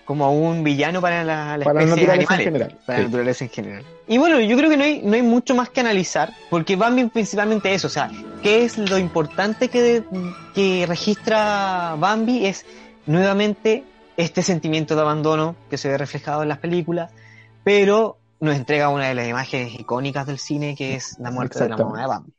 como 0.05 0.31
un 0.33 0.63
villano 0.63 1.01
para 1.01 1.25
la, 1.25 1.57
la 1.59 1.65
Para 1.65 1.81
la 1.81 1.87
especie 1.87 2.07
de 2.07 2.17
naturaleza 2.17 2.35
en 2.35 2.41
animales. 2.41 2.45
general. 2.45 2.79
Para 2.87 2.99
la 2.99 3.05
naturaleza 3.07 3.45
en 3.45 3.51
general. 3.51 3.85
Y 4.07 4.19
bueno, 4.19 4.39
yo 4.41 4.57
creo 4.57 4.71
que 4.71 4.77
no 4.77 4.85
hay, 4.85 5.01
no 5.03 5.15
hay 5.15 5.23
mucho 5.23 5.55
más 5.57 5.69
que 5.69 5.81
analizar, 5.81 6.33
porque 6.49 6.77
Bambi 6.77 7.07
principalmente 7.07 7.75
eso, 7.75 7.89
o 7.89 7.91
sea, 7.91 8.09
¿qué 8.43 8.65
es 8.65 8.79
lo 8.79 8.99
importante 8.99 9.69
que, 9.69 10.05
que 10.55 10.85
registra 10.87 11.97
Bambi? 11.99 12.47
Es 12.47 12.65
nuevamente 13.07 13.83
este 14.17 14.43
sentimiento 14.43 14.95
de 14.95 15.01
abandono 15.03 15.57
que 15.69 15.77
se 15.77 15.89
ve 15.89 15.99
reflejado 15.99 16.43
en 16.43 16.49
las 16.51 16.59
películas, 16.59 17.11
pero 17.65 18.17
nos 18.41 18.57
entrega 18.57 18.89
una 18.89 19.09
de 19.09 19.15
las 19.15 19.29
imágenes 19.29 19.79
icónicas 19.79 20.27
del 20.27 20.39
cine, 20.39 20.75
que 20.77 20.95
es 20.95 21.19
la 21.19 21.31
muerte 21.31 21.63
de 21.63 21.69
la 21.71 21.77
mamá 21.77 22.01
de 22.01 22.07
Bambi. 22.07 22.33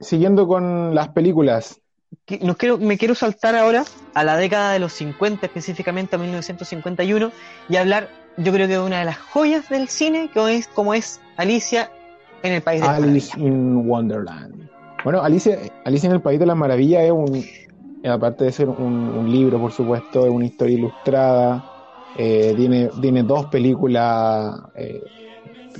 Siguiendo 0.00 0.48
con 0.48 0.94
las 0.94 1.08
películas, 1.08 1.80
nos 2.40 2.56
quiero, 2.56 2.78
me 2.78 2.98
quiero 2.98 3.14
saltar 3.14 3.54
ahora 3.54 3.84
a 4.14 4.24
la 4.24 4.36
década 4.36 4.72
de 4.72 4.78
los 4.78 4.92
50, 4.94 5.46
específicamente 5.46 6.16
a 6.16 6.18
1951, 6.18 7.32
y 7.68 7.76
hablar, 7.76 8.08
yo 8.36 8.52
creo 8.52 8.66
que 8.66 8.74
de 8.74 8.80
una 8.80 8.98
de 8.98 9.04
las 9.04 9.18
joyas 9.18 9.68
del 9.68 9.88
cine, 9.88 10.28
que 10.32 10.56
es 10.56 10.68
como 10.68 10.92
es 10.92 11.20
Alicia 11.36 11.90
en 12.42 12.52
el 12.52 12.62
País 12.62 12.82
de 12.82 12.88
Alice 12.88 13.30
Maravillas. 13.36 13.38
in 13.38 13.88
Wonderland. 13.88 14.68
Bueno, 15.04 15.22
Alicia, 15.22 15.58
Alicia 15.84 16.08
en 16.08 16.14
el 16.14 16.20
País 16.20 16.38
de 16.38 16.46
las 16.46 16.56
Maravillas 16.56 17.04
es 17.04 17.12
un, 17.12 17.44
aparte 18.08 18.44
de 18.44 18.52
ser 18.52 18.68
un, 18.68 18.92
un 18.92 19.30
libro, 19.30 19.58
por 19.60 19.72
supuesto, 19.72 20.26
es 20.26 20.30
una 20.30 20.46
historia 20.46 20.76
ilustrada, 20.76 21.71
eh, 22.14 22.54
tiene, 22.56 22.90
tiene 23.00 23.22
dos 23.24 23.46
películas, 23.46 24.60
eh, 24.74 25.02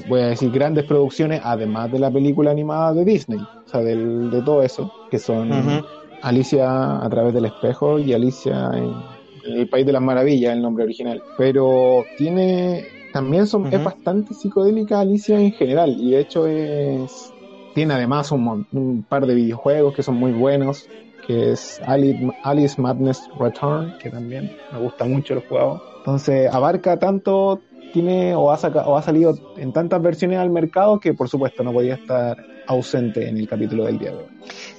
voy 0.04 0.20
a 0.20 0.26
decir, 0.28 0.50
grandes 0.50 0.84
producciones, 0.84 1.40
además 1.44 1.90
de 1.90 1.98
la 1.98 2.10
película 2.12 2.50
animada 2.50 2.94
de 2.94 3.04
Disney, 3.04 3.48
o 3.66 3.68
sea, 3.68 3.80
del- 3.82 4.30
de 4.30 4.42
todo 4.42 4.62
eso, 4.62 4.92
que 5.08 5.18
son. 5.18 5.84
Alicia 6.20 7.04
a 7.04 7.10
través 7.10 7.34
del 7.34 7.46
espejo 7.46 7.98
y 7.98 8.12
Alicia 8.12 8.70
en, 8.74 9.04
en 9.42 9.56
el 9.58 9.68
País 9.68 9.84
de 9.86 9.92
las 9.92 10.02
Maravillas, 10.02 10.54
el 10.54 10.62
nombre 10.62 10.84
original. 10.84 11.24
Pero 11.34 12.10
tiene, 12.14 12.92
también 13.10 13.46
son, 13.48 13.68
es 13.72 13.82
bastante 13.82 14.32
psicodélica 14.34 15.00
Alicia 15.00 15.38
en 15.40 15.52
general, 15.52 15.94
y 15.98 16.12
de 16.12 16.20
hecho 16.20 16.46
es, 16.46 17.34
tiene 17.72 17.94
además 17.94 18.30
un, 18.32 18.66
un 18.70 19.04
par 19.06 19.26
de 19.26 19.34
videojuegos 19.34 19.92
que 19.94 20.02
son 20.04 20.14
muy 20.16 20.32
buenos, 20.32 20.90
que 21.22 21.52
es 21.52 21.80
Alice, 21.87 22.80
Madness 22.80 23.28
Return, 23.38 23.94
que 23.98 24.11
también 24.11 24.58
me 24.70 24.78
gusta 24.78 25.04
mucho 25.06 25.35
el 25.35 25.40
juego. 25.40 25.85
Entonces 25.98 26.52
abarca 26.52 26.98
tanto, 26.98 27.64
tiene 27.90 28.35
o 28.35 28.50
ha, 28.52 28.58
saca- 28.58 28.87
o 28.87 28.96
ha 28.98 29.02
salido 29.02 29.38
en 29.56 29.72
tantas 29.72 30.02
versiones 30.02 30.38
al 30.38 30.50
mercado 30.50 31.00
que 31.00 31.14
por 31.14 31.28
supuesto 31.28 31.62
no 31.64 31.72
podía 31.72 31.94
estar 31.94 32.37
ausente 32.66 33.28
en 33.28 33.38
el 33.38 33.46
capítulo 33.46 33.85
del 33.85 33.98
día 33.98 34.12
de 34.12 34.18
hoy. 34.22 34.30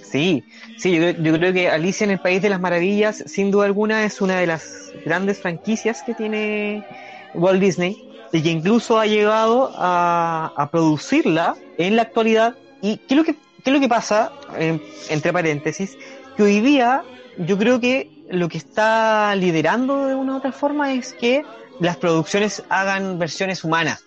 Sí, 0.01 0.45
sí, 0.75 0.95
yo, 0.95 1.09
yo 1.11 1.33
creo 1.37 1.53
que 1.53 1.69
Alicia 1.69 2.05
en 2.05 2.11
el 2.11 2.19
País 2.19 2.41
de 2.41 2.49
las 2.49 2.59
Maravillas, 2.61 3.23
sin 3.27 3.51
duda 3.51 3.65
alguna, 3.65 4.05
es 4.05 4.21
una 4.21 4.39
de 4.39 4.47
las 4.47 4.91
grandes 5.03 5.39
franquicias 5.41 6.03
que 6.03 6.13
tiene 6.13 6.85
Walt 7.33 7.59
Disney 7.61 7.99
y 8.31 8.41
que 8.43 8.49
incluso 8.51 8.99
ha 8.99 9.05
llegado 9.07 9.71
a, 9.75 10.53
a 10.55 10.69
producirla 10.71 11.55
en 11.77 11.95
la 11.95 12.03
actualidad. 12.03 12.55
¿Y 12.81 12.97
qué 12.99 13.13
es 13.15 13.17
lo 13.17 13.23
que, 13.23 13.35
qué 13.63 13.71
lo 13.71 13.79
que 13.79 13.87
pasa, 13.89 14.35
eh, 14.57 14.79
entre 15.09 15.33
paréntesis? 15.33 15.97
Que 16.35 16.43
hoy 16.43 16.61
día 16.61 17.03
yo 17.37 17.57
creo 17.57 17.79
que 17.79 18.25
lo 18.29 18.49
que 18.49 18.57
está 18.57 19.35
liderando 19.35 20.07
de 20.07 20.15
una 20.15 20.33
u 20.33 20.37
otra 20.37 20.51
forma 20.51 20.93
es 20.93 21.13
que 21.13 21.43
las 21.79 21.97
producciones 21.97 22.63
hagan 22.69 23.19
versiones 23.19 23.63
humanas. 23.63 24.03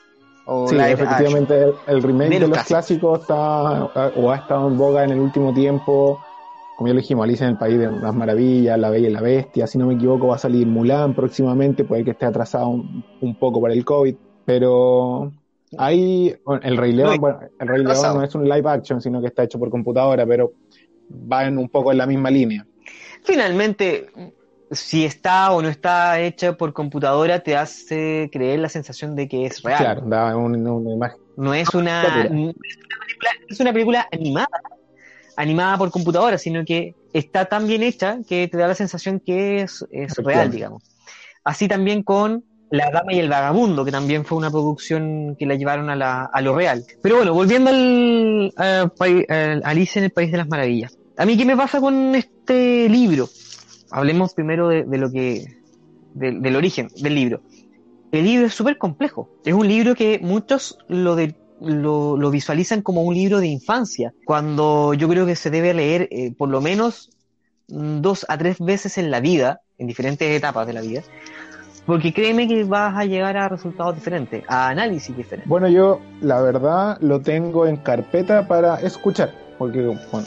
O 0.46 0.68
Sí, 0.68 0.76
efectivamente 0.78 1.60
el, 1.60 1.74
el 1.88 2.02
remake 2.02 2.30
De 2.30 2.40
los 2.40 2.50
los, 2.50 2.64
clásicos 2.64 3.20
está 3.20 3.84
o 3.84 4.30
ha 4.30 4.36
estado 4.36 4.68
en 4.68 4.78
boga 4.78 5.04
en 5.04 5.10
el 5.10 5.20
último 5.20 5.52
tiempo. 5.52 6.20
Como 6.76 6.88
ya 6.88 6.94
lo 6.94 7.00
dijimos, 7.00 7.24
Alicia 7.24 7.46
en 7.46 7.52
el 7.52 7.58
País 7.58 7.78
de 7.78 7.90
las 7.90 8.14
Maravillas, 8.14 8.78
La 8.78 8.90
Bella 8.90 9.08
y 9.08 9.12
la 9.12 9.22
Bestia, 9.22 9.66
si 9.66 9.78
no 9.78 9.86
me 9.86 9.94
equivoco 9.94 10.28
va 10.28 10.36
a 10.36 10.38
salir 10.38 10.66
Mulan 10.66 11.14
próximamente, 11.14 11.84
puede 11.84 12.04
que 12.04 12.10
esté 12.10 12.26
atrasado 12.26 12.68
un, 12.68 13.02
un 13.22 13.34
poco 13.38 13.60
por 13.60 13.70
el 13.70 13.82
COVID, 13.82 14.14
pero 14.44 15.32
hay, 15.78 16.36
bueno, 16.44 16.60
el 16.64 16.76
Rey 16.76 16.92
León, 16.92 17.14
No, 17.14 17.18
bueno, 17.18 17.40
el 17.58 17.68
Rey 17.68 17.82
León 17.82 17.96
no 18.14 18.22
es 18.22 18.34
un 18.34 18.48
live 18.48 18.68
action, 18.68 19.00
sino 19.00 19.20
que 19.20 19.28
está 19.28 19.42
hecho 19.42 19.58
por 19.58 19.70
computadora, 19.70 20.26
pero 20.26 20.52
va 21.10 21.46
en 21.46 21.58
un 21.58 21.68
poco 21.68 21.92
en 21.92 21.98
la 21.98 22.06
misma 22.06 22.30
línea. 22.30 22.66
Finalmente, 23.24 24.06
si 24.70 25.04
está 25.04 25.52
o 25.52 25.62
no 25.62 25.68
está 25.68 26.20
hecha 26.20 26.56
por 26.56 26.72
computadora, 26.72 27.40
te 27.40 27.56
hace 27.56 28.28
creer 28.32 28.60
la 28.60 28.68
sensación 28.68 29.14
de 29.16 29.28
que 29.28 29.46
es 29.46 29.62
real. 29.62 29.78
Claro, 29.78 30.02
da 30.08 30.36
un- 30.36 30.66
una 30.66 30.92
imagen. 30.92 31.18
No 31.36 31.54
es 31.54 31.74
una, 31.74 32.02
no 32.02 32.50
es 32.50 32.54
una 32.78 32.98
película, 33.04 33.30
no 33.40 33.54
es 33.54 33.60
una 33.60 33.72
película 33.72 34.08
animada, 34.10 34.48
animada 35.36 35.78
por 35.78 35.90
computadora, 35.90 36.38
sino 36.38 36.64
que 36.64 36.94
está 37.12 37.44
tan 37.44 37.66
bien 37.66 37.82
hecha 37.82 38.18
que 38.26 38.48
te 38.48 38.56
da 38.56 38.68
la 38.68 38.74
sensación 38.74 39.20
que 39.24 39.60
es, 39.62 39.84
es 39.90 40.16
real, 40.16 40.50
digamos. 40.50 40.82
Así 41.44 41.68
también 41.68 42.02
con 42.02 42.44
La 42.70 42.90
Dama 42.90 43.12
y 43.12 43.18
el 43.20 43.28
Vagabundo, 43.28 43.84
que 43.84 43.92
también 43.92 44.24
fue 44.24 44.38
una 44.38 44.50
producción 44.50 45.36
que 45.38 45.46
la 45.46 45.54
llevaron 45.54 45.88
a, 45.88 45.96
la, 45.96 46.24
a 46.24 46.40
lo 46.40 46.54
real. 46.54 46.84
Pero 47.02 47.16
bueno, 47.16 47.32
volviendo 47.32 47.70
al, 47.70 48.52
al 48.56 48.90
pai- 48.92 49.24
al 49.28 49.62
Alicia 49.64 50.00
en 50.00 50.06
el 50.06 50.10
País 50.10 50.32
de 50.32 50.38
las 50.38 50.48
Maravillas. 50.48 50.98
A 51.16 51.24
mí, 51.24 51.36
¿qué 51.36 51.44
me 51.44 51.56
pasa 51.56 51.80
con 51.80 52.14
este 52.14 52.88
libro? 52.88 53.28
Hablemos 53.90 54.34
primero 54.34 54.68
de, 54.68 54.82
de 54.84 54.98
lo 54.98 55.10
que, 55.12 55.44
de- 56.14 56.32
del 56.32 56.56
origen 56.56 56.88
del 57.00 57.14
libro. 57.14 57.40
El 58.10 58.24
libro 58.24 58.46
es 58.46 58.54
súper 58.54 58.78
complejo. 58.78 59.30
Es 59.44 59.54
un 59.54 59.68
libro 59.68 59.94
que 59.94 60.18
muchos 60.20 60.76
lo, 60.88 61.14
de- 61.14 61.36
lo, 61.60 62.16
lo 62.16 62.30
visualizan 62.30 62.82
como 62.82 63.02
un 63.02 63.14
libro 63.14 63.38
de 63.40 63.46
infancia, 63.46 64.12
cuando 64.24 64.92
yo 64.94 65.08
creo 65.08 65.24
que 65.24 65.36
se 65.36 65.50
debe 65.50 65.72
leer 65.72 66.08
eh, 66.10 66.32
por 66.36 66.48
lo 66.48 66.60
menos 66.60 67.10
dos 67.68 68.26
a 68.28 68.36
tres 68.38 68.58
veces 68.58 68.98
en 68.98 69.10
la 69.10 69.20
vida, 69.20 69.60
en 69.78 69.86
diferentes 69.86 70.28
etapas 70.36 70.66
de 70.66 70.72
la 70.72 70.80
vida, 70.82 71.02
porque 71.86 72.12
créeme 72.12 72.48
que 72.48 72.64
vas 72.64 72.96
a 72.96 73.04
llegar 73.04 73.36
a 73.36 73.48
resultados 73.48 73.94
diferentes, 73.94 74.42
a 74.48 74.68
análisis 74.68 75.16
diferentes. 75.16 75.48
Bueno, 75.48 75.68
yo 75.68 76.00
la 76.20 76.40
verdad 76.40 76.98
lo 77.00 77.20
tengo 77.20 77.66
en 77.66 77.76
carpeta 77.76 78.48
para 78.48 78.80
escuchar, 78.80 79.32
porque 79.56 79.86
bueno, 80.10 80.26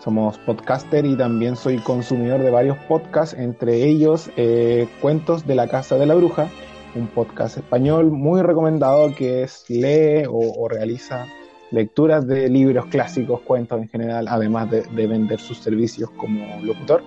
somos 0.00 0.36
podcaster 0.38 1.06
y 1.06 1.16
también 1.16 1.54
soy 1.54 1.78
consumidor 1.78 2.42
de 2.42 2.50
varios 2.50 2.76
podcasts, 2.88 3.36
entre 3.38 3.84
ellos 3.84 4.30
eh, 4.36 4.88
Cuentos 5.00 5.46
de 5.46 5.54
la 5.54 5.68
Casa 5.68 5.96
de 5.96 6.06
la 6.06 6.14
Bruja, 6.16 6.48
un 6.96 7.06
podcast 7.06 7.56
español 7.56 8.10
muy 8.10 8.42
recomendado 8.42 9.14
que 9.14 9.44
es 9.44 9.64
lee 9.68 10.26
o, 10.28 10.68
realiza 10.68 11.26
lecturas 11.70 12.26
de 12.26 12.48
libros 12.48 12.86
clásicos, 12.86 13.40
cuentos 13.40 13.80
en 13.80 13.88
general, 13.88 14.26
además 14.28 14.70
de, 14.70 14.82
de 14.82 15.06
vender 15.06 15.40
sus 15.40 15.58
servicios 15.58 16.10
como 16.10 16.60
locutor. 16.62 17.02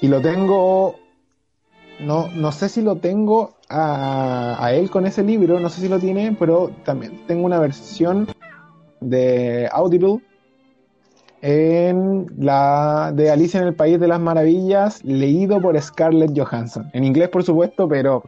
Y 0.00 0.08
lo 0.08 0.20
tengo 0.20 1.03
no, 2.00 2.28
no 2.28 2.52
sé 2.52 2.68
si 2.68 2.82
lo 2.82 2.96
tengo 2.96 3.54
a, 3.68 4.56
a 4.64 4.72
él 4.72 4.90
con 4.90 5.06
ese 5.06 5.22
libro, 5.22 5.60
no 5.60 5.68
sé 5.68 5.80
si 5.80 5.88
lo 5.88 5.98
tiene, 5.98 6.36
pero 6.38 6.70
también 6.84 7.26
tengo 7.26 7.44
una 7.46 7.58
versión 7.58 8.28
de 9.00 9.68
Audible 9.72 10.20
en 11.46 12.26
la 12.38 13.12
de 13.14 13.30
Alicia 13.30 13.60
en 13.60 13.66
el 13.66 13.74
País 13.74 14.00
de 14.00 14.08
las 14.08 14.18
Maravillas, 14.18 15.04
leído 15.04 15.60
por 15.60 15.78
Scarlett 15.78 16.32
Johansson. 16.34 16.88
En 16.94 17.04
inglés, 17.04 17.28
por 17.28 17.42
supuesto, 17.44 17.86
pero 17.86 18.22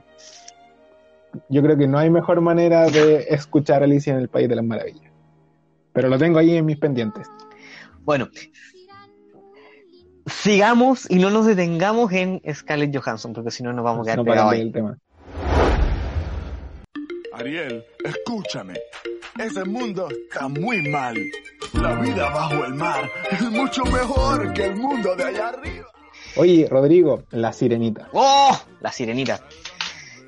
yo 1.48 1.62
creo 1.62 1.78
que 1.78 1.88
no 1.88 1.96
hay 1.96 2.10
mejor 2.10 2.42
manera 2.42 2.84
de 2.90 3.26
escuchar 3.30 3.82
Alicia 3.82 4.12
en 4.12 4.20
el 4.20 4.28
País 4.28 4.50
de 4.50 4.56
las 4.56 4.64
Maravillas. 4.66 5.10
Pero 5.94 6.10
lo 6.10 6.18
tengo 6.18 6.38
ahí 6.38 6.56
en 6.56 6.66
mis 6.66 6.76
pendientes. 6.76 7.26
Bueno, 8.04 8.28
sigamos 10.26 11.10
y 11.10 11.16
no 11.16 11.30
nos 11.30 11.46
detengamos 11.46 12.12
en 12.12 12.40
Scarlett 12.52 12.96
Johansson, 12.96 13.32
porque 13.32 13.50
si 13.50 13.62
no 13.62 13.72
nos 13.72 13.84
vamos 13.84 14.00
a 14.02 14.04
quedar 14.04 14.18
No 14.18 14.24
pegados 14.24 14.52
ahí. 14.52 14.58
del 14.60 14.72
tema. 14.72 14.98
Ariel, 17.32 17.84
escúchame. 18.04 18.74
Ese 19.38 19.64
mundo 19.64 20.08
está 20.10 20.48
muy 20.48 20.88
mal. 20.88 21.16
La 21.74 21.94
vida 21.96 22.30
bajo 22.30 22.64
el 22.64 22.74
mar 22.74 23.10
es 23.30 23.42
mucho 23.50 23.84
mejor 23.84 24.52
que 24.54 24.64
el 24.64 24.76
mundo 24.76 25.14
de 25.14 25.24
allá 25.24 25.48
arriba. 25.48 25.86
Oye, 26.36 26.66
Rodrigo, 26.70 27.24
La 27.30 27.52
Sirenita. 27.52 28.08
¡Oh! 28.12 28.58
La 28.80 28.90
Sirenita. 28.92 29.40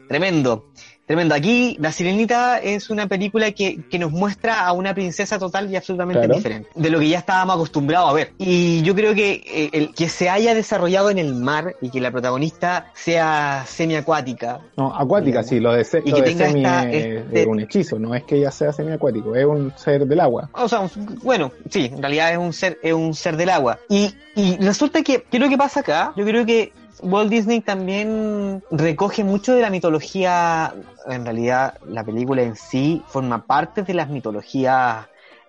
Tremendo. 0.08 0.70
Tremendo. 1.08 1.34
Aquí, 1.34 1.76
La 1.80 1.90
Sirenita 1.90 2.58
es 2.58 2.90
una 2.90 3.06
película 3.08 3.50
que, 3.50 3.80
que 3.90 3.98
nos 3.98 4.12
muestra 4.12 4.64
a 4.66 4.72
una 4.72 4.94
princesa 4.94 5.38
total 5.38 5.68
y 5.70 5.74
absolutamente 5.74 6.20
Claro. 6.20 6.34
diferente 6.36 6.68
de 6.74 6.90
lo 6.90 7.00
que 7.00 7.08
ya 7.08 7.18
estábamos 7.18 7.56
acostumbrados 7.56 8.10
a 8.10 8.12
ver. 8.12 8.32
Y 8.38 8.82
yo 8.82 8.94
creo 8.94 9.14
que 9.14 9.42
eh, 9.46 9.70
el 9.72 9.94
que 9.94 10.08
se 10.10 10.28
haya 10.30 10.54
desarrollado 10.54 11.08
en 11.10 11.18
el 11.18 11.34
mar 11.34 11.74
y 11.80 11.88
que 11.90 12.00
la 12.00 12.10
protagonista 12.12 12.92
sea 12.94 13.64
semiacuática, 13.66 14.60
No, 14.76 14.94
acuática, 14.94 15.42
sí, 15.42 15.60
lo 15.60 15.72
de, 15.72 15.84
se- 15.84 16.02
Y 16.04 16.10
lo 16.10 16.16
que 16.16 16.22
de 16.22 16.28
tenga 16.28 16.46
semi 16.48 16.60
esta- 16.62 16.90
es, 16.90 17.04
este- 17.22 17.40
es 17.40 17.46
un 17.46 17.60
hechizo, 17.60 17.98
no 17.98 18.14
es 18.14 18.24
que 18.24 18.36
ella 18.36 18.50
sea 18.50 18.72
semiacuático, 18.72 19.34
es 19.34 19.44
un 19.46 19.72
ser 19.76 20.06
del 20.06 20.20
agua. 20.20 20.50
O 20.52 20.68
sea, 20.68 20.80
un- 20.80 20.90
bueno, 21.22 21.52
sí, 21.70 21.86
en 21.92 22.02
realidad 22.02 22.32
es 22.32 22.38
un 22.38 22.52
ser, 22.52 22.78
es 22.82 22.92
un 22.92 23.14
ser 23.14 23.36
del 23.36 23.48
agua. 23.48 23.78
Y, 23.88 24.14
y 24.36 24.56
resulta 24.58 25.02
que, 25.02 25.22
¿qué 25.30 25.38
es 25.38 25.40
lo 25.42 25.48
que 25.48 25.56
pasa 25.58 25.80
acá? 25.80 26.12
Yo 26.16 26.24
creo 26.26 26.44
que 26.44 26.72
Walt 27.02 27.30
Disney 27.30 27.60
también 27.60 28.62
recoge 28.70 29.24
mucho 29.24 29.54
de 29.54 29.62
la 29.62 29.70
mitología, 29.70 30.74
en 31.06 31.24
realidad 31.24 31.78
la 31.86 32.04
película 32.04 32.42
en 32.42 32.56
sí 32.56 33.02
forma 33.06 33.44
parte 33.46 33.82
de 33.82 33.94
las 33.94 34.08
mitologías 34.08 35.06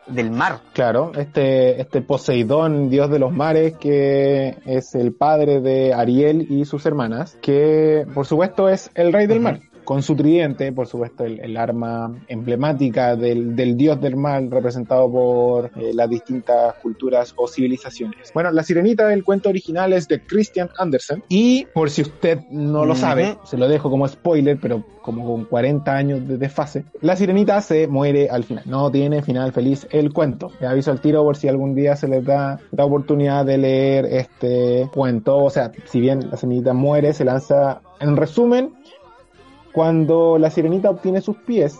del 0.07 0.31
mar. 0.31 0.59
Claro, 0.73 1.11
este, 1.15 1.79
este 1.79 2.01
Poseidón, 2.01 2.89
dios 2.89 3.09
de 3.09 3.19
los 3.19 3.31
mares, 3.31 3.75
que 3.77 4.57
es 4.65 4.95
el 4.95 5.13
padre 5.13 5.61
de 5.61 5.93
Ariel 5.93 6.47
y 6.49 6.65
sus 6.65 6.85
hermanas, 6.85 7.37
que 7.41 8.05
por 8.13 8.25
supuesto 8.25 8.69
es 8.69 8.89
el 8.95 9.13
rey 9.13 9.27
del 9.27 9.39
mar, 9.39 9.59
con 9.89 10.03
su 10.03 10.15
tridente, 10.15 10.71
por 10.71 10.85
supuesto 10.85 11.23
el, 11.25 11.39
el 11.39 11.57
arma 11.57 12.15
emblemática 12.27 13.15
del, 13.15 13.55
del 13.55 13.75
dios 13.75 13.99
del 13.99 14.17
mar, 14.17 14.43
representado 14.47 15.11
por 15.11 15.71
eh, 15.77 15.95
las 15.95 16.07
distintas 16.07 16.75
culturas 16.75 17.33
o 17.35 17.47
civilizaciones. 17.47 18.31
Bueno, 18.31 18.51
la 18.51 18.61
sirenita 18.61 19.07
del 19.07 19.23
cuento 19.23 19.49
original 19.49 19.91
es 19.93 20.07
de 20.07 20.21
Christian 20.21 20.69
Andersen, 20.77 21.23
y 21.27 21.65
por 21.73 21.89
si 21.89 22.03
usted 22.03 22.41
no 22.51 22.85
lo 22.85 22.93
sabe, 22.93 23.39
se 23.45 23.57
lo 23.57 23.67
dejo 23.67 23.89
como 23.89 24.07
spoiler, 24.07 24.59
pero 24.61 24.85
como 25.01 25.25
con 25.25 25.45
40 25.45 25.91
años 25.91 26.27
de 26.27 26.37
desfase, 26.37 26.85
la 27.01 27.15
sirenita 27.15 27.59
se 27.61 27.87
muere 27.87 28.29
al 28.29 28.43
final, 28.43 28.65
no 28.67 28.91
tiene 28.91 29.23
final 29.23 29.53
feliz 29.53 29.87
el 29.89 30.13
cuento. 30.13 30.51
Le 30.59 30.67
aviso 30.67 30.91
al 30.91 31.01
tiro 31.01 31.23
por 31.23 31.35
si 31.35 31.47
algún 31.47 31.73
día 31.73 31.95
se 31.95 32.07
les 32.07 32.23
da 32.23 32.59
la 32.69 32.85
oportunidad 32.85 33.43
de 33.43 33.57
leer 33.57 34.05
este 34.05 34.87
cuento, 34.93 35.37
o 35.37 35.49
sea, 35.49 35.71
si 35.85 35.99
bien 35.99 36.29
la 36.29 36.37
sirenita 36.37 36.73
muere, 36.73 37.11
se 37.13 37.25
lanza, 37.25 37.81
en 37.99 38.15
resumen, 38.15 38.75
cuando 39.79 40.37
la 40.37 40.51
sirenita 40.51 40.89
obtiene 40.89 41.21
sus 41.21 41.37
pies, 41.37 41.79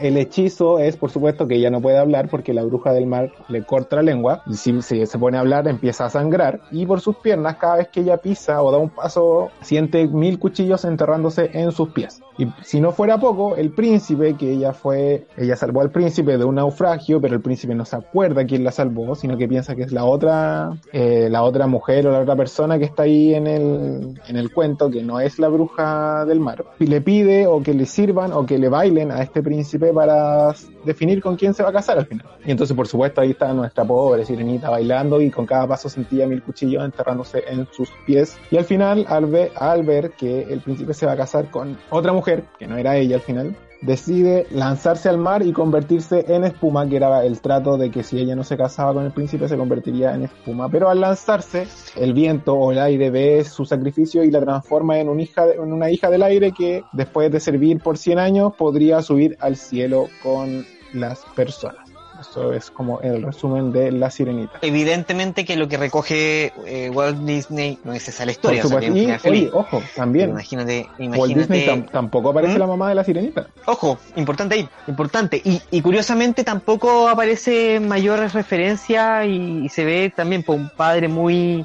el 0.00 0.16
hechizo 0.16 0.78
es, 0.78 0.96
por 0.96 1.10
supuesto, 1.10 1.46
que 1.46 1.56
ella 1.56 1.70
no 1.70 1.80
puede 1.80 1.98
hablar 1.98 2.28
porque 2.28 2.54
la 2.54 2.64
bruja 2.64 2.92
del 2.92 3.06
mar 3.06 3.32
le 3.48 3.64
corta 3.64 3.96
la 3.96 4.02
lengua. 4.02 4.42
Y 4.46 4.54
si, 4.54 4.80
se 4.82 5.18
pone 5.18 5.36
a 5.36 5.40
hablar, 5.40 5.68
empieza 5.68 6.06
a 6.06 6.10
sangrar. 6.10 6.60
Y 6.70 6.86
por 6.86 7.00
sus 7.00 7.16
piernas, 7.16 7.56
cada 7.56 7.76
vez 7.76 7.88
que 7.88 8.00
ella 8.00 8.16
pisa 8.16 8.62
o 8.62 8.72
da 8.72 8.78
un 8.78 8.90
paso, 8.90 9.50
siente 9.60 10.06
mil 10.06 10.38
cuchillos 10.38 10.84
enterrándose 10.84 11.50
en 11.52 11.72
sus 11.72 11.90
pies. 11.90 12.20
Y 12.38 12.46
si 12.62 12.80
no 12.80 12.92
fuera 12.92 13.18
poco, 13.18 13.56
el 13.56 13.70
príncipe, 13.70 14.34
que 14.34 14.52
ella 14.52 14.72
fue, 14.72 15.26
ella 15.36 15.56
salvó 15.56 15.82
al 15.82 15.90
príncipe 15.90 16.38
de 16.38 16.44
un 16.44 16.54
naufragio, 16.54 17.20
pero 17.20 17.34
el 17.34 17.42
príncipe 17.42 17.74
no 17.74 17.84
se 17.84 17.96
acuerda 17.96 18.46
quién 18.46 18.64
la 18.64 18.72
salvó, 18.72 19.14
sino 19.14 19.36
que 19.36 19.46
piensa 19.46 19.76
que 19.76 19.82
es 19.82 19.92
la 19.92 20.04
otra, 20.06 20.70
eh, 20.92 21.28
la 21.30 21.42
otra 21.42 21.66
mujer 21.66 22.06
o 22.06 22.12
la 22.12 22.20
otra 22.20 22.36
persona 22.36 22.78
que 22.78 22.86
está 22.86 23.02
ahí 23.02 23.34
en 23.34 23.46
el, 23.46 24.20
en 24.26 24.36
el 24.36 24.52
cuento, 24.52 24.90
que 24.90 25.02
no 25.02 25.20
es 25.20 25.38
la 25.38 25.48
bruja 25.48 26.24
del 26.24 26.40
mar. 26.40 26.64
Y 26.78 26.86
le 26.86 27.02
pide 27.02 27.46
o 27.46 27.62
que 27.62 27.74
le 27.74 27.84
sirvan 27.84 28.32
o 28.32 28.46
que 28.46 28.58
le 28.58 28.70
bailen 28.70 29.12
a 29.12 29.20
este 29.20 29.42
príncipe 29.42 29.89
para 29.92 30.54
definir 30.84 31.22
con 31.22 31.36
quién 31.36 31.54
se 31.54 31.62
va 31.62 31.70
a 31.70 31.72
casar 31.72 31.98
al 31.98 32.06
final. 32.06 32.26
Y 32.44 32.50
entonces, 32.50 32.76
por 32.76 32.86
supuesto, 32.86 33.20
ahí 33.20 33.30
está 33.30 33.52
nuestra 33.52 33.84
pobre 33.84 34.24
sirenita 34.24 34.70
bailando 34.70 35.20
y 35.20 35.30
con 35.30 35.46
cada 35.46 35.66
paso 35.66 35.88
sentía 35.88 36.26
mil 36.26 36.42
cuchillos 36.42 36.84
enterrándose 36.84 37.44
en 37.46 37.66
sus 37.72 37.90
pies. 38.06 38.36
Y 38.50 38.56
al 38.56 38.64
final, 38.64 39.06
al 39.08 39.26
ver, 39.26 39.52
al 39.56 39.82
ver 39.82 40.12
que 40.12 40.42
el 40.42 40.60
príncipe 40.60 40.94
se 40.94 41.06
va 41.06 41.12
a 41.12 41.16
casar 41.16 41.50
con 41.50 41.78
otra 41.90 42.12
mujer, 42.12 42.44
que 42.58 42.66
no 42.66 42.76
era 42.76 42.96
ella 42.96 43.16
al 43.16 43.22
final, 43.22 43.56
decide 43.82 44.46
lanzarse 44.50 45.08
al 45.08 45.18
mar 45.18 45.42
y 45.42 45.52
convertirse 45.52 46.24
en 46.28 46.44
espuma, 46.44 46.88
que 46.88 46.96
era 46.96 47.24
el 47.24 47.40
trato 47.40 47.76
de 47.76 47.90
que 47.90 48.02
si 48.02 48.18
ella 48.18 48.36
no 48.36 48.44
se 48.44 48.56
casaba 48.56 48.94
con 48.94 49.04
el 49.04 49.12
príncipe 49.12 49.48
se 49.48 49.56
convertiría 49.56 50.14
en 50.14 50.24
espuma. 50.24 50.68
Pero 50.68 50.88
al 50.88 51.00
lanzarse, 51.00 51.66
el 51.96 52.12
viento 52.12 52.54
o 52.54 52.72
el 52.72 52.78
aire 52.78 53.10
ve 53.10 53.44
su 53.44 53.64
sacrificio 53.64 54.22
y 54.24 54.30
la 54.30 54.40
transforma 54.40 54.98
en, 54.98 55.08
una 55.08 55.90
hija 55.90 56.10
del 56.10 56.22
aire 56.22 56.52
que 56.52 56.84
después 56.92 57.30
de 57.30 57.40
servir 57.40 57.80
por 57.80 57.96
100 57.98 58.18
años 58.18 58.52
podría 58.56 59.02
subir 59.02 59.36
al 59.40 59.56
cielo 59.56 60.08
con 60.22 60.64
las 60.92 61.20
personas. 61.34 61.89
Eso 62.20 62.52
es 62.52 62.70
como 62.70 63.00
el 63.00 63.22
resumen 63.22 63.72
de 63.72 63.90
La 63.92 64.10
Sirenita. 64.10 64.58
Evidentemente 64.62 65.44
que 65.44 65.56
lo 65.56 65.68
que 65.68 65.76
recoge 65.78 66.52
eh, 66.66 66.90
Walt 66.90 67.16
Disney 67.18 67.78
no 67.82 67.92
es 67.94 68.06
esa 68.08 68.24
la 68.26 68.32
Por 68.40 68.54
historia. 68.54 68.64
o 68.64 68.68
sea, 68.68 68.80
supuesto. 68.80 69.28
Y, 69.28 69.30
oye, 69.30 69.50
ojo, 69.52 69.82
también, 69.96 70.30
Imagínate, 70.30 70.86
Walt 70.98 71.34
Disney 71.34 71.60
imagínate. 71.62 71.88
tam- 71.88 71.90
tampoco 71.90 72.30
aparece 72.30 72.56
¿Mm? 72.56 72.58
la 72.58 72.66
mamá 72.66 72.88
de 72.90 72.94
La 72.94 73.04
Sirenita. 73.04 73.46
Ojo, 73.66 73.98
importante 74.16 74.54
ahí, 74.56 74.68
importante. 74.86 75.40
Y, 75.42 75.60
y 75.70 75.80
curiosamente 75.80 76.44
tampoco 76.44 77.08
aparece 77.08 77.80
mayores 77.80 78.34
referencias 78.34 79.26
y, 79.26 79.64
y 79.64 79.68
se 79.70 79.84
ve 79.84 80.12
también 80.14 80.42
por 80.42 80.56
un 80.56 80.68
padre 80.76 81.08
muy 81.08 81.64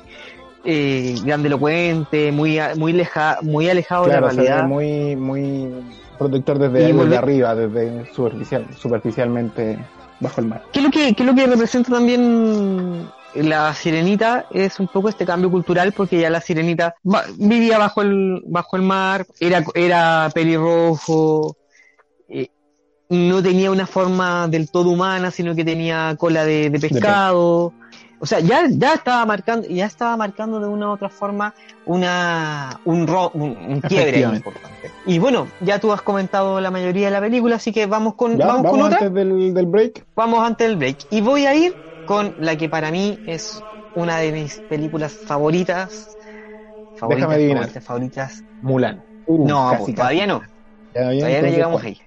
eh, 0.64 1.16
grandelocuente, 1.24 2.32
muy, 2.32 2.60
muy, 2.78 2.94
leja, 2.94 3.40
muy 3.42 3.70
alejado 3.70 4.06
Claro, 4.06 4.28
de 4.30 4.34
la 4.36 4.42
realidad. 4.42 4.68
muy, 4.68 5.16
muy 5.16 5.70
protector 6.18 6.58
desde, 6.60 6.80
desde 6.80 6.94
volve- 6.94 7.18
arriba, 7.18 7.54
desde 7.56 8.06
superficial, 8.14 8.66
superficialmente 8.78 9.78
bajo 10.26 10.42
el 10.42 10.48
mar. 10.48 10.64
¿Qué 10.72 10.80
es 10.80 10.86
lo 10.86 10.92
que, 10.92 11.14
qué 11.14 11.24
es 11.24 11.28
lo 11.28 11.36
que 11.36 11.48
representa 11.48 11.92
también 11.92 13.10
la 13.34 13.74
sirenita? 13.74 14.46
Es 14.52 14.80
un 14.80 14.88
poco 14.88 15.10
este 15.10 15.26
cambio 15.26 15.50
cultural 15.50 15.92
porque 15.94 16.20
ya 16.20 16.30
la 16.30 16.42
sirenita 16.42 16.96
vivía 17.38 17.78
bajo 17.78 18.02
el, 18.02 18.44
bajo 18.46 18.76
el 18.76 18.84
mar, 18.84 19.26
era, 19.40 19.64
era 19.74 20.30
pelirrojo, 20.34 21.58
eh, 22.28 22.50
no 23.10 23.42
tenía 23.42 23.72
una 23.72 23.88
forma 23.88 24.48
del 24.48 24.70
todo 24.70 24.90
humana, 24.90 25.32
sino 25.32 25.56
que 25.56 25.64
tenía 25.64 26.16
cola 26.18 26.46
de, 26.46 26.70
de 26.70 26.80
pescado. 26.80 27.74
O 28.20 28.26
sea, 28.26 28.40
ya, 28.40 28.64
ya 28.70 28.94
estaba 28.94 29.26
marcando, 29.26 29.68
ya 29.68 29.86
estaba 29.86 30.16
marcando 30.18 30.60
de 30.60 30.68
una 30.68 30.88
u 30.88 30.92
otra 30.92 31.10
forma 31.10 31.54
una, 31.86 32.80
un, 32.86 33.06
ro- 33.08 33.32
un, 33.34 33.58
un 33.58 33.82
quiebre 33.82 34.22
importante. 34.22 34.92
Y 35.06 35.20
bueno, 35.20 35.48
ya 35.62 35.80
tú 35.80 35.92
has 35.92 36.02
comentado 36.02 36.60
la 36.62 36.72
mayoría 36.72 37.08
de 37.08 37.12
la 37.12 37.20
película, 37.22 37.58
así 37.58 37.72
que 37.74 37.86
vamos 37.86 38.16
con, 38.16 38.38
¿Ya? 38.38 38.48
vamos 38.48 38.64
¿Vamos, 38.64 38.78
con 38.78 38.82
otra. 38.88 38.98
antes 39.00 39.14
del, 39.14 39.54
del 39.54 39.66
break? 39.66 40.06
Vamos 40.16 40.40
antes 40.48 40.68
del 40.68 40.78
break. 40.78 40.98
Y 41.12 41.22
voy 41.22 41.46
a 41.46 41.54
ir 41.56 41.76
con 42.06 42.36
la 42.40 42.56
que 42.58 42.70
para 42.70 42.90
mí 42.90 43.20
es 43.28 43.62
una 43.96 44.18
de 44.18 44.32
mis 44.32 44.60
películas 44.70 45.12
favoritas. 45.14 46.16
Favoritas, 46.98 47.30
Déjame 47.30 47.36
adivinar. 47.36 47.58
favoritas, 47.64 47.84
favoritas. 47.84 48.44
Mulan. 48.62 49.04
Uh, 49.28 49.46
no, 49.48 49.66
casi, 49.72 49.76
pues, 49.78 49.80
casi. 49.88 49.94
todavía 49.96 50.28
no. 50.28 50.42
Ya, 50.94 51.10
bien, 51.10 51.20
Todavía 51.20 51.42
no 51.42 51.48
llegamos 51.50 51.84
ahí. 51.84 51.98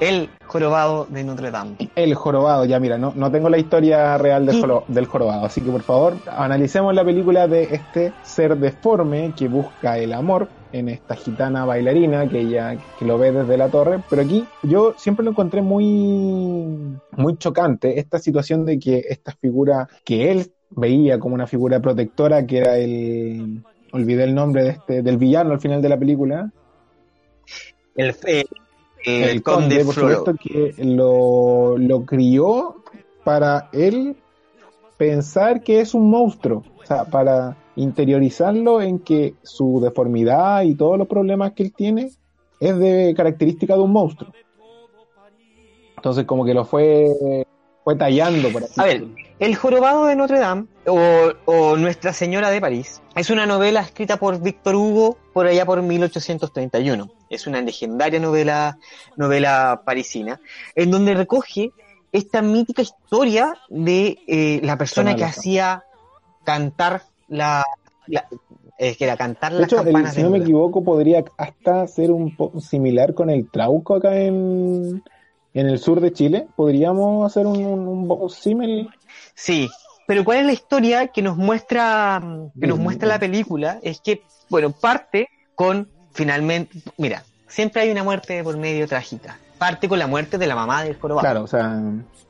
El 0.00 0.28
jorobado 0.46 1.06
de 1.06 1.24
Notre 1.24 1.50
Dame. 1.50 1.76
El 1.94 2.14
jorobado, 2.14 2.64
ya 2.64 2.78
mira, 2.80 2.98
no, 2.98 3.12
no 3.16 3.30
tengo 3.30 3.48
la 3.48 3.58
historia 3.58 4.16
real 4.18 4.46
del, 4.46 4.54
¿Qué? 4.56 4.60
joro- 4.60 4.84
del 4.88 5.06
jorobado, 5.06 5.44
así 5.46 5.60
que 5.60 5.70
por 5.70 5.82
favor 5.82 6.14
analicemos 6.26 6.94
la 6.94 7.04
película 7.04 7.48
de 7.48 7.64
este 7.74 8.12
ser 8.22 8.56
deforme 8.56 9.32
que 9.36 9.48
busca 9.48 9.98
el 9.98 10.12
amor 10.12 10.48
en 10.72 10.88
esta 10.88 11.14
gitana 11.14 11.64
bailarina 11.64 12.28
que 12.28 12.40
ella 12.40 12.76
que 12.98 13.04
lo 13.04 13.18
ve 13.18 13.32
desde 13.32 13.56
la 13.56 13.68
torre, 13.68 14.00
pero 14.08 14.22
aquí 14.22 14.44
yo 14.62 14.94
siempre 14.96 15.24
lo 15.24 15.30
encontré 15.30 15.62
muy 15.62 16.98
muy 17.12 17.36
chocante 17.38 17.98
esta 17.98 18.18
situación 18.18 18.64
de 18.64 18.78
que 18.78 19.04
esta 19.08 19.32
figura 19.32 19.88
que 20.04 20.30
él 20.30 20.52
veía 20.70 21.18
como 21.18 21.34
una 21.34 21.46
figura 21.46 21.80
protectora 21.80 22.46
que 22.46 22.58
era 22.58 22.76
el 22.78 23.62
olvidé 23.92 24.24
el 24.24 24.34
nombre 24.34 24.64
de 24.64 24.70
este 24.70 25.02
del 25.02 25.16
villano 25.16 25.52
al 25.52 25.60
final 25.60 25.80
de 25.80 25.88
la 25.88 25.98
película, 25.98 26.50
El, 27.94 28.14
eh, 28.26 28.44
el, 29.04 29.22
el 29.24 29.42
conde, 29.42 29.68
conde, 29.68 29.84
por 29.84 29.94
Floro. 29.94 30.16
supuesto, 30.16 30.42
que 30.42 30.74
lo, 30.84 31.78
lo 31.78 32.04
crió 32.04 32.82
para 33.24 33.68
él 33.72 34.16
pensar 34.96 35.62
que 35.62 35.80
es 35.80 35.94
un 35.94 36.10
monstruo, 36.10 36.64
o 36.80 36.86
sea, 36.86 37.04
para 37.04 37.56
interiorizarlo 37.76 38.80
en 38.80 38.98
que 39.00 39.34
su 39.42 39.80
deformidad 39.80 40.62
y 40.62 40.74
todos 40.74 40.98
los 40.98 41.06
problemas 41.06 41.52
que 41.52 41.64
él 41.64 41.72
tiene 41.74 42.10
es 42.60 42.78
de 42.78 43.14
característica 43.16 43.74
de 43.74 43.80
un 43.80 43.92
monstruo. 43.92 44.32
Entonces, 45.96 46.24
como 46.24 46.44
que 46.44 46.54
lo 46.54 46.64
fue 46.64 47.44
fue 47.86 47.94
tallando 47.94 48.50
por 48.50 48.64
así 48.64 48.80
A 48.80 48.84
ver. 48.84 49.04
El 49.38 49.54
Jorobado 49.54 50.06
de 50.06 50.16
Notre 50.16 50.40
Dame 50.40 50.66
o, 50.86 50.98
o 51.44 51.76
Nuestra 51.76 52.12
Señora 52.12 52.50
de 52.50 52.60
París 52.60 53.00
es 53.14 53.30
una 53.30 53.46
novela 53.46 53.80
escrita 53.80 54.16
por 54.16 54.40
Víctor 54.40 54.74
Hugo 54.74 55.18
por 55.32 55.46
allá 55.46 55.64
por 55.64 55.82
1831. 55.82 57.08
Es 57.28 57.46
una 57.46 57.60
legendaria 57.60 58.20
novela, 58.20 58.78
novela 59.16 59.82
parisina, 59.84 60.40
en 60.74 60.90
donde 60.90 61.14
recoge 61.14 61.70
esta 62.12 62.40
mítica 62.42 62.82
historia 62.82 63.54
de 63.68 64.18
eh, 64.26 64.60
la 64.62 64.78
persona 64.78 65.14
que 65.16 65.24
hacía 65.24 65.82
cantar 66.44 67.02
la, 67.28 67.64
la- 68.06 68.28
eh, 68.78 68.96
que 68.96 69.04
era 69.04 69.16
cantar 69.16 69.52
De 69.52 69.60
las 69.60 69.66
hecho, 69.68 69.80
el- 69.80 69.84
campanas 69.84 70.14
si 70.14 70.22
no 70.22 70.30
me 70.30 70.38
equivoco, 70.38 70.82
podría 70.84 71.24
hasta 71.36 71.86
ser 71.88 72.10
un 72.10 72.36
poco 72.36 72.60
similar 72.60 73.14
con 73.14 73.30
el 73.30 73.50
trauco 73.50 73.96
acá 73.96 74.16
en, 74.20 75.02
en 75.54 75.66
el 75.66 75.78
sur 75.78 76.00
de 76.00 76.12
Chile. 76.12 76.46
¿Podríamos 76.56 77.26
hacer 77.26 77.46
un, 77.46 77.56
un, 77.64 78.10
un 78.10 78.30
símil? 78.30 78.88
Sí, 79.34 79.68
pero 80.06 80.24
¿cuál 80.24 80.38
es 80.38 80.46
la 80.46 80.52
historia 80.52 81.08
que 81.08 81.22
nos 81.22 81.36
muestra 81.36 82.22
que 82.60 82.66
nos 82.66 82.78
muestra 82.78 83.08
la 83.08 83.18
película? 83.18 83.80
Es 83.82 84.00
que, 84.00 84.22
bueno, 84.48 84.70
parte 84.70 85.28
con 85.54 85.88
finalmente, 86.16 86.78
mira, 86.96 87.22
siempre 87.46 87.82
hay 87.82 87.90
una 87.90 88.02
muerte 88.02 88.42
por 88.42 88.56
medio 88.56 88.88
trágica. 88.88 89.38
Parte 89.58 89.88
con 89.88 89.98
la 89.98 90.06
muerte 90.06 90.36
de 90.38 90.46
la 90.46 90.54
mamá 90.54 90.82
del 90.84 90.98
jorobado. 90.98 91.22
Claro, 91.24 91.42
o 91.44 91.46
sea, 91.46 91.80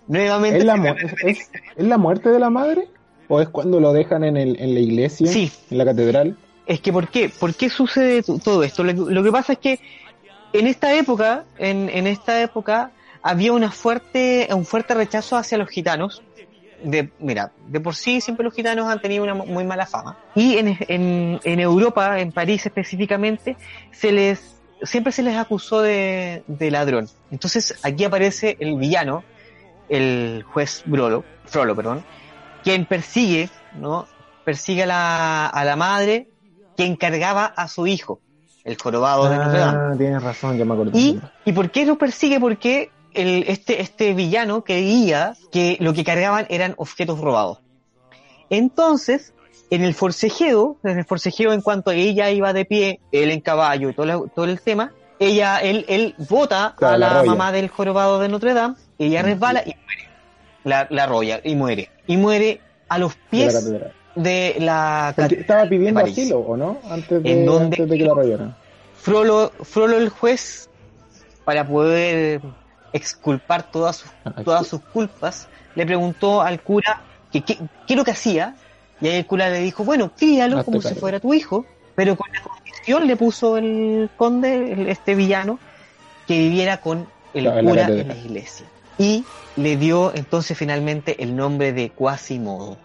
Nuevamente 0.09 0.59
¿es 0.59 0.65
la, 0.65 0.77
mu- 0.77 0.89
es, 0.89 0.95
película. 0.95 1.31
es- 1.33 1.51
es 1.77 1.87
la 1.87 1.99
muerte 1.99 2.29
de 2.29 2.39
la 2.39 2.51
madre? 2.51 2.89
¿O 3.29 3.41
es 3.41 3.49
cuando 3.49 3.81
lo 3.81 3.93
dejan 3.93 4.23
en, 4.23 4.37
el, 4.37 4.61
en 4.61 4.75
la 4.75 4.81
iglesia? 4.81 5.27
Sí. 5.27 5.51
¿En 5.71 5.79
la 5.79 5.85
catedral? 5.85 6.37
Es 6.67 6.81
que 6.81 6.93
¿por 6.93 7.09
qué? 7.09 7.29
¿Por 7.29 7.55
qué 7.55 7.69
sucede 7.71 8.23
todo 8.23 8.63
esto? 8.63 8.85
Lo, 8.85 8.93
que- 9.07 9.13
lo 9.15 9.23
que 9.25 9.33
pasa 9.33 9.55
es 9.55 9.59
que 9.59 9.81
en 10.53 10.67
esta 10.69 10.95
época, 10.95 11.45
en, 11.59 11.89
en 11.89 12.07
esta 12.07 12.41
época, 12.41 12.93
había 13.23 13.53
una 13.53 13.73
fuerte, 13.73 14.47
un 14.53 14.65
fuerte 14.65 14.95
rechazo 14.95 15.37
hacia 15.37 15.59
los 15.59 15.69
gitanos. 15.69 16.23
De, 16.83 17.11
mira, 17.19 17.53
de 17.69 17.81
por 17.81 17.95
sí 17.95 18.21
siempre 18.21 18.45
los 18.45 18.55
gitanos 18.55 18.87
han 18.89 19.01
tenido 19.01 19.25
una 19.25 19.35
mu- 19.35 19.47
muy 19.47 19.65
mala 19.65 19.87
fama. 19.87 20.17
Y 20.35 20.59
en, 20.59 20.77
en, 20.89 21.41
en 21.43 21.61
Europa, 21.61 22.21
en 22.21 22.33
París 22.33 22.67
específicamente, 22.67 23.57
se 23.93 24.13
les 24.13 24.55
siempre 24.83 25.11
se 25.13 25.23
les 25.23 25.37
acusó 25.37 25.81
de, 25.81 26.43
de 26.47 26.71
ladrón. 26.71 27.09
Entonces 27.31 27.75
aquí 27.83 28.05
aparece 28.05 28.57
el 28.61 28.77
villano, 28.77 29.25
el 29.89 30.45
juez 30.53 30.83
Brolo, 30.85 31.25
Frollo, 31.47 31.75
perdón, 31.75 32.05
quien 32.63 32.85
persigue, 32.85 33.49
¿no? 33.75 34.07
Persigue 34.45 34.83
a 34.83 34.87
la, 34.87 35.47
a 35.47 35.65
la 35.65 35.77
madre 35.77 36.29
que 36.77 36.85
encargaba 36.85 37.47
a 37.47 37.69
su 37.69 37.87
hijo, 37.87 38.21
el 38.65 38.77
jorobado 38.81 39.31
de 39.31 39.39
Notre 39.39 39.59
Dame. 39.59 39.79
Ah, 39.79 39.95
tienes 39.97 40.23
razón, 40.23 40.59
ya 40.59 40.65
me 40.65 40.75
acuerdo. 40.75 40.93
¿Y, 40.95 41.19
¿Y 41.47 41.53
por 41.53 41.71
qué 41.71 41.87
lo 41.87 41.97
persigue? 41.97 42.39
Porque 42.39 42.91
el, 43.17 43.45
este, 43.49 43.81
este 43.81 44.15
villano 44.15 44.63
creía 44.65 45.35
que 45.51 45.77
lo 45.81 45.93
que 45.95 46.05
cargaban 46.05 46.47
eran 46.51 46.75
objetos 46.77 47.21
robados. 47.21 47.59
Entonces, 48.51 49.33
en 49.71 49.83
el 49.83 49.95
forcejeo, 49.95 50.77
en 50.85 50.99
el 50.99 51.05
forcejeo 51.05 51.53
en 51.53 51.61
cuanto 51.61 51.91
ella 51.91 52.31
iba 52.31 52.53
de 52.53 52.65
pie, 52.65 53.01
él 53.13 53.31
en 53.31 53.41
caballo 53.41 53.91
y 53.91 53.95
todo, 53.95 54.07
la- 54.07 54.23
todo 54.35 54.45
el 54.45 54.61
tema, 54.61 54.93
ella, 55.19 55.59
él, 55.59 55.85
él 55.89 56.15
Claro, 56.29 56.95
a 56.95 56.99
la 56.99 57.23
mamá 57.25 57.53
del 57.53 57.69
jorobado 57.69 58.21
de 58.21 58.29
Notre 58.29 58.55
Dame, 58.55 58.75
ella 58.99 59.23
Mm, 59.23 59.27
resbala 59.27 59.63
y 59.65 59.75
muere. 59.85 60.09
La, 60.65 60.87
la 60.91 61.05
arrolla 61.05 61.41
y 61.43 61.55
muere. 61.55 61.91
Y 62.07 62.17
muere 62.17 62.61
a 62.89 62.99
los 62.99 63.15
De 63.15 63.21
la 63.21 63.31
pies 63.31 63.65
de 64.15 64.57
la 64.59 65.15
estaba 65.19 65.69
pidiendo 65.69 66.01
asilo, 66.01 66.39
¿o 66.41 66.57
no? 66.57 66.79
Antes 66.91 67.23
de, 67.23 67.33
¿En 67.33 67.45
dónde? 67.47 67.77
antes 67.77 67.89
de 67.89 67.99
que 67.99 68.05
la 68.05 68.13
arrollaran. 68.13 68.57
Frollo, 68.97 69.51
Frollo 69.63 69.99
el 69.99 70.09
juez, 70.09 70.69
para 71.45 71.67
poder 71.67 72.41
exculpar 72.93 73.71
todas 73.71 73.97
sus, 73.97 74.11
todas 74.45 74.67
sus 74.67 74.81
culpas, 74.81 75.49
le 75.75 75.85
preguntó 75.87 76.43
al 76.43 76.61
cura 76.61 77.03
que 77.33 77.43
qué 77.43 77.59
es 77.89 77.97
lo 77.97 78.05
que 78.05 78.13
hacía, 78.13 78.55
y 79.01 79.09
ahí 79.09 79.17
el 79.17 79.27
cura 79.27 79.51
le 79.51 79.61
dijo, 79.61 79.85
bueno, 79.85 80.11
críalo 80.17 80.65
como 80.65 80.81
si 80.81 80.95
fuera 80.95 81.21
tu 81.21 81.35
hijo, 81.35 81.67
pero 81.95 82.17
con 82.17 82.27
la 82.33 82.41
condición 82.43 83.07
le 83.07 83.17
puso 83.17 83.57
el 83.59 84.09
conde, 84.17 84.73
el- 84.73 84.89
este 84.89 85.15
villano, 85.15 85.59
que 86.27 86.39
viviera 86.39 86.81
con 86.81 87.07
el 87.35 87.45
la 87.45 87.61
cura 87.61 87.87
en 87.89 88.09
la 88.09 88.15
iglesia. 88.17 88.67
Y 88.99 89.25
le 89.57 89.77
dio 89.77 90.15
entonces 90.15 90.57
finalmente 90.57 91.23
el 91.23 91.37
nombre 91.37 91.73
de 91.73 91.91
Quasimodo, 91.91 92.77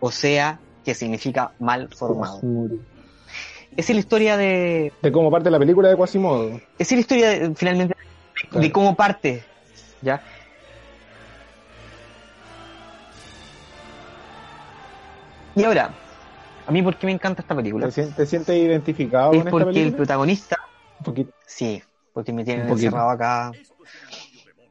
o 0.00 0.10
sea, 0.10 0.58
que 0.84 0.94
significa 0.94 1.52
mal 1.58 1.88
formado. 1.94 2.40
Esa 3.76 3.92
es 3.92 3.96
la 3.96 4.00
historia 4.00 4.36
de, 4.36 4.92
De 5.02 5.12
cómo 5.12 5.30
parte 5.30 5.50
la 5.50 5.58
película 5.58 5.88
de 5.88 5.96
Quasimodo. 5.96 6.50
esa 6.50 6.60
es 6.78 6.92
la 6.92 7.00
historia 7.00 7.28
de- 7.30 7.54
finalmente 7.54 7.94
de 8.50 8.72
cómo 8.72 8.96
parte, 8.96 9.48
¿ya? 10.00 10.24
Y 15.54 15.64
ahora, 15.64 15.98
a 16.66 16.72
mí 16.72 16.82
por 16.82 16.98
qué 16.98 17.06
me 17.06 17.12
encanta 17.12 17.42
esta 17.42 17.56
película? 17.56 17.88
¿Te, 17.88 17.92
sien- 17.92 18.14
te 18.14 18.26
sientes 18.26 18.56
identificado 18.56 19.32
Es 19.32 19.38
con 19.38 19.48
esta 19.48 19.64
porque 19.64 19.82
el 19.82 19.94
protagonista, 19.94 20.56
Un 20.98 21.04
poquito. 21.04 21.32
sí, 21.46 21.82
porque 22.12 22.32
me 22.32 22.44
tienen 22.44 22.68
encerrado 22.68 23.10
acá 23.10 23.52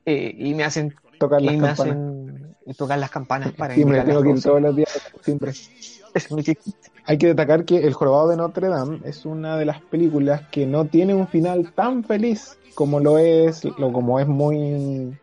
eh, 0.06 0.34
y 0.38 0.54
me 0.54 0.64
hacen, 0.64 0.96
Tocar 1.18 1.42
y 1.42 1.46
las 1.46 1.58
me 1.58 1.68
campanas. 1.68 1.98
hacen 1.98 2.25
tocar 2.74 2.98
las 2.98 3.12
campanas 3.12 3.52
para 3.54 3.76
Siempre 3.76 4.02
tengo 4.02 4.24
que 4.24 4.30
ir 4.30 4.42
todos 4.42 4.62
los 4.62 4.76
días. 4.76 5.02
Siempre. 5.22 5.52
Es 6.14 6.32
muy. 6.32 6.44
Hay 7.06 7.18
que 7.18 7.28
destacar 7.28 7.66
que 7.66 7.78
El 7.86 7.94
Jorobado 7.94 8.30
de 8.30 8.38
Notre 8.38 8.68
Dame 8.68 9.00
es 9.04 9.26
una 9.26 9.58
de 9.58 9.66
las 9.66 9.82
películas 9.82 10.42
que 10.52 10.66
no 10.66 10.86
tiene 10.86 11.14
un 11.14 11.28
final 11.28 11.72
tan 11.74 12.04
feliz 12.04 12.58
como 12.74 13.00
lo 13.00 13.18
es, 13.18 13.64
lo 13.78 13.92
como 13.92 14.20
es 14.20 14.28
muy 14.28 15.16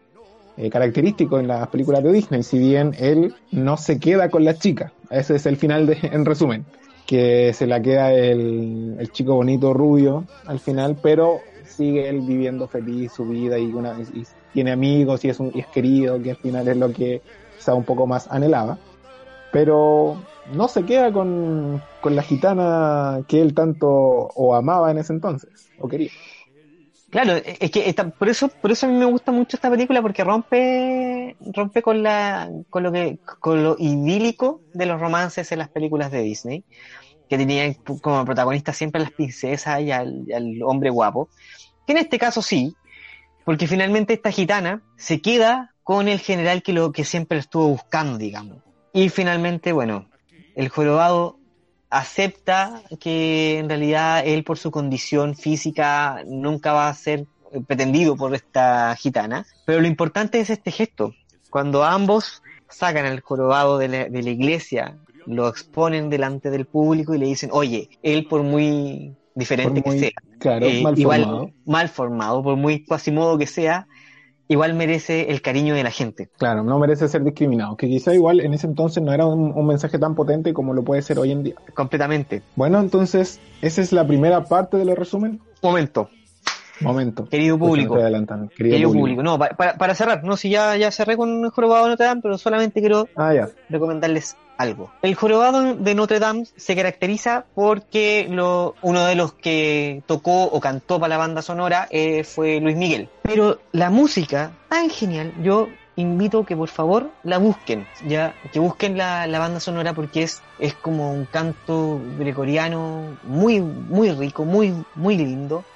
eh, 0.57 0.71
característico 0.71 1.39
en 1.39 1.49
las 1.49 1.69
películas 1.69 2.03
de 2.03 2.13
Disney. 2.13 2.43
Si 2.43 2.59
bien 2.59 2.95
él 2.99 3.35
no 3.51 3.77
se 3.77 3.99
queda 3.99 4.31
con 4.31 4.45
la 4.45 4.55
chica, 4.55 4.93
ese 5.11 5.37
es 5.37 5.47
el 5.47 5.57
final 5.57 5.87
de, 5.87 5.99
en 6.03 6.25
resumen, 6.25 6.65
que 7.07 7.53
se 7.53 7.67
la 7.67 7.83
queda 7.83 8.13
el, 8.13 8.97
el 8.99 9.13
chico 9.13 9.35
bonito 9.35 9.75
rubio 9.75 10.25
al 10.47 10.61
final, 10.61 10.97
pero 11.03 11.41
sigue 11.65 12.09
él 12.09 12.21
viviendo 12.21 12.69
feliz 12.69 13.13
su 13.13 13.25
vida 13.27 13.59
y, 13.59 13.73
una, 13.73 13.97
y 14.01 14.25
tiene 14.53 14.73
amigos 14.73 15.25
y 15.25 15.31
es, 15.31 15.41
un, 15.41 15.51
y 15.55 15.61
es 15.61 15.69
querido, 15.69 16.21
que 16.23 16.33
al 16.33 16.39
final 16.39 16.69
es 16.69 16.77
lo 16.77 16.93
que 16.93 17.23
quizá 17.57 17.75
un 17.75 17.85
poco 17.87 18.07
más 18.07 18.29
anhelaba 18.31 18.81
pero 19.51 20.29
no 20.45 20.69
se 20.69 20.85
queda 20.85 21.13
con, 21.13 21.89
con 22.01 22.17
la 22.17 22.23
gitana 22.23 23.25
que 23.29 23.41
él 23.43 23.55
tanto 23.55 23.89
o 23.91 24.55
amaba 24.55 24.91
en 24.91 24.99
ese 24.99 25.13
entonces, 25.13 25.73
o 25.77 25.89
quería. 25.89 26.13
Claro, 27.11 27.35
es 27.35 27.71
que 27.71 27.89
esta- 27.91 28.11
por 28.11 28.29
eso, 28.31 28.49
por 28.61 28.73
eso 28.73 28.87
a 28.87 28.89
mí 28.89 28.97
me 28.97 29.05
gusta 29.05 29.33
mucho 29.33 29.57
esta 29.57 29.71
película 29.71 30.01
porque 30.01 30.25
rompe, 30.25 31.37
rompe 31.41 31.83
con 31.83 32.03
la, 32.03 32.51
con 32.71 32.83
lo 32.83 32.91
que, 32.93 33.21
con 33.41 33.63
lo 33.63 33.77
idílico 33.79 34.63
de 34.73 34.87
los 34.87 34.99
romances 34.99 35.53
en 35.53 35.59
las 35.59 35.71
películas 35.71 36.11
de 36.11 36.23
Disney, 36.23 36.65
que 37.29 37.39
tenían 37.39 37.75
como 38.03 38.25
protagonista 38.25 38.73
siempre 38.75 39.01
a 39.01 39.05
las 39.05 39.13
princesas 39.15 39.81
y 39.83 39.93
al, 39.93 40.25
al 40.35 40.63
hombre 40.65 40.91
guapo. 40.91 41.31
Que 41.87 41.93
en 41.95 41.99
este 42.01 42.19
caso 42.19 42.43
sí, 42.43 42.79
porque 43.45 43.67
finalmente 43.67 44.15
esta 44.15 44.31
gitana 44.31 44.83
se 44.97 45.21
queda 45.21 45.75
con 45.83 46.09
el 46.09 46.21
general 46.21 46.63
que 46.63 46.73
lo 46.73 46.93
que 46.93 47.05
siempre 47.05 47.39
estuvo 47.39 47.69
buscando, 47.69 48.19
digamos. 48.19 48.59
Y 48.93 49.09
finalmente, 49.09 49.73
bueno, 49.73 50.09
el 50.55 50.69
jorobado 50.69 51.39
acepta 51.91 52.83
que 53.01 53.59
en 53.59 53.69
realidad 53.69 54.23
él 54.25 54.45
por 54.45 54.59
su 54.59 54.71
condición 54.71 55.35
física 55.35 56.23
nunca 56.27 56.73
va 56.73 56.89
a 56.89 56.95
ser 56.95 57.27
pretendido 57.67 58.17
por 58.17 58.35
esta 58.35 58.95
gitana, 58.97 59.47
pero 59.67 59.81
lo 59.81 59.87
importante 59.87 60.41
es 60.41 60.51
este 60.51 60.71
gesto. 60.71 61.15
Cuando 61.51 61.85
ambos 61.85 62.43
sacan 62.69 63.05
al 63.05 63.21
jorobado 63.21 63.77
de 63.77 63.89
la, 63.89 64.05
de 64.09 64.23
la 64.23 64.31
iglesia, 64.31 64.99
lo 65.27 65.49
exponen 65.49 66.09
delante 66.09 66.51
del 66.51 66.65
público 66.65 67.15
y 67.15 67.19
le 67.19 67.27
dicen, 67.27 67.51
oye, 67.53 67.91
él 68.03 68.27
por 68.27 68.43
muy 68.43 69.15
diferente 69.35 69.83
muy, 69.85 69.95
que 69.95 70.01
sea, 70.01 70.11
claro, 70.39 70.67
eh, 70.67 70.83
mal 70.83 70.99
igual 70.99 71.25
formado. 71.25 71.51
mal 71.65 71.89
formado, 71.89 72.43
por 72.43 72.57
muy 72.57 72.85
cuasimodo 72.85 73.39
que 73.39 73.47
sea, 73.47 73.87
igual 74.49 74.75
merece 74.75 75.31
el 75.31 75.41
cariño 75.41 75.75
de 75.75 75.83
la 75.83 75.91
gente. 75.91 76.29
Claro, 76.39 76.63
no 76.63 76.79
merece 76.79 77.09
ser 77.09 77.25
discriminado, 77.25 77.77
que 77.77 77.89
quizá 77.89 78.15
igual 78.15 78.41
en 78.41 78.55
ese 78.55 78.67
entonces 78.67 79.03
no 79.03 79.13
era 79.13 79.27
un, 79.27 79.53
un 79.53 79.67
mensaje 79.67 79.99
tan 79.99 80.15
potente 80.15 80.53
como 80.53 80.75
lo 80.75 80.83
puede 80.83 81.03
ser 81.03 81.19
hoy 81.19 81.33
en 81.33 81.43
día. 81.43 81.55
Completamente. 81.75 82.43
Bueno, 82.57 82.81
entonces, 82.81 83.41
esa 83.61 83.81
es 83.81 83.93
la 83.93 84.07
primera 84.07 84.45
parte 84.45 84.77
de 84.77 84.85
los 84.85 84.99
resumen. 84.99 85.41
Momento, 85.63 86.11
Momento. 86.81 87.27
querido 87.29 87.59
público. 87.59 87.97
adelantando. 87.97 88.49
Querido, 88.57 88.73
Querido 88.75 88.89
público. 88.91 89.03
público, 89.03 89.23
no, 89.23 89.39
pa- 89.39 89.51
para, 89.51 89.77
para 89.77 89.95
cerrar, 89.95 90.25
no, 90.25 90.37
si 90.37 90.51
ya, 90.51 90.77
ya 90.77 90.91
cerré 90.91 91.17
con 91.17 91.45
el 91.45 91.51
jorobado 91.51 91.85
de 91.85 91.91
Notre 91.91 92.07
Dame, 92.07 92.21
pero 92.23 92.39
solamente 92.39 92.81
quiero 92.81 93.09
Ah, 93.17 93.33
ya. 93.35 93.49
recomendarles 93.69 94.37
algo. 94.59 94.91
El 95.03 95.15
jorobado 95.15 95.75
de 95.75 95.95
Notre 95.95 96.19
Dame 96.19 96.45
se 96.57 96.77
caracteriza 96.77 97.47
porque 97.55 98.27
lo, 98.31 98.77
uno 98.83 99.05
de 99.07 99.15
los 99.15 99.35
que 99.35 100.03
tocó 100.07 100.45
o 100.45 100.61
cantó 100.61 100.99
para 101.01 101.11
la 101.11 101.17
banda 101.19 101.43
sonora 101.43 101.89
eh, 101.91 102.25
fue 102.25 102.61
Luis 102.61 102.77
Miguel. 102.77 103.09
Pero 103.23 103.59
la 103.73 103.91
música, 103.91 104.53
tan 104.69 104.89
genial, 104.91 105.33
yo 105.39 105.71
invito 105.97 106.45
que 106.45 106.57
por 106.57 106.69
favor 106.71 107.13
la 107.23 107.39
busquen, 107.39 107.87
ya, 108.01 108.37
que 108.51 108.59
busquen 108.61 108.97
la, 108.97 109.27
la 109.27 109.39
banda 109.39 109.61
sonora 109.61 109.93
porque 109.95 110.23
es, 110.23 110.43
es 110.59 110.75
como 110.75 111.13
un 111.13 111.27
canto 111.27 112.01
gregoriano 112.17 113.19
muy, 113.23 113.61
muy 113.61 114.11
rico, 114.13 114.45
muy, 114.45 114.85
muy 114.95 115.17
lindo. 115.17 115.67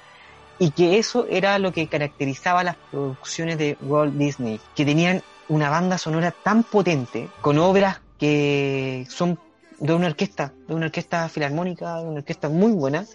Y 0.59 0.71
que 0.71 0.97
eso 0.97 1.27
era 1.29 1.59
lo 1.59 1.71
que 1.71 1.87
caracterizaba 1.87 2.63
las 2.63 2.75
producciones 2.91 3.57
de 3.57 3.77
Walt 3.81 4.15
Disney, 4.15 4.59
que 4.75 4.85
tenían 4.85 5.21
una 5.49 5.69
banda 5.69 5.97
sonora 5.97 6.33
tan 6.43 6.63
potente, 6.63 7.27
con 7.41 7.57
obras 7.59 8.01
que 8.17 9.05
son 9.09 9.37
de 9.79 9.93
una 9.93 10.07
orquesta, 10.07 10.53
de 10.67 10.73
una 10.73 10.87
orquesta 10.87 11.29
filarmónica, 11.29 11.97
de 11.97 12.07
una 12.07 12.17
orquesta 12.19 12.49
muy 12.49 12.71
buena. 12.71 13.05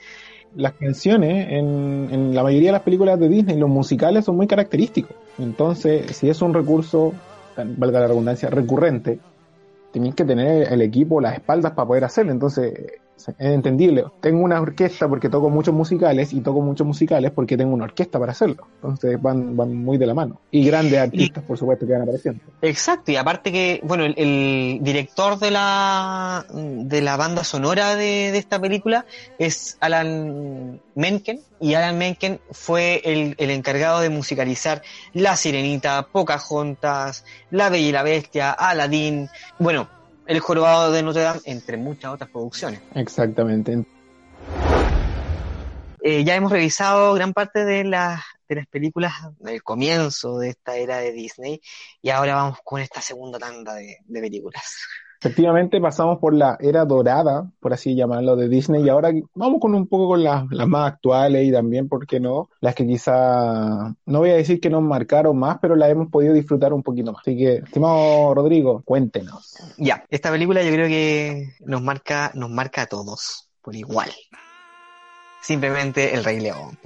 Las 0.54 0.74
canciones 0.74 1.48
en, 1.50 2.08
en 2.12 2.34
la 2.34 2.42
mayoría 2.42 2.68
de 2.68 2.72
las 2.72 2.82
películas 2.82 3.18
de 3.18 3.28
Disney, 3.28 3.56
los 3.56 3.68
musicales 3.70 4.24
son 4.24 4.36
muy 4.36 4.46
característicos. 4.46 5.16
Entonces, 5.38 6.16
si 6.16 6.28
es 6.28 6.40
un 6.42 6.54
recurso, 6.54 7.12
valga 7.56 8.00
la 8.00 8.06
redundancia, 8.08 8.50
recurrente, 8.50 9.18
tenéis 9.92 10.14
que 10.14 10.24
tener 10.24 10.72
el 10.72 10.82
equipo, 10.82 11.20
las 11.20 11.34
espaldas 11.34 11.72
para 11.72 11.88
poder 11.88 12.04
hacerlo. 12.04 12.32
Entonces, 12.32 12.72
es 13.16 13.34
entendible. 13.38 14.04
Tengo 14.20 14.42
una 14.42 14.60
orquesta 14.60 15.08
porque 15.08 15.28
toco 15.28 15.48
muchos 15.48 15.74
musicales 15.74 16.32
y 16.32 16.40
toco 16.40 16.60
muchos 16.60 16.86
musicales 16.86 17.30
porque 17.30 17.56
tengo 17.56 17.74
una 17.74 17.84
orquesta 17.84 18.18
para 18.18 18.32
hacerlo. 18.32 18.66
Entonces 18.76 19.20
van, 19.20 19.56
van 19.56 19.76
muy 19.76 19.98
de 19.98 20.06
la 20.06 20.14
mano. 20.14 20.40
Y 20.50 20.64
grandes 20.66 20.98
artistas, 20.98 21.44
por 21.44 21.56
supuesto, 21.56 21.86
que 21.86 21.92
van 21.92 22.02
apareciendo. 22.02 22.40
Exacto, 22.62 23.12
y 23.12 23.16
aparte 23.16 23.52
que, 23.52 23.80
bueno, 23.84 24.04
el, 24.04 24.14
el 24.16 24.78
director 24.82 25.38
de 25.38 25.50
la, 25.50 26.44
de 26.52 27.00
la 27.00 27.16
banda 27.16 27.44
sonora 27.44 27.94
de, 27.94 28.32
de 28.32 28.38
esta 28.38 28.60
película 28.60 29.06
es 29.38 29.76
Alan 29.80 30.80
Menken, 30.94 31.40
y 31.60 31.74
Alan 31.74 31.96
Menken 31.96 32.40
fue 32.50 33.02
el, 33.04 33.36
el 33.38 33.50
encargado 33.50 34.00
de 34.00 34.10
musicalizar 34.10 34.82
La 35.12 35.36
Sirenita, 35.36 36.08
Pocahontas, 36.10 37.24
La 37.50 37.68
Bella 37.68 37.88
y 37.88 37.92
la 37.92 38.02
Bestia, 38.02 38.50
Aladdin, 38.50 39.28
bueno, 39.60 39.88
El 40.26 40.40
Jorobado 40.40 40.92
de 40.92 41.02
Notre 41.02 41.22
Dame, 41.22 41.40
entre 41.44 41.76
muchas 41.76 42.12
otras 42.12 42.30
producciones. 42.30 42.80
Exactamente. 42.94 43.84
Eh, 46.04 46.24
ya 46.24 46.34
hemos 46.34 46.50
revisado 46.50 47.14
gran 47.14 47.32
parte 47.32 47.64
de 47.64 47.84
las, 47.84 48.22
de 48.48 48.56
las 48.56 48.66
películas 48.66 49.12
del 49.38 49.62
comienzo 49.62 50.38
de 50.38 50.50
esta 50.50 50.76
era 50.76 50.98
de 50.98 51.12
Disney 51.12 51.60
y 52.00 52.10
ahora 52.10 52.34
vamos 52.34 52.58
con 52.64 52.80
esta 52.80 53.00
segunda 53.00 53.38
tanda 53.38 53.74
de, 53.74 53.98
de 54.04 54.20
películas. 54.20 54.64
Efectivamente, 55.24 55.80
pasamos 55.80 56.18
por 56.18 56.34
la 56.34 56.56
era 56.60 56.84
dorada, 56.84 57.48
por 57.60 57.72
así 57.72 57.94
llamarlo, 57.94 58.34
de 58.34 58.48
Disney, 58.48 58.82
y 58.82 58.88
ahora 58.88 59.12
vamos 59.36 59.60
con 59.60 59.72
un 59.72 59.86
poco 59.86 60.08
con 60.08 60.24
las, 60.24 60.44
las 60.50 60.66
más 60.66 60.94
actuales 60.94 61.46
y 61.46 61.52
también, 61.52 61.88
¿por 61.88 62.08
qué 62.08 62.18
no? 62.18 62.50
Las 62.60 62.74
que 62.74 62.84
quizá, 62.84 63.94
no 64.04 64.18
voy 64.18 64.30
a 64.30 64.34
decir 64.34 64.60
que 64.60 64.68
nos 64.68 64.82
marcaron 64.82 65.38
más, 65.38 65.58
pero 65.62 65.76
las 65.76 65.90
hemos 65.90 66.08
podido 66.08 66.34
disfrutar 66.34 66.72
un 66.72 66.82
poquito 66.82 67.12
más. 67.12 67.20
Así 67.20 67.36
que, 67.36 67.54
estimado 67.58 68.34
Rodrigo, 68.34 68.82
cuéntenos. 68.84 69.56
Ya, 69.78 70.04
esta 70.10 70.32
película 70.32 70.60
yo 70.64 70.72
creo 70.72 70.88
que 70.88 71.50
nos 71.60 71.80
marca, 71.82 72.32
nos 72.34 72.50
marca 72.50 72.82
a 72.82 72.86
todos 72.86 73.48
por 73.62 73.76
igual. 73.76 74.10
Simplemente 75.40 76.14
El 76.14 76.24
Rey 76.24 76.40
León, 76.40 76.76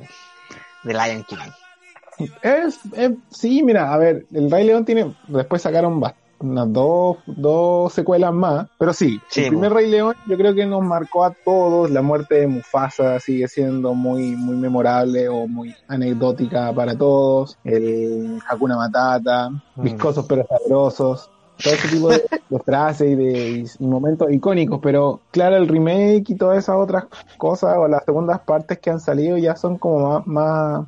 de 0.84 0.92
Lion 0.92 1.24
King. 1.24 2.28
Es, 2.42 2.80
es- 2.94 3.12
sí, 3.30 3.62
mira, 3.62 3.94
a 3.94 3.96
ver, 3.96 4.26
el 4.30 4.50
Rey 4.50 4.66
León 4.66 4.84
tiene, 4.84 5.14
después 5.26 5.62
sacaron 5.62 6.00
bast- 6.02 6.16
unas 6.38 6.72
dos, 6.72 7.18
dos 7.26 7.92
secuelas 7.92 8.32
más, 8.32 8.66
pero 8.78 8.92
sí, 8.92 9.18
Sí, 9.28 9.42
el 9.44 9.48
primer. 9.50 9.72
Rey 9.72 9.90
León 9.90 10.14
yo 10.28 10.36
creo 10.36 10.54
que 10.54 10.66
nos 10.66 10.82
marcó 10.82 11.24
a 11.24 11.32
todos, 11.44 11.90
la 11.90 12.02
muerte 12.02 12.36
de 12.36 12.46
Mufasa 12.46 13.18
sigue 13.20 13.48
siendo 13.48 13.94
muy, 13.94 14.36
muy 14.36 14.56
memorable 14.56 15.28
o 15.28 15.46
muy 15.46 15.74
anecdótica 15.88 16.72
para 16.74 16.96
todos, 16.96 17.56
el 17.64 18.38
Hakuna 18.48 18.76
Matata, 18.76 19.50
Mm. 19.76 19.82
viscosos 19.82 20.24
pero 20.26 20.46
sabrosos, 20.48 21.30
todo 21.62 21.74
ese 21.74 21.88
tipo 21.88 22.08
de, 22.08 22.22
de 22.48 22.58
frases 22.60 23.08
y 23.10 23.14
de 23.14 23.64
y 23.78 23.84
momentos 23.84 24.30
icónicos, 24.30 24.80
pero 24.82 25.20
claro, 25.30 25.56
el 25.56 25.68
remake 25.68 26.24
y 26.30 26.36
todas 26.36 26.58
esas 26.58 26.76
otras 26.76 27.04
cosas 27.36 27.76
o 27.78 27.88
las 27.88 28.04
segundas 28.04 28.40
partes 28.40 28.78
que 28.78 28.90
han 28.90 29.00
salido 29.00 29.36
ya 29.38 29.54
son 29.56 29.78
como 29.78 30.00
más, 30.10 30.26
más 30.26 30.86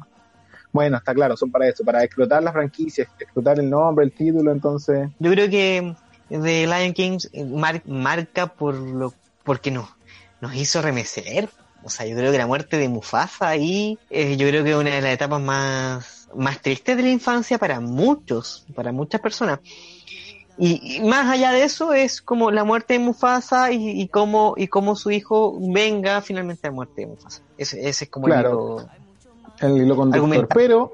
bueno, 0.72 0.96
está 0.98 1.14
claro, 1.14 1.36
son 1.36 1.50
para 1.50 1.68
eso, 1.68 1.84
para 1.84 2.04
explotar 2.04 2.42
la 2.42 2.52
franquicia, 2.52 3.06
explotar 3.18 3.58
el 3.58 3.68
nombre, 3.70 4.04
el 4.04 4.12
título, 4.12 4.52
entonces, 4.52 5.08
Yo 5.18 5.30
creo 5.30 5.48
que 5.48 5.94
The 6.28 6.66
Lion 6.66 6.92
King 6.92 7.18
eh, 7.32 7.44
mar- 7.44 7.82
marca 7.86 8.46
por 8.54 8.74
lo, 8.74 9.14
porque 9.44 9.70
nos, 9.70 9.88
nos 10.40 10.54
hizo 10.54 10.82
remecer. 10.82 11.48
O 11.80 11.90
sea, 11.90 12.06
yo 12.06 12.16
creo 12.16 12.32
que 12.32 12.38
la 12.38 12.46
muerte 12.46 12.76
de 12.76 12.88
Mufasa 12.88 13.48
ahí, 13.48 13.98
eh, 14.10 14.36
yo 14.36 14.48
creo 14.48 14.64
que 14.64 14.70
es 14.70 14.76
una 14.76 14.90
de 14.96 15.00
las 15.00 15.14
etapas 15.14 15.40
más, 15.40 16.28
más 16.34 16.60
tristes 16.60 16.96
de 16.96 17.02
la 17.04 17.08
infancia 17.10 17.56
para 17.56 17.80
muchos, 17.80 18.66
para 18.74 18.90
muchas 18.92 19.20
personas. 19.20 19.60
Y, 20.58 20.96
y 20.96 21.00
más 21.02 21.26
allá 21.32 21.52
de 21.52 21.62
eso 21.62 21.94
es 21.94 22.20
como 22.20 22.50
la 22.50 22.64
muerte 22.64 22.94
de 22.94 22.98
Mufasa 22.98 23.70
y, 23.70 23.90
y 24.02 24.08
cómo, 24.08 24.54
y 24.56 24.66
cómo 24.66 24.96
su 24.96 25.12
hijo 25.12 25.56
venga 25.72 26.20
finalmente 26.20 26.66
a 26.66 26.70
la 26.70 26.74
muerte 26.74 27.02
de 27.02 27.06
Mufasa. 27.06 27.42
Ese, 27.56 27.88
ese 27.88 28.04
es 28.06 28.10
como 28.10 28.26
Claro. 28.26 28.80
el 28.80 29.04
el 29.60 29.76
hilo 29.76 29.96
conductor. 29.96 30.20
Argumenta. 30.24 30.54
Pero 30.54 30.92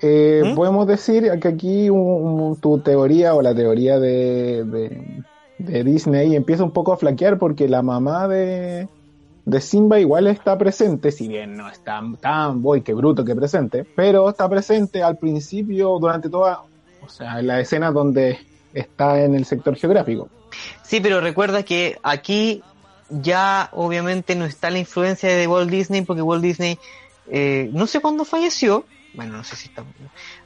eh, 0.00 0.42
¿Mm? 0.46 0.54
podemos 0.54 0.86
decir 0.86 1.30
que 1.40 1.48
aquí 1.48 1.90
un- 1.90 1.98
un- 2.00 2.56
tu 2.56 2.78
teoría 2.78 3.34
o 3.34 3.42
la 3.42 3.54
teoría 3.54 3.98
de, 3.98 4.64
de, 4.64 5.22
de 5.58 5.84
Disney 5.84 6.36
empieza 6.36 6.62
un 6.64 6.70
poco 6.70 6.92
a 6.92 6.96
flaquear 6.96 7.38
porque 7.38 7.68
la 7.68 7.82
mamá 7.82 8.28
de, 8.28 8.86
de 9.44 9.60
Simba 9.60 9.98
igual 9.98 10.26
está 10.28 10.56
presente, 10.56 11.10
si 11.10 11.26
bien 11.28 11.56
no 11.56 11.68
es 11.68 11.80
tan, 11.80 12.16
tan 12.16 12.62
boy, 12.62 12.82
que 12.82 12.94
bruto 12.94 13.24
que 13.24 13.34
presente, 13.34 13.84
pero 13.96 14.28
está 14.28 14.48
presente 14.48 15.02
al 15.02 15.16
principio 15.18 15.98
durante 15.98 16.28
toda, 16.28 16.60
o 17.04 17.08
sea, 17.08 17.40
en 17.40 17.46
la 17.48 17.60
escena 17.60 17.90
donde 17.90 18.38
está 18.72 19.24
en 19.24 19.34
el 19.34 19.44
sector 19.46 19.74
geográfico. 19.76 20.28
Sí, 20.82 21.00
pero 21.00 21.20
recuerda 21.20 21.62
que 21.64 21.96
aquí 22.02 22.62
ya 23.10 23.68
obviamente 23.72 24.34
no 24.36 24.44
está 24.44 24.70
la 24.70 24.78
influencia 24.78 25.28
de 25.34 25.46
Walt 25.46 25.70
Disney 25.70 26.02
porque 26.02 26.22
Walt 26.22 26.42
Disney 26.42 26.78
eh, 27.30 27.70
no 27.72 27.86
sé 27.86 28.00
cuándo 28.00 28.24
falleció. 28.24 28.84
Bueno, 29.14 29.38
no 29.38 29.44
sé 29.44 29.56
si 29.56 29.68
está. 29.68 29.84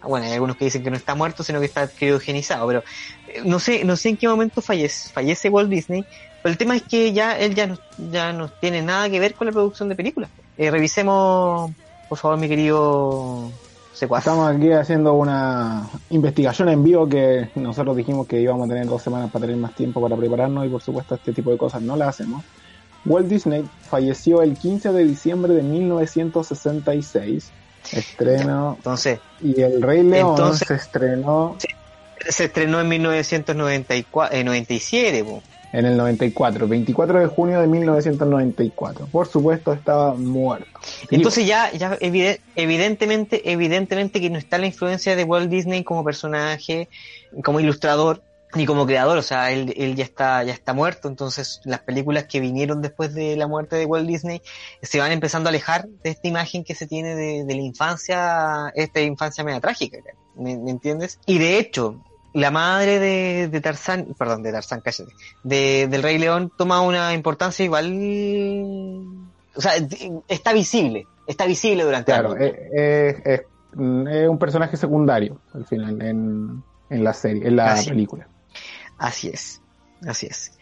Bueno, 0.03 0.27
hay 0.27 0.33
algunos 0.33 0.57
que 0.57 0.65
dicen 0.65 0.83
que 0.83 0.91
no 0.91 0.97
está 0.97 1.15
muerto, 1.15 1.43
sino 1.43 1.61
que 1.61 1.67
está 1.67 1.89
criogenizado, 1.89 2.67
pero 2.67 2.85
eh, 3.29 3.43
no 3.45 3.59
sé, 3.59 3.85
no 3.85 3.97
sé 3.97 4.11
en 4.11 4.17
qué 4.17 4.29
momento 4.29 4.63
fallece, 4.63 5.11
fallece 5.11 5.49
Walt 5.49 5.69
Disney. 5.69 6.05
Pero 6.43 6.53
el 6.53 6.59
tema 6.59 6.77
es 6.77 6.83
que 6.83 7.13
ya 7.13 7.39
él 7.39 7.55
ya 7.55 7.67
no, 7.67 7.79
ya 8.11 8.33
no 8.33 8.49
tiene 8.49 8.83
nada 8.83 9.09
que 9.09 9.21
ver 9.21 9.35
con 9.35 9.47
la 9.47 9.53
producción 9.53 9.89
de 9.89 9.95
películas. 9.95 10.31
Eh, 10.57 10.71
revisemos, 10.71 11.71
por 12.09 12.19
favor, 12.19 12.39
mi 12.39 12.49
querido 12.49 13.51
secuaz. 13.93 14.21
Estamos 14.21 14.55
aquí 14.55 14.73
haciendo 14.73 15.15
una 15.15 15.89
investigación 16.11 16.69
en 16.69 16.83
vivo 16.83 17.09
que 17.09 17.51
nosotros 17.55 17.97
dijimos 17.97 18.27
que 18.27 18.41
íbamos 18.41 18.67
a 18.67 18.73
tener 18.73 18.87
dos 18.87 19.03
semanas 19.03 19.31
para 19.31 19.47
tener 19.47 19.57
más 19.57 19.75
tiempo 19.75 20.01
para 20.01 20.17
prepararnos 20.17 20.67
y 20.67 20.69
por 20.69 20.83
supuesto 20.83 21.15
este 21.15 21.33
tipo 21.33 21.51
de 21.51 21.59
cosas 21.59 21.83
no 21.83 21.97
las 21.97 22.09
hacemos. 22.09 22.45
Walt 23.05 23.27
Disney 23.27 23.65
falleció 23.89 24.43
el 24.43 24.57
15 24.57 24.93
de 24.93 25.05
diciembre 25.05 25.55
de 25.55 25.63
1966. 25.63 27.51
Estreno 27.93 28.75
Entonces, 28.79 29.19
y 29.41 29.61
El 29.61 29.83
Rey 29.83 30.03
León 30.03 30.31
Entonces- 30.31 30.69
se 30.69 30.75
estrenó 30.75 31.57
se 32.29 32.45
estrenó 32.45 32.81
en 32.81 32.89
1994, 32.89 34.37
eh, 34.37 34.45
97, 34.45 35.25
po. 35.25 35.43
en 35.73 35.87
el 35.87 35.97
94, 35.97 36.69
24 36.69 37.19
de 37.19 37.27
junio 37.27 37.61
de 37.61 37.67
1994. 37.67 39.07
Por 39.11 39.27
supuesto 39.27 39.73
estaba 39.73 40.15
muerto. 40.15 40.69
Y- 41.11 41.17
Entonces 41.17 41.47
ya, 41.47 41.73
ya 41.73 41.97
evide- 42.01 42.41
evidentemente, 42.55 43.51
evidentemente 43.51 44.21
que 44.21 44.31
no 44.31 44.39
está 44.39 44.59
la 44.59 44.67
influencia 44.67 45.17
de 45.17 45.25
Walt 45.25 45.51
Disney 45.51 45.83
como 45.83 46.05
personaje, 46.05 46.89
como 47.43 47.59
ilustrador, 47.59 48.23
ni 48.55 48.67
como 48.67 48.87
creador, 48.87 49.17
o 49.19 49.23
sea, 49.23 49.51
él, 49.53 49.73
él 49.77 49.95
ya 49.97 50.05
está, 50.05 50.43
ya 50.45 50.53
está 50.53 50.73
muerto, 50.75 51.09
entonces 51.09 51.61
las 51.65 51.81
películas 51.81 52.25
que 52.25 52.39
vinieron 52.41 52.83
después 52.83 53.15
de 53.15 53.37
la 53.37 53.47
muerte 53.47 53.77
de 53.77 53.87
Walt 53.87 54.07
Disney 54.07 54.43
se 54.83 54.99
van 54.99 55.13
empezando 55.13 55.49
a 55.49 55.51
alejar 55.51 55.87
de 56.05 56.11
esta 56.11 56.29
imagen 56.29 56.63
que 56.65 56.75
se 56.75 56.87
tiene 56.87 57.15
de, 57.15 57.45
de 57.45 57.55
la 57.55 57.63
infancia, 57.63 58.73
esta 58.75 59.01
infancia 59.01 59.43
media 59.45 59.61
trágica, 59.61 59.99
¿me, 60.37 60.59
me 60.59 60.71
entiendes? 60.71 61.19
Y 61.27 61.39
de 61.39 61.59
hecho, 61.59 62.03
la 62.35 62.51
madre 62.51 62.99
de, 62.99 63.49
de 63.49 63.61
Tarzán, 63.61 64.15
perdón, 64.19 64.43
de 64.43 64.53
Tarzán, 64.53 64.81
cállate, 64.81 65.13
de, 65.45 65.87
del 65.89 66.03
Rey 66.03 66.19
León 66.19 66.51
toma 66.57 66.81
una 66.83 67.15
importancia 67.15 67.65
igual, 67.65 67.87
o 69.55 69.61
sea, 69.61 69.73
está 70.29 70.53
visible, 70.53 71.07
está 71.27 71.47
visible 71.47 71.85
durante 71.85 72.13
Claro, 72.13 72.35
la 72.35 72.47
es, 72.47 72.55
es- 72.73 73.27
es- 73.27 73.41
es 73.73 74.29
un 74.29 74.39
personaje 74.39 74.77
secundario 74.77 75.41
al 75.55 75.65
final 75.65 76.03
en, 76.03 76.63
en 76.91 77.05
la 77.05 77.15
serie, 77.15 77.49
en 77.49 77.57
la 77.57 77.73
Así. 77.73 77.89
película. 77.89 78.29
Así 79.03 79.29
es, 79.29 79.61
así 80.07 80.27
es. 80.27 80.53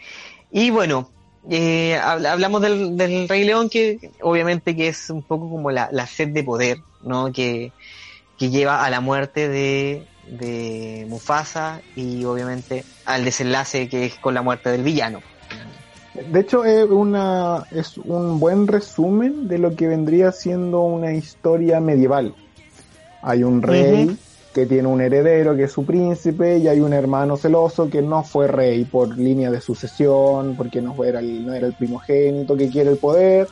Y 0.51 0.71
bueno, 0.71 1.11
eh, 1.51 1.99
hab- 2.03 2.27
hablamos 2.27 2.63
del, 2.63 2.97
del 2.97 3.29
Rey 3.29 3.45
León, 3.45 3.69
que 3.69 3.99
obviamente 4.23 4.75
que 4.75 4.89
es 4.89 5.11
un 5.11 5.23
poco 5.23 5.51
como 5.51 5.71
la, 5.71 5.91
la 5.93 6.07
sed 6.07 6.29
de 6.29 6.43
poder, 6.43 6.79
¿no? 7.05 7.31
Que, 7.33 7.71
que 8.39 8.49
lleva 8.49 8.83
a 8.83 8.89
la 8.89 9.01
muerte 9.01 9.49
de, 9.51 10.07
de 10.39 11.05
Mufasa 11.07 11.83
y 11.95 12.25
obviamente 12.25 12.83
al 13.05 13.27
desenlace 13.27 13.91
que 13.91 14.07
es 14.07 14.15
con 14.15 14.33
la 14.33 14.41
muerte 14.41 14.71
del 14.71 14.85
villano. 14.85 15.21
De 16.15 16.41
hecho, 16.41 16.65
es, 16.65 16.87
una, 16.89 17.67
es 17.73 17.99
un 17.99 18.41
buen 18.41 18.67
resumen 18.67 19.49
de 19.49 19.59
lo 19.59 19.77
que 19.77 19.87
vendría 19.87 20.33
siendo 20.33 20.81
una 20.81 21.13
historia 21.13 21.79
medieval. 21.81 22.35
Hay 23.23 23.43
un 23.43 23.61
rey. 23.63 24.17
Que 24.55 24.67
tiene 24.67 24.89
un 24.89 25.01
heredero 25.01 25.57
que 25.57 25.65
es 25.65 25.73
su 25.73 25.85
príncipe 25.85 26.59
y 26.59 26.69
hay 26.69 26.81
un 26.81 26.93
hermano 26.93 27.37
celoso 27.37 27.89
que 27.89 28.03
no 28.03 28.23
fue 28.25 28.49
rey 28.49 28.85
por 28.85 29.17
línea 29.17 29.51
de 29.51 29.61
sucesión, 29.61 30.57
porque 30.57 30.81
no 30.83 31.03
era 31.05 31.21
el, 31.21 31.47
no 31.47 31.55
era 31.55 31.67
el 31.67 31.75
primogénito 31.75 32.57
que 32.57 32.69
quiere 32.69 32.91
el 32.91 32.97
poder, 32.97 33.47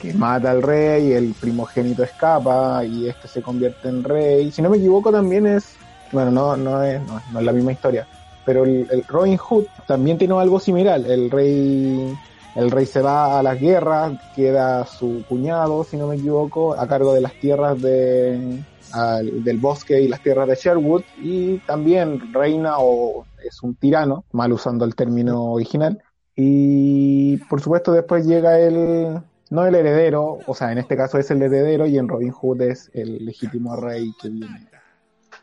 que 0.00 0.14
mata 0.14 0.50
al 0.50 0.62
rey, 0.62 1.12
el 1.12 1.34
primogénito 1.38 2.02
escapa 2.02 2.84
y 2.84 3.08
este 3.08 3.28
se 3.28 3.42
convierte 3.42 3.88
en 3.88 4.02
rey. 4.02 4.50
Si 4.50 4.62
no 4.62 4.70
me 4.70 4.78
equivoco 4.78 5.12
también 5.12 5.46
es 5.46 5.76
bueno, 6.12 6.30
no, 6.30 6.56
no, 6.56 6.82
es, 6.82 7.00
no, 7.06 7.18
es 7.38 7.44
la 7.44 7.52
misma 7.52 7.72
historia, 7.72 8.06
pero 8.44 8.64
el, 8.64 8.88
el 8.90 9.04
Robin 9.04 9.36
Hood 9.36 9.66
también 9.86 10.18
tiene 10.18 10.38
algo 10.40 10.58
similar. 10.58 11.00
El 11.06 11.30
rey, 11.30 12.12
el 12.56 12.70
rey 12.70 12.86
se 12.86 13.00
va 13.00 13.38
a 13.38 13.42
las 13.42 13.60
guerras, 13.60 14.12
queda 14.34 14.84
su 14.86 15.22
cuñado, 15.28 15.84
si 15.84 15.96
no 15.96 16.08
me 16.08 16.16
equivoco, 16.16 16.74
a 16.74 16.86
cargo 16.88 17.14
de 17.14 17.20
las 17.20 17.34
tierras 17.34 17.80
de, 17.80 18.60
al- 18.92 19.42
del 19.44 19.58
bosque 19.58 20.00
y 20.00 20.08
las 20.08 20.22
tierras 20.22 20.48
de 20.48 20.54
Sherwood, 20.56 21.02
y 21.22 21.58
también 21.58 22.32
reina 22.32 22.74
o 22.78 23.26
es 23.44 23.62
un 23.62 23.74
tirano, 23.74 24.24
mal 24.32 24.52
usando 24.52 24.84
el 24.84 24.94
término 24.94 25.52
original. 25.52 26.02
Y 26.36 27.36
por 27.48 27.60
supuesto 27.60 27.92
después 27.92 28.26
llega 28.26 28.58
el, 28.60 29.20
no 29.50 29.66
el 29.66 29.74
heredero, 29.74 30.38
o 30.46 30.54
sea, 30.54 30.72
en 30.72 30.78
este 30.78 30.96
caso 30.96 31.18
es 31.18 31.30
el 31.30 31.42
heredero 31.42 31.86
y 31.86 31.98
en 31.98 32.08
Robin 32.08 32.30
Hood 32.32 32.62
es 32.62 32.90
el 32.94 33.24
legítimo 33.24 33.76
rey 33.76 34.12
que 34.20 34.28
viene 34.28 34.66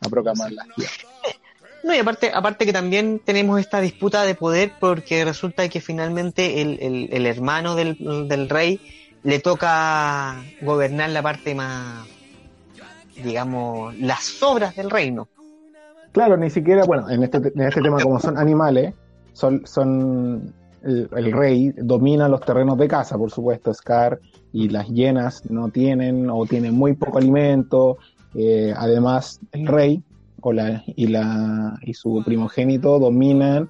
a 0.00 0.08
proclamar 0.08 0.52
las 0.52 0.66
tierras. 0.74 0.96
No, 1.84 1.94
y 1.94 1.98
aparte, 1.98 2.32
aparte 2.34 2.66
que 2.66 2.72
también 2.72 3.20
tenemos 3.24 3.60
esta 3.60 3.80
disputa 3.80 4.24
de 4.24 4.34
poder 4.34 4.72
porque 4.80 5.24
resulta 5.24 5.68
que 5.68 5.80
finalmente 5.80 6.60
el, 6.60 6.76
el- 6.82 7.08
el 7.12 7.24
hermano 7.24 7.76
del, 7.76 7.96
del 8.28 8.48
rey 8.48 8.80
le 9.22 9.38
toca 9.38 10.42
gobernar 10.60 11.10
la 11.10 11.22
parte 11.22 11.54
más, 11.54 12.04
digamos, 13.22 13.96
las 13.98 14.42
obras 14.42 14.76
del 14.76 14.90
reino. 14.90 15.28
Claro, 16.12 16.36
ni 16.36 16.50
siquiera, 16.50 16.84
bueno, 16.84 17.08
en 17.10 17.22
este, 17.22 17.38
en 17.38 17.60
este 17.60 17.82
tema 17.82 18.00
como 18.00 18.18
son 18.18 18.38
animales, 18.38 18.94
son, 19.32 19.66
son 19.66 20.54
el, 20.82 21.32
rey 21.32 21.72
domina 21.76 22.28
los 22.28 22.40
terrenos 22.40 22.78
de 22.78 22.88
caza, 22.88 23.16
por 23.18 23.30
supuesto, 23.30 23.72
Scar 23.74 24.18
y 24.52 24.68
las 24.68 24.88
hienas 24.88 25.48
no 25.50 25.68
tienen 25.68 26.30
o 26.30 26.46
tienen 26.46 26.74
muy 26.74 26.94
poco 26.94 27.18
alimento, 27.18 27.98
eh, 28.34 28.72
además 28.76 29.40
el 29.52 29.66
rey 29.66 30.02
o 30.40 30.52
la, 30.52 30.82
y, 30.86 31.08
la, 31.08 31.78
y 31.82 31.94
su 31.94 32.22
primogénito 32.24 32.98
dominan 32.98 33.68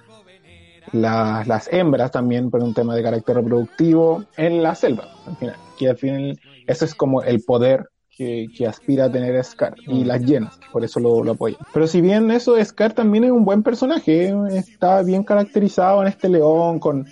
las, 0.91 1.47
las 1.47 1.71
hembras 1.71 2.11
también 2.11 2.49
por 2.49 2.63
un 2.63 2.73
tema 2.73 2.95
de 2.95 3.03
carácter 3.03 3.35
reproductivo 3.35 4.23
en 4.37 4.63
la 4.63 4.75
selva, 4.75 5.09
al 5.25 5.97
final 5.97 6.39
eso 6.67 6.85
es 6.85 6.95
como 6.95 7.23
el 7.23 7.41
poder 7.43 7.89
que, 8.19 8.49
que 8.53 8.67
aspira 8.67 9.05
a 9.05 9.11
tener 9.11 9.41
Scar 9.45 9.75
y 9.87 10.03
las 10.03 10.21
llenas, 10.21 10.59
por 10.73 10.83
eso 10.83 10.99
lo, 10.99 11.23
lo 11.23 11.31
apoyan. 11.31 11.57
Pero 11.73 11.87
si 11.87 12.01
bien 12.01 12.29
eso, 12.31 12.61
Scar 12.61 12.91
también 12.91 13.23
es 13.23 13.31
un 13.31 13.45
buen 13.45 13.63
personaje, 13.63 14.35
está 14.53 15.01
bien 15.03 15.23
caracterizado 15.23 16.01
en 16.01 16.09
este 16.09 16.27
león, 16.27 16.79
con, 16.79 17.07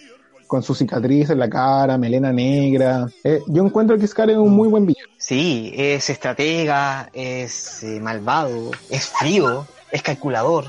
con 0.47 0.61
su 0.61 0.75
cicatriz 0.75 1.29
en 1.29 1.39
la 1.39 1.49
cara, 1.49 1.97
melena 1.97 2.33
negra. 2.33 3.07
Eh, 3.23 3.39
yo 3.47 3.65
encuentro 3.65 3.97
que 3.97 4.05
Scar 4.05 4.29
es 4.29 4.35
un 4.35 4.53
muy 4.53 4.67
buen 4.67 4.85
villano. 4.85 5.07
Sí, 5.17 5.71
es 5.77 6.09
estratega, 6.09 7.09
es 7.13 7.83
eh, 7.83 8.01
malvado, 8.01 8.71
es 8.89 9.07
frío, 9.07 9.65
es 9.93 10.01
calculador. 10.01 10.65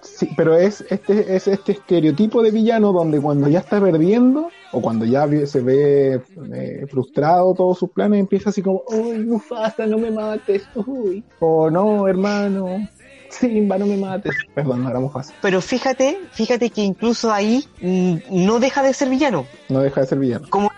Sí, 0.00 0.28
pero 0.36 0.56
es 0.56 0.84
este, 0.88 1.34
es 1.34 1.48
este 1.48 1.72
estereotipo 1.72 2.40
de 2.40 2.52
villano 2.52 2.92
donde 2.92 3.20
cuando 3.20 3.48
ya 3.48 3.58
está 3.58 3.80
perdiendo 3.80 4.48
o 4.72 4.80
cuando 4.80 5.04
ya 5.04 5.26
se 5.46 5.60
ve 5.60 6.20
eh, 6.54 6.86
frustrado 6.90 7.54
todos 7.54 7.78
sus 7.78 7.90
planes, 7.90 8.20
empieza 8.20 8.50
así 8.50 8.62
como, 8.62 8.82
uy, 8.88 9.18
Mufasa, 9.18 9.86
no 9.86 9.98
me 9.98 10.10
mates, 10.10 10.68
uy, 10.74 11.24
o 11.40 11.70
no, 11.70 12.08
hermano, 12.08 12.88
Simba, 13.30 13.78
no 13.78 13.86
me 13.86 13.96
mates. 13.96 14.34
Perdón, 14.54 14.82
no 14.82 14.90
era 14.90 15.00
Mufasa, 15.00 15.34
Pero 15.42 15.60
fíjate, 15.60 16.18
fíjate 16.32 16.70
que 16.70 16.82
incluso 16.82 17.32
ahí 17.32 17.64
mm, 17.80 18.16
no 18.30 18.58
deja 18.60 18.82
de 18.82 18.94
ser 18.94 19.08
villano. 19.08 19.46
no 19.68 19.80
deja 19.80 20.00
de 20.02 20.06
ser 20.06 20.18
villano. 20.18 20.48
como, 20.50 20.70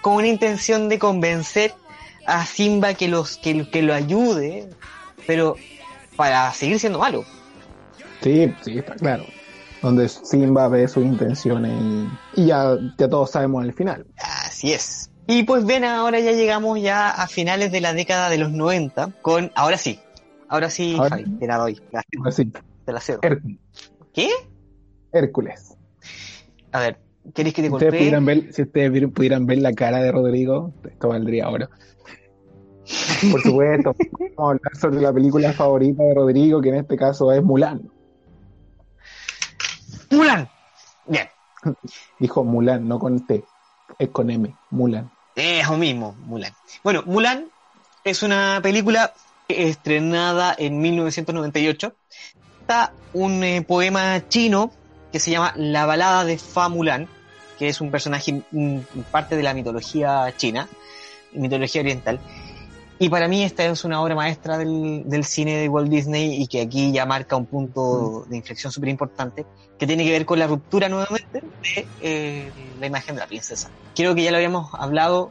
como 0.00 0.16
una 0.16 0.28
intención 0.28 0.88
de 0.88 0.98
convencer 0.98 1.72
a 2.26 2.44
Simba 2.44 2.94
que 2.94 3.08
los 3.08 3.36
que, 3.38 3.68
que 3.70 3.82
lo 3.82 3.94
ayude, 3.94 4.68
pero 5.26 5.56
para 6.16 6.52
seguir 6.52 6.78
siendo 6.80 6.98
malo. 6.98 7.24
Sí, 8.22 8.52
sí, 8.62 8.78
está 8.78 8.94
claro. 8.94 9.24
Donde 9.86 10.08
Simba 10.08 10.66
ve 10.66 10.88
sus 10.88 11.04
intenciones 11.04 11.80
y, 12.34 12.42
y 12.42 12.46
ya, 12.46 12.76
ya 12.98 13.08
todos 13.08 13.30
sabemos 13.30 13.64
el 13.64 13.72
final. 13.72 14.04
Así 14.18 14.72
es. 14.72 15.12
Y 15.28 15.44
pues 15.44 15.64
bien, 15.64 15.84
ahora 15.84 16.18
ya 16.18 16.32
llegamos 16.32 16.80
ya 16.82 17.08
a 17.10 17.28
finales 17.28 17.70
de 17.70 17.80
la 17.80 17.92
década 17.92 18.28
de 18.28 18.36
los 18.36 18.50
90 18.50 19.10
con, 19.22 19.52
ahora 19.54 19.78
sí, 19.78 20.00
ahora 20.48 20.70
sí, 20.70 20.96
Ahora 20.98 21.18
sí. 21.18 21.24
te 21.38 21.46
la 21.46 21.58
doy, 21.58 21.80
la- 21.92 22.02
Así, 22.24 22.50
te 22.84 22.92
la 22.92 23.00
cedo. 23.00 23.20
Hércules. 23.22 23.58
¿Qué? 24.12 24.28
Hércules. 25.12 25.76
A 26.72 26.80
ver, 26.80 26.98
¿queréis 27.32 27.54
que 27.54 27.62
te 27.62 27.68
Si 27.68 27.74
ustedes, 27.74 28.24
ver, 28.24 28.52
si 28.52 28.62
ustedes 28.62 29.08
pudieran 29.12 29.46
ver 29.46 29.58
la 29.58 29.72
cara 29.72 29.98
de 29.98 30.10
Rodrigo, 30.10 30.72
esto 30.84 31.10
valdría 31.10 31.48
oro. 31.48 31.68
Por 33.30 33.40
supuesto, 33.40 33.94
vamos 34.36 34.38
a 34.38 34.42
hablar 34.42 34.76
sobre 34.80 35.00
la 35.00 35.12
película 35.12 35.52
favorita 35.52 36.02
de 36.02 36.12
Rodrigo, 36.12 36.60
que 36.60 36.70
en 36.70 36.74
este 36.74 36.96
caso 36.96 37.30
es 37.30 37.40
Mulan. 37.40 37.88
Mulan. 40.10 40.48
Bien, 41.06 41.28
Dijo 42.18 42.44
Mulan, 42.44 42.86
no 42.86 42.98
con 42.98 43.26
T, 43.26 43.44
es 43.98 44.08
con 44.10 44.30
M, 44.30 44.54
Mulan. 44.70 45.10
Eso 45.34 45.76
mismo, 45.76 46.16
Mulan. 46.20 46.52
Bueno, 46.82 47.02
Mulan 47.06 47.48
es 48.04 48.22
una 48.22 48.60
película 48.62 49.12
estrenada 49.48 50.54
en 50.56 50.80
1998. 50.80 51.94
Está 52.60 52.92
un 53.12 53.44
eh, 53.44 53.62
poema 53.62 54.28
chino 54.28 54.72
que 55.12 55.20
se 55.20 55.30
llama 55.30 55.52
La 55.56 55.86
balada 55.86 56.24
de 56.24 56.38
Fa 56.38 56.68
Mulan, 56.68 57.08
que 57.58 57.68
es 57.68 57.80
un 57.80 57.90
personaje 57.90 58.42
mm, 58.50 58.78
parte 59.10 59.36
de 59.36 59.42
la 59.42 59.54
mitología 59.54 60.32
china, 60.36 60.68
mitología 61.32 61.82
oriental. 61.82 62.18
Y 62.98 63.10
para 63.10 63.28
mí 63.28 63.44
esta 63.44 63.64
es 63.66 63.84
una 63.84 64.00
obra 64.00 64.14
maestra 64.14 64.56
del, 64.56 65.02
del 65.04 65.24
cine 65.24 65.58
de 65.58 65.68
Walt 65.68 65.90
Disney 65.90 66.42
y 66.42 66.46
que 66.46 66.62
aquí 66.62 66.92
ya 66.92 67.04
marca 67.04 67.36
un 67.36 67.44
punto 67.44 68.24
de 68.26 68.38
inflexión 68.38 68.72
súper 68.72 68.88
importante 68.88 69.44
que 69.78 69.86
tiene 69.86 70.04
que 70.04 70.10
ver 70.10 70.24
con 70.26 70.38
la 70.38 70.46
ruptura 70.46 70.88
nuevamente 70.88 71.40
de 71.40 71.86
eh, 72.00 72.50
la 72.80 72.86
imagen 72.86 73.14
de 73.14 73.20
la 73.20 73.26
princesa. 73.26 73.70
Creo 73.94 74.14
que 74.14 74.22
ya 74.22 74.30
lo 74.30 74.36
habíamos 74.38 74.72
hablado 74.74 75.30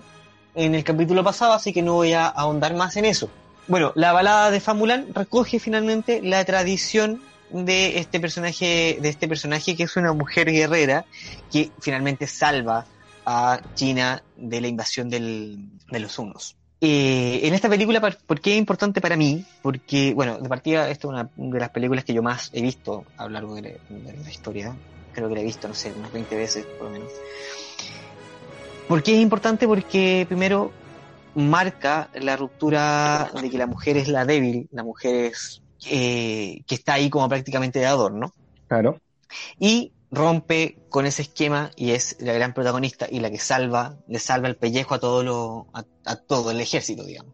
en 0.54 0.76
el 0.76 0.84
capítulo 0.84 1.24
pasado, 1.24 1.54
así 1.54 1.74
que 1.74 1.82
no 1.82 1.94
voy 1.94 2.14
a 2.14 2.28
ahondar 2.28 2.76
más 2.76 2.96
en 2.98 3.06
eso. 3.06 3.30
Bueno, 3.68 3.92
la 3.96 4.14
balada 4.14 4.52
de 4.52 4.60
Famulan 4.60 5.08
recoge 5.14 5.60
finalmente 5.60 6.22
la 6.22 6.46
tradición 6.46 7.22
de 7.50 8.00
este 8.00 8.20
personaje, 8.20 8.98
de 9.02 9.10
este 9.10 9.28
personaje 9.28 9.76
que 9.76 9.84
es 9.84 9.96
una 9.98 10.14
mujer 10.14 10.52
guerrera 10.52 11.06
que 11.52 11.72
finalmente 11.80 12.28
salva 12.28 12.86
a 13.26 13.60
China 13.74 14.22
de 14.36 14.62
la 14.62 14.68
invasión 14.68 15.10
del- 15.10 15.58
de 15.90 16.00
los 16.00 16.18
hunos. 16.20 16.56
Eh, 16.82 17.40
en 17.44 17.54
esta 17.54 17.70
película, 17.70 18.02
¿por 18.02 18.40
qué 18.42 18.54
es 18.54 18.58
importante 18.58 19.02
para 19.02 19.16
mí? 19.16 19.44
Porque, 19.62 20.14
bueno, 20.14 20.38
de 20.38 20.50
partida, 20.50 20.90
esta 20.90 21.08
es 21.08 21.12
una 21.12 21.30
de 21.36 21.60
las 21.60 21.70
películas 21.70 22.04
que 22.04 22.14
yo 22.14 22.22
más 22.22 22.50
he 22.54 22.62
visto 22.62 23.06
a 23.18 23.24
lo 23.26 23.30
largo 23.30 23.56
de 23.56 23.62
la, 23.62 23.70
de 24.12 24.18
la 24.24 24.30
historia. 24.30 24.76
Creo 25.14 25.30
que 25.30 25.36
la 25.36 25.42
he 25.42 25.46
visto, 25.46 25.68
no 25.68 25.74
sé, 25.74 25.94
unas 25.98 26.12
20 26.12 26.36
veces 26.36 26.66
por 26.78 26.88
lo 26.88 26.94
menos. 26.94 27.12
¿Por 28.88 29.02
qué 29.02 29.16
es 29.16 29.22
importante? 29.22 29.68
Porque 29.68 30.26
primero 30.28 30.72
marca 31.34 32.10
la 32.14 32.36
ruptura 32.38 33.30
de 33.42 33.50
que 33.50 33.58
la 33.58 33.68
mujer 33.68 33.98
es 33.98 34.08
la 34.08 34.26
débil, 34.26 34.68
la 34.72 34.84
mujer 34.84 35.26
es 35.26 35.62
eh, 35.90 36.62
que 36.68 36.76
está 36.76 36.94
ahí 36.94 37.10
como 37.10 37.28
prácticamente 37.28 37.80
de 37.80 37.86
adorno 37.86 38.34
Claro. 38.68 39.00
y 39.60 39.92
rompe 40.16 40.78
con 40.90 41.06
ese 41.06 41.22
esquema 41.24 41.72
y 41.76 41.92
es 41.92 42.16
la 42.20 42.34
gran 42.34 42.54
protagonista 42.54 43.06
y 43.10 43.20
la 43.20 43.30
que 43.30 43.38
salva, 43.40 43.98
le 44.08 44.20
salva 44.20 44.48
el 44.48 44.56
pellejo 44.56 44.96
a 44.96 45.00
todo 45.00 45.24
lo, 45.24 45.68
a, 45.74 45.84
a 46.06 46.16
todo 46.16 46.52
el 46.52 46.60
ejército, 46.62 47.04
digamos. 47.04 47.34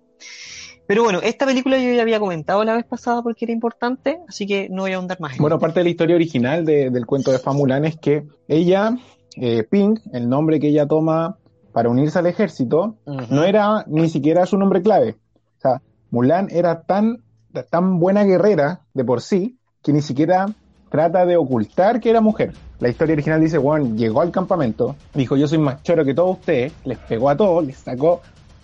Pero 0.88 1.04
bueno, 1.04 1.20
esta 1.24 1.46
película 1.46 1.78
yo 1.78 1.94
ya 1.94 2.02
había 2.02 2.20
comentado 2.20 2.64
la 2.66 2.74
vez 2.74 2.84
pasada 2.86 3.22
porque 3.22 3.46
era 3.46 3.54
importante, 3.54 4.20
así 4.28 4.46
que 4.46 4.68
no 4.70 4.82
voy 4.82 4.92
a 4.92 4.98
ahondar 4.98 5.20
más 5.22 5.34
en 5.34 5.38
Bueno, 5.40 5.58
parte 5.60 5.80
de 5.80 5.84
la 5.86 5.90
historia 5.92 6.16
original 6.16 6.66
de- 6.66 6.90
del 6.90 7.06
cuento 7.06 7.32
de 7.32 7.40
Fa 7.40 7.54
Mulan 7.54 7.86
es 7.86 7.96
que 7.98 8.24
ella, 8.48 8.98
eh, 9.38 9.64
Pink, 9.64 10.02
el 10.12 10.28
nombre 10.28 10.60
que 10.60 10.68
ella 10.68 10.86
toma 10.88 11.38
para 11.72 11.88
unirse 11.88 12.20
al 12.20 12.26
ejército, 12.26 12.98
no 13.06 13.44
era 13.46 13.86
ni 13.88 14.10
siquiera 14.10 14.46
su 14.46 14.58
nombre 14.58 14.82
clave. 14.82 15.16
O 15.58 15.62
sea, 15.62 15.82
Mulan 16.10 16.48
era 16.52 16.82
tan, 16.82 17.24
tan 17.70 17.98
buena 18.00 18.26
guerrera 18.26 18.82
de 18.94 19.06
por 19.06 19.22
sí 19.22 19.58
que 19.82 19.94
ni 19.94 20.02
siquiera 20.02 20.48
trata 20.90 21.26
de 21.26 21.38
ocultar 21.38 22.02
que 22.02 22.10
era 22.10 22.20
mujer. 22.20 22.52
La 22.82 22.90
historia 22.90 23.14
original 23.14 23.40
dice, 23.40 23.60
Juan 23.60 23.96
llegó 23.96 24.22
al 24.22 24.32
campamento, 24.32 24.96
dijo, 25.14 25.38
yo 25.38 25.48
soy 25.48 25.60
más 25.60 25.84
choro 25.84 26.04
que 26.04 26.16
todos 26.16 26.40
ustedes, 26.40 26.74
les 26.84 26.98
pegó 26.98 27.30
a 27.30 27.38
todos, 27.38 27.64
les 27.64 27.78
sacó 27.78 28.22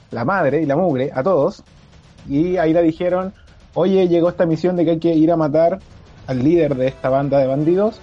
la 0.10 0.26
madre 0.26 0.60
y 0.64 0.66
la 0.66 0.76
mugre 0.76 1.12
a 1.14 1.22
todos, 1.22 1.64
y 2.28 2.58
ahí 2.58 2.74
la 2.74 2.82
dijeron, 2.82 3.32
oye, 3.76 4.08
llegó 4.08 4.30
esta 4.30 4.48
misión 4.48 4.76
de 4.76 4.86
que 4.86 4.92
hay 4.92 5.00
que 5.00 5.14
ir 5.14 5.32
a 5.32 5.38
matar 5.38 5.78
al 6.26 6.44
líder 6.44 6.74
de 6.74 6.88
esta 6.88 7.10
banda 7.10 7.38
de 7.38 7.46
bandidos, 7.46 8.02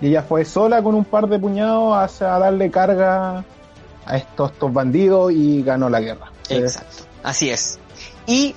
y 0.00 0.06
ella 0.06 0.22
fue 0.22 0.44
sola 0.44 0.84
con 0.84 0.94
un 0.94 1.04
par 1.04 1.26
de 1.26 1.36
puñados 1.36 1.96
hacia 1.96 2.28
darle 2.38 2.70
carga 2.70 3.44
a 4.04 4.16
estos, 4.16 4.52
estos 4.52 4.72
bandidos 4.72 5.32
y 5.32 5.64
ganó 5.64 5.88
la 5.90 6.00
guerra. 6.00 6.30
Exacto, 6.48 7.08
así 7.24 7.50
es. 7.50 7.80
Y, 8.28 8.54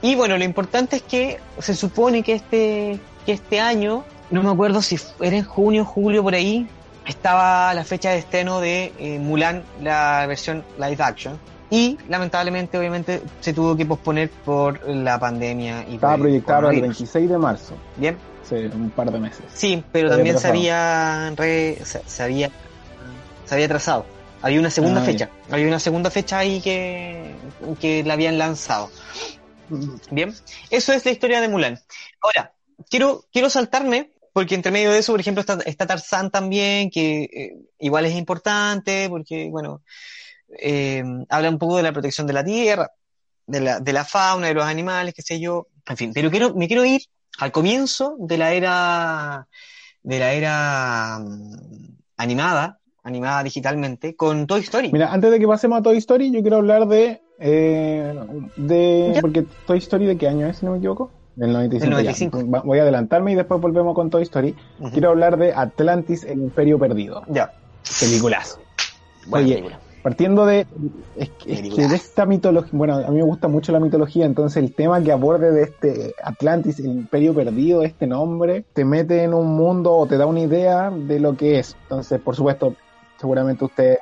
y 0.00 0.14
bueno, 0.14 0.38
lo 0.38 0.44
importante 0.44 0.96
es 0.96 1.02
que 1.02 1.38
se 1.58 1.74
supone 1.74 2.22
que 2.22 2.32
este, 2.32 2.98
que 3.26 3.32
este 3.32 3.60
año, 3.60 4.04
no 4.30 4.42
me 4.42 4.50
acuerdo 4.50 4.82
si 4.82 4.98
era 5.20 5.36
en 5.36 5.44
junio, 5.44 5.84
julio, 5.84 6.22
por 6.22 6.34
ahí, 6.34 6.68
estaba 7.06 7.72
la 7.74 7.84
fecha 7.84 8.10
de 8.10 8.18
estreno 8.18 8.60
de 8.60 8.92
eh, 8.98 9.18
Mulan, 9.18 9.64
la 9.80 10.24
versión 10.26 10.64
live 10.78 10.96
action. 11.02 11.38
Y 11.70 11.98
lamentablemente, 12.08 12.78
obviamente, 12.78 13.22
se 13.40 13.52
tuvo 13.52 13.76
que 13.76 13.84
posponer 13.84 14.30
por 14.30 14.88
la 14.88 15.18
pandemia. 15.18 15.84
Y 15.88 15.94
Estaba 15.94 16.16
proyectado 16.16 16.58
el 16.58 16.64
coronavirus. 16.64 16.98
26 16.98 17.28
de 17.28 17.38
marzo, 17.38 17.74
Bien, 17.96 18.16
hace 18.44 18.66
un 18.68 18.90
par 18.90 19.10
de 19.10 19.18
meses. 19.18 19.44
sí, 19.52 19.82
pero 19.90 20.08
también 20.10 20.38
se 20.38 20.46
había, 20.48 21.32
re- 21.36 21.78
se, 21.84 22.02
se 22.06 22.22
había 22.22 22.50
se 23.44 23.54
había 23.54 23.66
atrasado. 23.66 24.06
Había 24.42 24.60
una 24.60 24.70
segunda 24.70 25.00
Ah, 25.00 25.04
fecha. 25.04 25.30
Había 25.50 25.66
una 25.66 25.80
segunda 25.80 26.10
fecha 26.10 26.38
ahí 26.38 26.60
que, 26.60 27.34
que 27.80 28.04
la 28.04 28.14
habían 28.14 28.38
lanzado. 28.38 28.90
Bien, 30.10 30.32
eso 30.70 30.92
es 30.92 31.04
la 31.04 31.10
historia 31.10 31.40
de 31.40 31.48
Mulan. 31.48 31.80
Ahora, 32.22 32.52
quiero, 32.88 33.24
quiero 33.32 33.50
saltarme, 33.50 34.12
porque 34.36 34.54
entre 34.54 34.70
medio 34.70 34.92
de 34.92 34.98
eso, 34.98 35.14
por 35.14 35.20
ejemplo, 35.20 35.40
está, 35.40 35.54
está 35.64 35.86
Tarzán 35.86 36.30
también, 36.30 36.90
que 36.90 37.22
eh, 37.22 37.56
igual 37.78 38.04
es 38.04 38.14
importante, 38.14 39.08
porque, 39.08 39.48
bueno, 39.50 39.80
eh, 40.60 41.02
habla 41.30 41.48
un 41.48 41.56
poco 41.56 41.78
de 41.78 41.82
la 41.82 41.92
protección 41.92 42.26
de 42.26 42.34
la 42.34 42.44
tierra, 42.44 42.90
de 43.46 43.60
la, 43.60 43.80
de 43.80 43.92
la 43.94 44.04
fauna, 44.04 44.48
de 44.48 44.52
los 44.52 44.66
animales, 44.66 45.14
qué 45.14 45.22
sé 45.22 45.40
yo, 45.40 45.68
en 45.88 45.96
fin, 45.96 46.12
pero 46.12 46.30
quiero, 46.30 46.54
me 46.54 46.66
quiero 46.66 46.84
ir 46.84 47.00
al 47.38 47.50
comienzo 47.50 48.14
de 48.18 48.36
la 48.36 48.52
era, 48.52 49.48
de 50.02 50.18
la 50.18 50.32
era 50.34 51.18
mm, 51.18 51.96
animada, 52.18 52.78
animada 53.04 53.42
digitalmente, 53.42 54.16
con 54.16 54.46
Toy 54.46 54.60
Story. 54.60 54.92
Mira, 54.92 55.14
antes 55.14 55.30
de 55.30 55.38
que 55.38 55.46
pasemos 55.46 55.78
a 55.78 55.82
Toy 55.82 55.96
Story, 55.96 56.30
yo 56.30 56.42
quiero 56.42 56.58
hablar 56.58 56.86
de. 56.88 57.22
eh, 57.38 58.14
de 58.56 59.12
Ya. 59.14 59.22
porque 59.22 59.46
Toy 59.66 59.78
Story, 59.78 60.04
¿de 60.04 60.18
qué 60.18 60.28
año 60.28 60.46
es, 60.46 60.58
si 60.58 60.66
no 60.66 60.72
me 60.72 60.76
equivoco? 60.76 61.10
Del 61.36 61.52
95. 61.52 61.96
Del 61.96 62.04
ya. 62.04 62.12
95. 62.12 62.50
Va- 62.50 62.62
Voy 62.62 62.78
a 62.78 62.82
adelantarme 62.82 63.32
y 63.32 63.34
después 63.34 63.60
volvemos 63.60 63.94
con 63.94 64.10
Toy 64.10 64.22
Story. 64.24 64.54
Quiero 64.92 65.10
hablar 65.10 65.36
de 65.36 65.52
Atlantis, 65.52 66.24
el 66.24 66.40
Imperio 66.40 66.78
Perdido. 66.78 67.22
Ya, 67.28 67.52
Peliculazo. 68.00 68.58
buena 69.26 69.44
Oye, 69.46 69.54
película. 69.56 69.80
Partiendo 70.02 70.46
de. 70.46 70.60
Es, 70.60 70.66
que- 70.66 71.24
es 71.26 71.30
que 71.30 71.54
Película. 71.56 71.88
de 71.88 71.96
esta 71.96 72.26
mitología. 72.26 72.70
Bueno, 72.72 72.94
a 72.94 73.10
mí 73.10 73.16
me 73.16 73.24
gusta 73.24 73.48
mucho 73.48 73.72
la 73.72 73.80
mitología, 73.80 74.24
entonces 74.24 74.62
el 74.62 74.72
tema 74.72 75.02
que 75.02 75.10
aborde 75.12 75.50
de 75.50 75.62
este 75.64 76.14
Atlantis, 76.22 76.78
el 76.78 76.86
Imperio 76.86 77.34
Perdido, 77.34 77.82
este 77.82 78.06
nombre, 78.06 78.64
te 78.72 78.84
mete 78.84 79.24
en 79.24 79.34
un 79.34 79.56
mundo 79.56 79.92
o 79.94 80.06
te 80.06 80.16
da 80.16 80.26
una 80.26 80.40
idea 80.40 80.90
de 80.90 81.18
lo 81.18 81.36
que 81.36 81.58
es. 81.58 81.76
Entonces, 81.82 82.20
por 82.20 82.36
supuesto, 82.36 82.74
seguramente 83.18 83.64
ustedes 83.64 83.98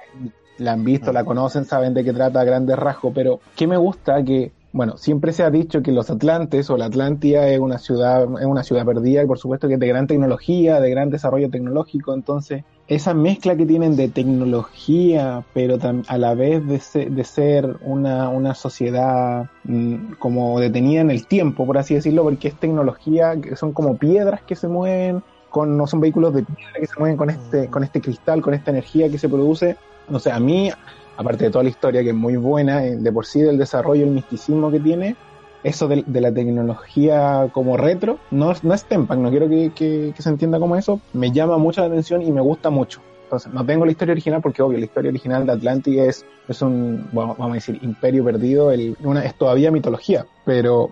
la 0.59 0.73
han 0.73 0.85
visto, 0.85 1.11
la 1.13 1.25
conocen, 1.25 1.65
saben 1.65 1.95
de 1.95 2.05
qué 2.05 2.13
trata 2.13 2.41
a 2.41 2.45
grandes 2.45 2.79
rasgos, 2.79 3.13
pero 3.15 3.41
¿qué 3.57 3.67
me 3.67 3.77
gusta? 3.79 4.23
Que, 4.23 4.53
bueno, 4.75 4.97
siempre 4.99 5.33
se 5.33 5.45
ha 5.45 5.51
dicho 5.51 5.85
que 5.85 5.93
los 5.93 6.11
Atlantes 6.11 6.69
o 6.69 6.77
la 6.77 6.87
Atlántida 6.87 7.47
es 7.47 7.61
una 7.61 7.79
ciudad, 7.79 8.25
es 8.41 8.45
una 8.45 8.65
ciudad 8.65 8.85
perdida 8.85 9.23
y 9.23 9.27
por 9.27 9.39
supuesto 9.39 9.69
que 9.69 9.75
es 9.75 9.81
de 9.81 9.87
gran 9.87 10.09
tecnología, 10.09 10.81
de 10.81 10.91
gran 10.91 11.11
desarrollo 11.11 11.49
tecnológico, 11.49 12.13
entonces 12.13 12.65
esa 12.89 13.15
mezcla 13.15 13.55
que 13.55 13.67
tienen 13.67 13.95
de 13.95 14.09
tecnología, 14.09 15.45
pero 15.55 15.79
a 16.09 16.19
la 16.19 16.35
vez 16.35 16.67
de 16.67 16.81
ser, 16.81 17.13
de 17.13 17.23
ser 17.23 17.77
una, 17.83 18.29
una 18.31 18.57
sociedad 18.57 19.49
mm, 19.63 20.15
como 20.19 20.59
detenida 20.59 21.03
en 21.03 21.13
el 21.13 21.29
tiempo, 21.29 21.67
por 21.67 21.79
así 21.79 21.95
decirlo, 21.95 22.25
porque 22.25 22.49
es 22.49 22.59
tecnología, 22.59 23.41
que 23.41 23.55
son 23.55 23.73
como 23.73 23.97
piedras 23.97 24.43
que 24.43 24.57
se 24.57 24.67
mueven, 24.67 25.23
con, 25.51 25.77
no 25.77 25.87
son 25.87 26.01
vehículos 26.01 26.35
de 26.35 26.43
piedra 26.43 26.81
que 26.81 26.87
se 26.89 26.99
mueven 26.99 27.17
con 27.17 27.31
este, 27.31 27.69
con 27.69 27.85
este 27.85 28.01
cristal, 28.01 28.43
con 28.43 28.55
esta 28.55 28.73
energía 28.73 29.09
que 29.09 29.19
se 29.19 29.29
produce. 29.29 29.77
No 30.09 30.19
sé, 30.19 30.33
a 30.33 30.41
mí, 30.41 30.71
aparte 31.17 31.45
de 31.45 31.51
toda 31.51 31.65
la 31.65 31.71
historia 31.71 32.03
que 32.03 32.11
es 32.11 32.15
muy 32.15 32.37
buena, 32.37 32.85
eh, 32.85 32.97
de 32.97 33.13
por 33.13 33.27
sí 33.27 33.41
del 33.41 33.59
desarrollo, 33.59 34.05
el 34.05 34.11
misticismo 34.11 34.71
que 34.71 34.81
tiene, 34.81 35.17
eso 35.63 35.89
de, 35.89 36.05
la 36.21 36.33
tecnología 36.33 37.49
como 37.53 37.77
retro, 37.77 38.19
no, 38.31 38.53
no 38.63 38.75
es 38.75 38.81
steampunk, 38.83 39.19
no 39.19 39.31
quiero 39.31 39.49
que, 39.49 39.73
que- 39.75 40.15
se 40.19 40.29
entienda 40.29 40.59
como 40.59 40.77
eso, 40.77 41.01
me 41.15 41.31
llama 41.33 41.57
mucho 41.57 41.81
la 41.81 41.87
atención 41.87 42.23
y 42.23 42.31
me 42.31 42.41
gusta 42.43 42.71
mucho. 42.71 43.01
Entonces, 43.25 43.53
no 43.53 43.65
tengo 43.65 43.87
la 43.87 43.93
historia 43.93 44.13
original 44.13 44.43
porque, 44.43 44.63
obvio, 44.63 44.79
la 44.79 44.85
historia 44.85 45.11
original 45.11 45.47
de 45.47 45.53
Atlantis 45.53 45.99
es, 45.99 46.27
es 46.49 46.63
un, 46.63 47.09
bueno, 47.13 47.35
vamos 47.39 47.53
a 47.53 47.55
decir, 47.55 47.79
imperio 47.83 48.23
perdido, 48.23 48.71
el, 48.71 48.95
una, 49.03 49.25
es 49.25 49.35
todavía 49.35 49.71
mitología, 49.71 50.27
pero 50.45 50.91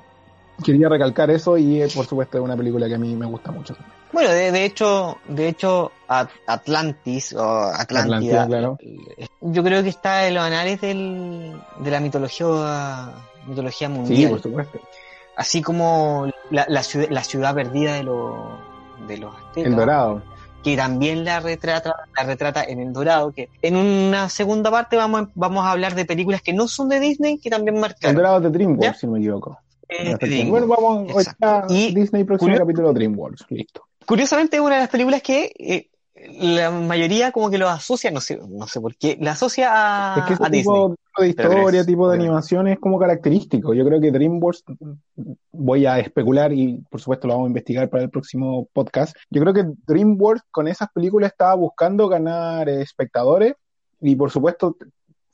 quería 0.64 0.88
recalcar 0.88 1.30
eso 1.30 1.58
y, 1.58 1.82
eh, 1.82 1.88
por 1.94 2.06
supuesto, 2.06 2.38
es 2.38 2.44
una 2.44 2.56
película 2.56 2.88
que 2.88 2.94
a 2.94 2.98
mí 2.98 3.14
me 3.14 3.26
gusta 3.26 3.52
mucho. 3.52 3.76
Bueno, 4.12 4.30
de, 4.30 4.52
de 4.52 4.64
hecho, 4.64 5.18
de 5.28 5.48
hecho, 5.48 5.90
At- 6.08 6.28
Atlantis 6.46 7.32
o 7.32 7.42
Atlántida, 7.42 8.42
Atlántida, 8.42 8.46
claro. 8.46 8.78
yo 9.40 9.62
creo 9.64 9.82
que 9.82 9.88
está 9.88 10.26
en 10.28 10.34
los 10.34 10.44
anales 10.44 10.80
del, 10.82 11.52
de 11.80 11.90
la 11.90 12.00
mitología, 12.00 13.10
mitología 13.46 13.88
Sí, 13.88 13.94
mundial. 13.94 14.30
por 14.30 14.42
supuesto. 14.42 14.80
Así 15.36 15.62
como 15.62 16.30
la, 16.50 16.66
la, 16.68 16.82
ciudad, 16.82 17.06
la 17.10 17.24
ciudad 17.24 17.54
perdida 17.54 17.94
de 17.94 18.02
los, 18.02 18.34
de 19.08 19.16
los 19.16 19.34
aztecas, 19.34 19.70
El 19.72 19.76
Dorado. 19.76 20.22
que 20.62 20.76
también 20.76 21.24
la 21.24 21.40
retrata, 21.40 21.94
la 22.14 22.24
retrata 22.24 22.62
en 22.64 22.80
El 22.80 22.92
Dorado, 22.92 23.32
que 23.32 23.48
en 23.62 23.76
una 23.76 24.28
segunda 24.28 24.70
parte 24.70 24.96
vamos, 24.98 25.22
a- 25.22 25.28
vamos 25.34 25.64
a 25.64 25.70
hablar 25.72 25.94
de 25.94 26.04
películas 26.04 26.42
que 26.42 26.52
no 26.52 26.68
son 26.68 26.90
de 26.90 27.00
Disney, 27.00 27.38
que 27.38 27.48
también 27.48 27.76
El 27.76 27.80
marcaron. 27.80 28.14
Dorado 28.14 28.40
de 28.40 28.50
DreamWorks, 28.50 28.84
¿Ya? 28.84 28.94
si 28.94 29.06
no 29.06 29.12
me 29.12 29.20
equivoco. 29.20 29.58
Eh. 29.88 30.46
Bueno, 30.48 30.66
vamos, 30.66 31.10
hoy 31.14 31.22
está 31.22 31.64
Y 31.68 31.94
Disney, 31.94 32.24
próximo 32.24 32.56
capítulo 32.56 32.92
DreamWorks, 32.92 33.46
listo. 33.50 33.84
Curiosamente 34.06 34.56
es 34.56 34.62
una 34.62 34.76
de 34.76 34.80
las 34.82 34.90
películas 34.90 35.22
que 35.22 35.52
eh, 35.58 35.88
la 36.40 36.70
mayoría 36.70 37.32
como 37.32 37.50
que 37.50 37.58
lo 37.58 37.68
asocia, 37.68 38.10
no 38.10 38.20
sé, 38.20 38.38
no 38.48 38.66
sé 38.66 38.80
por 38.80 38.94
qué, 38.96 39.16
la 39.20 39.32
asocia 39.32 39.70
a, 40.14 40.18
Es 40.20 40.24
que 40.26 40.34
ese 40.34 40.44
a 40.44 40.48
Disney. 40.48 40.74
tipo 40.80 40.96
de 41.22 41.28
historia, 41.28 41.80
es- 41.80 41.86
tipo 41.86 42.08
de 42.10 42.16
pero- 42.16 42.24
animación 42.24 42.68
es 42.68 42.78
como 42.78 42.98
característico. 42.98 43.74
Yo 43.74 43.84
creo 43.84 44.00
que 44.00 44.10
DreamWorks, 44.12 44.64
voy 45.52 45.86
a 45.86 45.98
especular 45.98 46.52
y 46.52 46.82
por 46.90 47.00
supuesto 47.00 47.26
lo 47.26 47.34
vamos 47.34 47.46
a 47.46 47.50
investigar 47.50 47.88
para 47.90 48.02
el 48.04 48.10
próximo 48.10 48.68
podcast. 48.72 49.16
Yo 49.30 49.40
creo 49.42 49.52
que 49.54 49.64
DreamWorks 49.86 50.44
con 50.50 50.68
esas 50.68 50.88
películas 50.94 51.32
estaba 51.32 51.54
buscando 51.54 52.08
ganar 52.08 52.68
espectadores 52.68 53.54
y 54.00 54.14
por 54.16 54.30
supuesto 54.30 54.76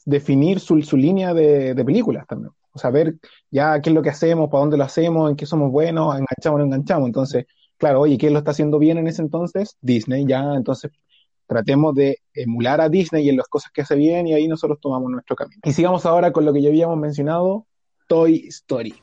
definir 0.04 0.58
su, 0.60 0.80
su 0.82 0.96
línea 0.96 1.34
de, 1.34 1.74
de 1.74 1.84
películas 1.84 2.26
también. 2.26 2.52
O 2.72 2.78
sea, 2.78 2.90
ver 2.90 3.14
ya 3.50 3.80
qué 3.80 3.90
es 3.90 3.94
lo 3.94 4.02
que 4.02 4.10
hacemos, 4.10 4.48
para 4.48 4.60
dónde 4.60 4.76
lo 4.76 4.84
hacemos, 4.84 5.28
en 5.30 5.36
qué 5.36 5.46
somos 5.46 5.70
buenos, 5.72 6.14
enganchamos 6.14 6.54
o 6.54 6.58
no 6.58 6.64
enganchamos. 6.64 7.06
Entonces, 7.06 7.46
claro, 7.78 8.00
oye, 8.00 8.18
¿quién 8.18 8.32
lo 8.32 8.40
está 8.40 8.50
haciendo 8.50 8.78
bien 8.78 8.98
en 8.98 9.06
ese 9.08 9.22
entonces? 9.22 9.76
Disney, 9.80 10.24
ya, 10.26 10.54
entonces 10.54 10.90
tratemos 11.46 11.94
de 11.94 12.18
emular 12.34 12.80
a 12.82 12.88
Disney 12.90 13.28
en 13.28 13.36
las 13.38 13.48
cosas 13.48 13.70
que 13.72 13.80
hace 13.80 13.94
bien 13.94 14.26
y 14.26 14.34
ahí 14.34 14.46
nosotros 14.48 14.78
tomamos 14.82 15.10
nuestro 15.10 15.34
camino. 15.34 15.60
Y 15.64 15.72
sigamos 15.72 16.04
ahora 16.04 16.30
con 16.32 16.44
lo 16.44 16.52
que 16.52 16.60
ya 16.60 16.68
habíamos 16.68 16.98
mencionado, 16.98 17.66
Toy 18.06 18.46
Story. 18.48 18.94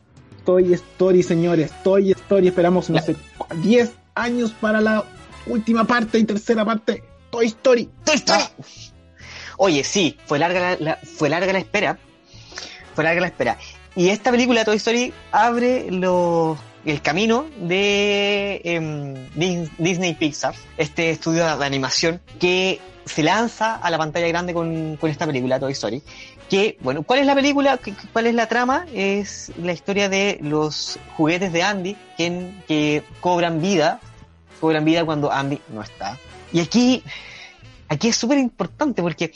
Toy 0.45 0.73
Story, 0.73 1.23
señores, 1.23 1.71
Toy 1.83 2.11
Story, 2.11 2.49
esperamos, 2.49 2.89
no 2.91 2.99
sé, 3.01 3.15
10 3.63 3.93
años 4.13 4.51
para 4.51 4.79
la 4.79 5.03
última 5.47 5.85
parte 5.85 6.19
y 6.19 6.23
tercera 6.23 6.63
parte, 6.63 7.03
Toy 7.31 7.47
Story. 7.47 7.89
Toy 8.05 8.15
Story. 8.15 8.43
Oye, 9.57 9.83
sí, 9.83 10.17
fue 10.25 10.37
larga 10.37 10.59
la, 10.59 10.77
la- 10.79 10.95
fue 10.97 11.29
larga 11.29 11.51
la 11.53 11.59
espera. 11.59 11.97
Fue 12.93 13.03
larga 13.03 13.21
la 13.21 13.27
espera. 13.27 13.57
Y 13.95 14.09
esta 14.09 14.29
película, 14.31 14.65
Toy 14.65 14.75
Story, 14.77 15.13
abre 15.31 15.89
los 15.89 16.57
el 16.85 17.01
camino 17.01 17.45
de 17.57 18.61
em, 18.63 19.13
Dis- 19.35 19.71
Disney 19.77 20.13
Pixar, 20.13 20.53
este 20.77 21.09
estudio 21.09 21.57
de 21.57 21.65
animación 21.65 22.21
que 22.39 22.79
se 23.05 23.23
lanza 23.23 23.75
a 23.75 23.89
la 23.89 23.97
pantalla 23.97 24.27
grande 24.27 24.53
con, 24.53 24.97
con 24.97 25.09
esta 25.09 25.25
película, 25.25 25.59
Toy 25.59 25.71
Story. 25.73 26.01
Que, 26.49 26.77
bueno, 26.81 27.01
¿cuál 27.03 27.19
es 27.19 27.25
la 27.25 27.33
película? 27.35 27.77
¿Qué- 27.77 27.91
qué- 27.93 28.07
¿Cuál 28.13 28.27
es 28.27 28.35
la 28.35 28.47
trama? 28.47 28.85
Es 28.93 29.51
la 29.61 29.73
historia 29.73 30.09
de 30.09 30.37
los 30.41 30.99
juguetes 31.17 31.51
de 31.51 31.63
Andy 31.63 31.97
que, 32.17 32.51
que 32.67 33.03
cobran 33.19 33.61
vida, 33.61 33.99
cobran 34.61 34.85
vida 34.85 35.03
cuando 35.05 35.31
Andy 35.31 35.59
no 35.69 35.81
está. 35.81 36.17
Y 36.53 36.59
aquí, 36.59 37.03
aquí 37.87 38.09
es 38.09 38.15
súper 38.15 38.37
importante 38.37 39.01
porque 39.01 39.31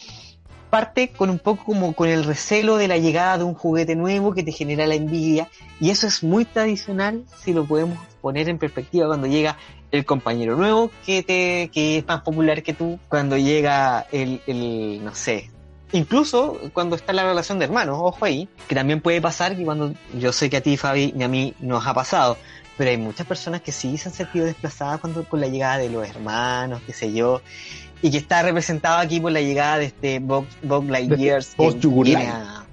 parte 0.70 1.10
con 1.10 1.30
un 1.30 1.40
poco 1.40 1.66
como 1.66 1.94
con 1.94 2.10
el 2.10 2.24
recelo 2.24 2.78
de 2.78 2.88
la 2.88 2.98
llegada 2.98 3.38
de 3.38 3.44
un 3.44 3.54
juguete 3.54 3.96
nuevo 3.96 4.34
que 4.34 4.44
te 4.44 4.52
genera 4.52 4.86
la 4.86 4.96
envidia 4.96 5.50
y 5.80 5.90
eso 5.90 6.08
es 6.08 6.24
muy 6.24 6.46
tradicional 6.46 7.24
si 7.44 7.54
lo 7.54 7.66
podemos 7.66 7.98
poner 8.22 8.50
en 8.50 8.58
perspectiva 8.58 9.08
cuando 9.08 9.28
llega 9.28 9.58
el 9.92 10.06
compañero 10.06 10.56
nuevo 10.56 10.92
que 11.06 11.24
te 11.24 11.72
que 11.74 11.98
es 11.98 12.08
más 12.08 12.22
popular 12.22 12.62
que 12.62 12.74
tú 12.74 13.00
cuando 13.10 13.38
llega 13.38 14.06
el, 14.12 14.42
el 14.46 15.04
no 15.04 15.16
sé 15.16 15.50
incluso 15.92 16.60
cuando 16.74 16.96
está 16.96 17.14
la 17.14 17.24
relación 17.24 17.58
de 17.58 17.66
hermanos 17.66 17.98
ojo 18.00 18.26
ahí 18.26 18.48
que 18.68 18.76
también 18.76 19.02
puede 19.02 19.22
pasar 19.22 19.56
que 19.56 19.66
cuando 19.66 19.94
yo 20.14 20.32
sé 20.32 20.50
que 20.50 20.58
a 20.58 20.62
ti 20.62 20.78
Fabi 20.78 21.14
y 21.18 21.24
a 21.24 21.28
mí 21.28 21.56
nos 21.60 21.88
ha 21.88 21.94
pasado 21.94 22.38
pero 22.80 22.92
hay 22.92 22.98
muchas 22.98 23.28
personas 23.28 23.60
que 23.62 23.74
sí 23.74 23.98
se 23.98 24.08
han 24.08 24.16
sentido 24.16 24.46
desplazadas 24.46 25.02
cuando 25.02 25.26
con 25.26 25.42
la 25.42 25.48
llegada 25.48 25.78
de 25.80 25.90
los 25.90 26.08
hermanos 26.08 26.82
qué 26.88 26.94
sé 26.94 27.12
yo 27.12 27.42
y 28.02 28.10
que 28.10 28.18
está 28.18 28.42
representado 28.42 29.00
aquí 29.00 29.20
por 29.20 29.34
la 29.34 29.42
llegada 29.42 29.80
de 29.80 29.86
este 29.88 30.20
Bob, 30.20 30.46
Bob 30.64 30.90
Lightyear. 30.90 31.44
Viene 31.58 32.28
a- 32.28 32.64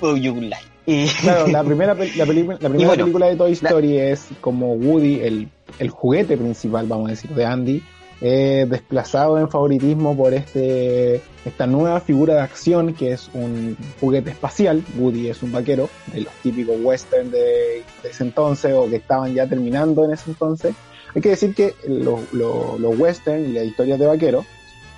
Buzz 0.00 0.20
Yugurlai. 0.20 0.60
Y, 0.86 1.06
Claro, 1.06 1.46
la 1.46 1.62
primera, 1.62 1.94
la 1.94 2.26
película, 2.26 2.58
la 2.60 2.68
primera 2.68 2.88
bueno, 2.88 3.04
película 3.04 3.26
de 3.26 3.36
Toy 3.36 3.52
Story 3.52 3.98
es 3.98 4.26
como 4.40 4.72
Woody, 4.74 5.20
el, 5.20 5.48
el 5.78 5.90
juguete 5.90 6.36
principal, 6.36 6.86
vamos 6.88 7.06
a 7.06 7.10
decir, 7.12 7.30
de 7.30 7.44
Andy, 7.46 7.82
eh, 8.20 8.66
desplazado 8.68 9.38
en 9.38 9.48
favoritismo 9.48 10.16
por 10.16 10.34
este 10.34 11.20
esta 11.44 11.66
nueva 11.66 12.00
figura 12.00 12.34
de 12.34 12.40
acción 12.40 12.94
que 12.94 13.12
es 13.12 13.28
un 13.34 13.76
juguete 14.00 14.30
espacial. 14.30 14.82
Woody 14.96 15.28
es 15.28 15.42
un 15.42 15.52
vaquero 15.52 15.90
de 16.12 16.22
los 16.22 16.32
típicos 16.42 16.76
western 16.82 17.30
de, 17.30 17.82
ese 18.02 18.24
entonces 18.24 18.72
o 18.72 18.88
que 18.88 18.96
estaban 18.96 19.34
ya 19.34 19.46
terminando 19.46 20.04
en 20.04 20.12
ese 20.12 20.30
entonces. 20.30 20.74
Hay 21.14 21.20
que 21.20 21.30
decir 21.30 21.54
que 21.54 21.74
los 21.86 22.32
los 22.32 22.98
western 22.98 23.44
y 23.44 23.52
las 23.52 23.64
historias 23.64 23.98
de 23.98 24.06
vaqueros 24.06 24.46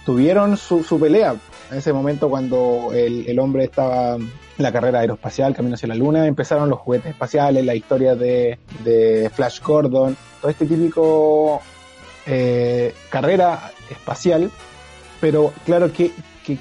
tuvieron 0.05 0.57
su, 0.57 0.85
su 0.85 1.01
pelea 1.01 1.35
en 1.71 1.79
ese 1.79 1.93
momento 1.93 2.31
cuando 2.31 2.91
el, 2.95 3.29
el 3.29 3.39
hombre 3.41 3.65
estaba 3.65 4.15
en 4.15 4.31
la 4.63 4.73
carrera 4.73 5.01
aeroespacial, 5.01 5.55
camino 5.55 5.75
hacia 5.75 5.89
la 5.89 5.95
luna, 5.95 6.27
empezaron 6.27 6.71
los 6.71 6.79
juguetes 6.79 7.11
espaciales, 7.11 7.65
la 7.65 7.75
historia 7.75 8.15
de, 8.15 8.59
de 8.85 9.31
Flash 9.35 9.61
Gordon, 9.61 10.17
todo 10.41 10.51
este 10.51 10.67
típico 10.67 11.61
eh, 12.27 12.95
carrera 13.11 13.71
espacial, 13.91 14.51
pero 15.21 15.53
claro, 15.65 15.93
que 15.93 16.11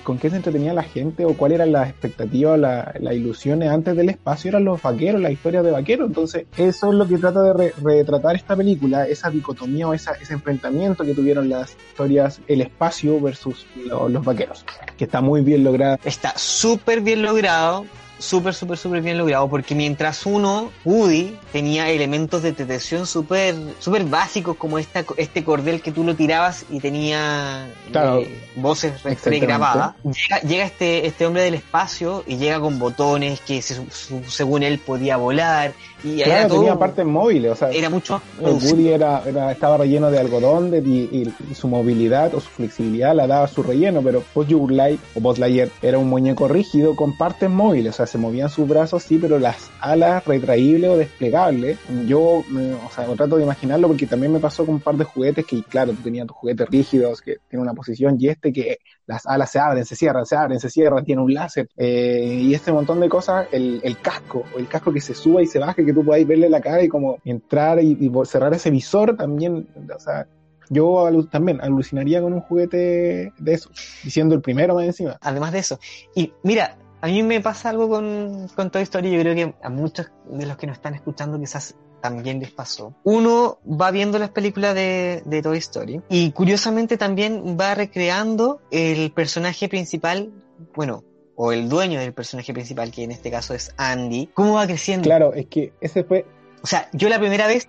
¿con 0.03 0.18
qué 0.18 0.32
se 0.32 0.38
entretenía 0.38 0.74
la 0.74 0.82
gente 0.82 1.26
o 1.26 1.36
cuál 1.38 1.51
era 1.51 1.66
la 1.68 1.88
expectativa, 1.88 2.57
la, 2.57 2.91
las 2.99 3.13
ilusiones 3.13 3.70
antes 3.70 3.95
del 3.95 4.09
espacio? 4.09 4.49
Eran 4.49 4.66
los 4.66 4.82
vaqueros, 4.82 5.22
la 5.22 5.30
historia 5.30 5.61
de 5.61 5.70
vaqueros. 5.70 6.07
Entonces, 6.07 6.45
eso 6.57 6.89
es 6.91 6.95
lo 6.97 7.07
que 7.07 7.20
trata 7.20 7.43
de 7.43 7.53
re- 7.53 7.74
retratar 7.84 8.36
esta 8.36 8.55
película, 8.55 9.05
esa 9.07 9.30
dicotomía 9.30 9.88
o 9.88 9.93
ese 9.93 10.09
enfrentamiento 10.32 11.03
que 11.05 11.13
tuvieron 11.13 11.49
las 11.49 11.78
historias, 11.91 12.39
el 12.47 12.61
espacio 12.61 13.20
versus 13.22 13.68
lo- 13.86 14.09
los 14.09 14.26
vaqueros, 14.26 14.66
que 14.97 15.03
está 15.05 15.22
muy 15.22 15.41
bien 15.41 15.63
lograda. 15.63 15.99
Está 16.03 16.34
súper 16.36 17.01
bien 17.01 17.22
logrado, 17.22 17.86
súper, 18.18 18.53
súper, 18.53 18.78
súper 18.78 19.01
bien 19.01 19.18
logrado, 19.18 19.47
porque 19.49 19.76
mientras 19.76 20.26
uno, 20.26 20.72
Woody, 20.86 21.36
tenía 21.51 21.89
elementos 21.89 22.41
de 22.41 22.53
detección 22.53 23.05
súper, 23.07 23.55
súper 23.80 24.03
básicos, 24.05 24.55
como 24.57 24.80
esta, 24.80 25.03
este 25.18 25.43
cordel 25.43 25.82
que 25.82 25.91
tú 25.91 26.03
lo 26.03 26.16
tirabas 26.16 26.66
y 26.70 26.80
tenía 26.80 27.68
Claro. 27.91 28.20
eh, 28.20 28.41
voces 28.55 28.93
pregrabadas, 29.24 29.95
llega, 30.03 30.39
llega 30.41 30.66
este, 30.66 31.07
este 31.07 31.26
hombre 31.26 31.43
del 31.43 31.55
espacio 31.55 32.24
y 32.26 32.38
llega 32.38 32.59
con 32.59 32.80
botones 32.80 33.41
que 33.41 33.61
se- 33.61 33.76
su- 33.91 34.24
según 34.30 34.63
él 34.63 34.80
podía 34.80 35.18
volar, 35.18 35.74
y 36.06 36.22
era 36.22 36.26
Claro, 36.26 36.47
todo, 36.49 36.58
tenía 36.60 36.78
partes 36.78 37.06
móviles, 37.06 37.51
o 37.51 37.56
sea, 37.56 37.70
era 37.72 37.89
mucho 37.89 38.22
el 38.39 38.53
Woody 38.53 38.89
era, 38.89 39.24
era- 39.26 39.51
estaba 39.51 39.78
relleno 39.78 40.12
de 40.12 40.20
algodón 40.20 40.72
de, 40.72 40.80
y, 40.80 41.34
y 41.51 41.56
su 41.56 41.68
movilidad 41.68 42.34
o 42.36 42.39
su 42.39 42.49
flexibilidad 42.49 43.16
la 43.16 43.28
daba 43.28 43.47
su 43.47 43.64
relleno, 43.64 44.01
pero 44.01 44.24
Buzz 44.34 44.47
Lightyear 44.49 44.99
o 45.16 45.20
Buzz 45.20 45.39
Lightyear 45.39 45.70
era 45.82 45.97
un 45.97 46.08
muñeco 46.10 46.47
rígido 46.47 46.95
con 46.95 47.18
partes 47.18 47.49
móviles, 47.49 47.93
o 47.93 47.97
sea, 47.97 48.06
se 48.06 48.18
movían 48.18 48.49
sus 48.49 48.68
brazos, 48.68 49.03
sí, 49.03 49.18
pero 49.18 49.39
las 49.39 49.70
alas 49.80 50.24
retraíbles 50.26 50.89
o 50.91 50.97
desplegables, 50.97 51.78
yo, 52.08 52.43
me- 52.49 52.74
o 52.74 52.89
sea, 52.93 53.06
trato 53.16 53.38
de 53.38 53.43
imaginarlo 53.43 53.88
porque 53.88 54.06
también 54.08 54.32
me 54.34 54.39
pasó 54.39 54.66
con 54.66 54.76
un 54.76 54.82
par 54.82 54.95
de 54.95 55.03
juguetes 55.06 55.45
que, 55.45 55.64
claro, 55.64 55.91
tú 55.93 56.01
tenías 56.03 56.28
tus 56.28 56.36
juguetes 56.38 56.68
rígidos 56.70 57.22
que 57.22 57.38
tienen 57.49 57.64
una 57.64 57.74
posición 57.74 58.16
y 58.20 58.28
este 58.30 58.51
que 58.53 58.78
las 59.08 59.26
alas 59.28 59.51
se 59.51 59.60
abren, 59.60 59.86
se 59.86 59.95
cierran, 59.95 60.26
se 60.26 60.36
abren, 60.36 60.60
se 60.60 60.70
cierran, 60.70 61.06
tiene 61.06 61.22
un 61.22 61.34
láser, 61.34 61.68
eh, 61.78 62.39
y 62.41 62.53
este 62.53 62.72
montón 62.72 62.99
de 62.99 63.08
cosas, 63.10 63.47
el, 63.51 63.80
el 63.84 63.99
casco, 63.99 64.43
o 64.56 64.58
el 64.60 64.68
casco 64.68 64.91
que 64.91 64.99
se 65.01 65.14
suba 65.14 65.41
y 65.43 65.45
se 65.47 65.60
baja, 65.60 65.76
que 65.76 65.93
tú 65.96 66.06
podáis 66.06 66.28
verle 66.28 66.50
la 66.50 66.62
cara 66.62 66.84
y 66.84 66.88
como 66.88 67.18
entrar 67.26 67.82
y, 67.82 67.98
y 68.00 68.12
cerrar 68.26 68.54
ese 68.54 68.70
visor 68.70 69.18
también, 69.18 69.68
o 69.93 70.00
sea, 70.00 70.28
yo 70.70 71.10
también 71.32 71.62
alucinaría 71.62 72.22
con 72.22 72.34
un 72.34 72.41
juguete 72.41 73.34
de 73.38 73.54
eso, 73.54 73.70
diciendo 74.04 74.36
el 74.36 74.41
primero 74.41 74.76
más 74.76 74.86
encima. 74.86 75.18
además 75.22 75.52
de 75.52 75.60
eso. 75.60 75.80
Y 76.16 76.34
mira, 76.43 76.78
a 77.02 77.08
mí 77.08 77.24
me 77.24 77.41
pasa 77.41 77.70
algo 77.70 77.89
con, 77.89 78.48
con 78.56 78.72
Toy 78.72 78.84
Story, 78.84 79.12
yo 79.12 79.20
creo 79.20 79.36
que 79.36 79.56
a 79.62 79.70
muchos 79.70 80.12
de 80.30 80.46
los 80.46 80.58
que 80.58 80.68
nos 80.68 80.78
están 80.78 80.96
escuchando 80.96 81.39
quizás 81.39 81.76
también 82.02 82.39
les 82.39 82.52
pasó. 82.52 82.93
Uno 83.04 83.60
va 83.66 83.91
viendo 83.91 84.20
las 84.20 84.30
películas 84.30 84.76
de, 84.76 85.24
de 85.26 85.41
Toy 85.41 85.58
Story 85.58 86.02
y 86.10 86.32
curiosamente 86.32 86.98
también 86.98 87.58
va 87.60 87.76
recreando 87.76 88.62
el 88.72 89.12
personaje 89.12 89.70
principal, 89.70 90.32
bueno, 90.76 91.04
o 91.36 91.51
el 91.51 91.67
dueño 91.69 91.99
del 91.99 92.13
personaje 92.13 92.53
principal, 92.53 92.91
que 92.91 93.03
en 93.03 93.11
este 93.11 93.29
caso 93.31 93.53
es 93.53 93.73
Andy, 93.77 94.29
cómo 94.33 94.53
va 94.53 94.65
creciendo. 94.67 95.03
Claro, 95.03 95.33
es 95.33 95.47
que 95.47 95.73
ese 95.81 96.03
fue, 96.03 96.25
O 96.63 96.67
sea, 96.67 96.88
yo 96.93 97.09
la 97.09 97.19
primera 97.19 97.47
vez, 97.47 97.67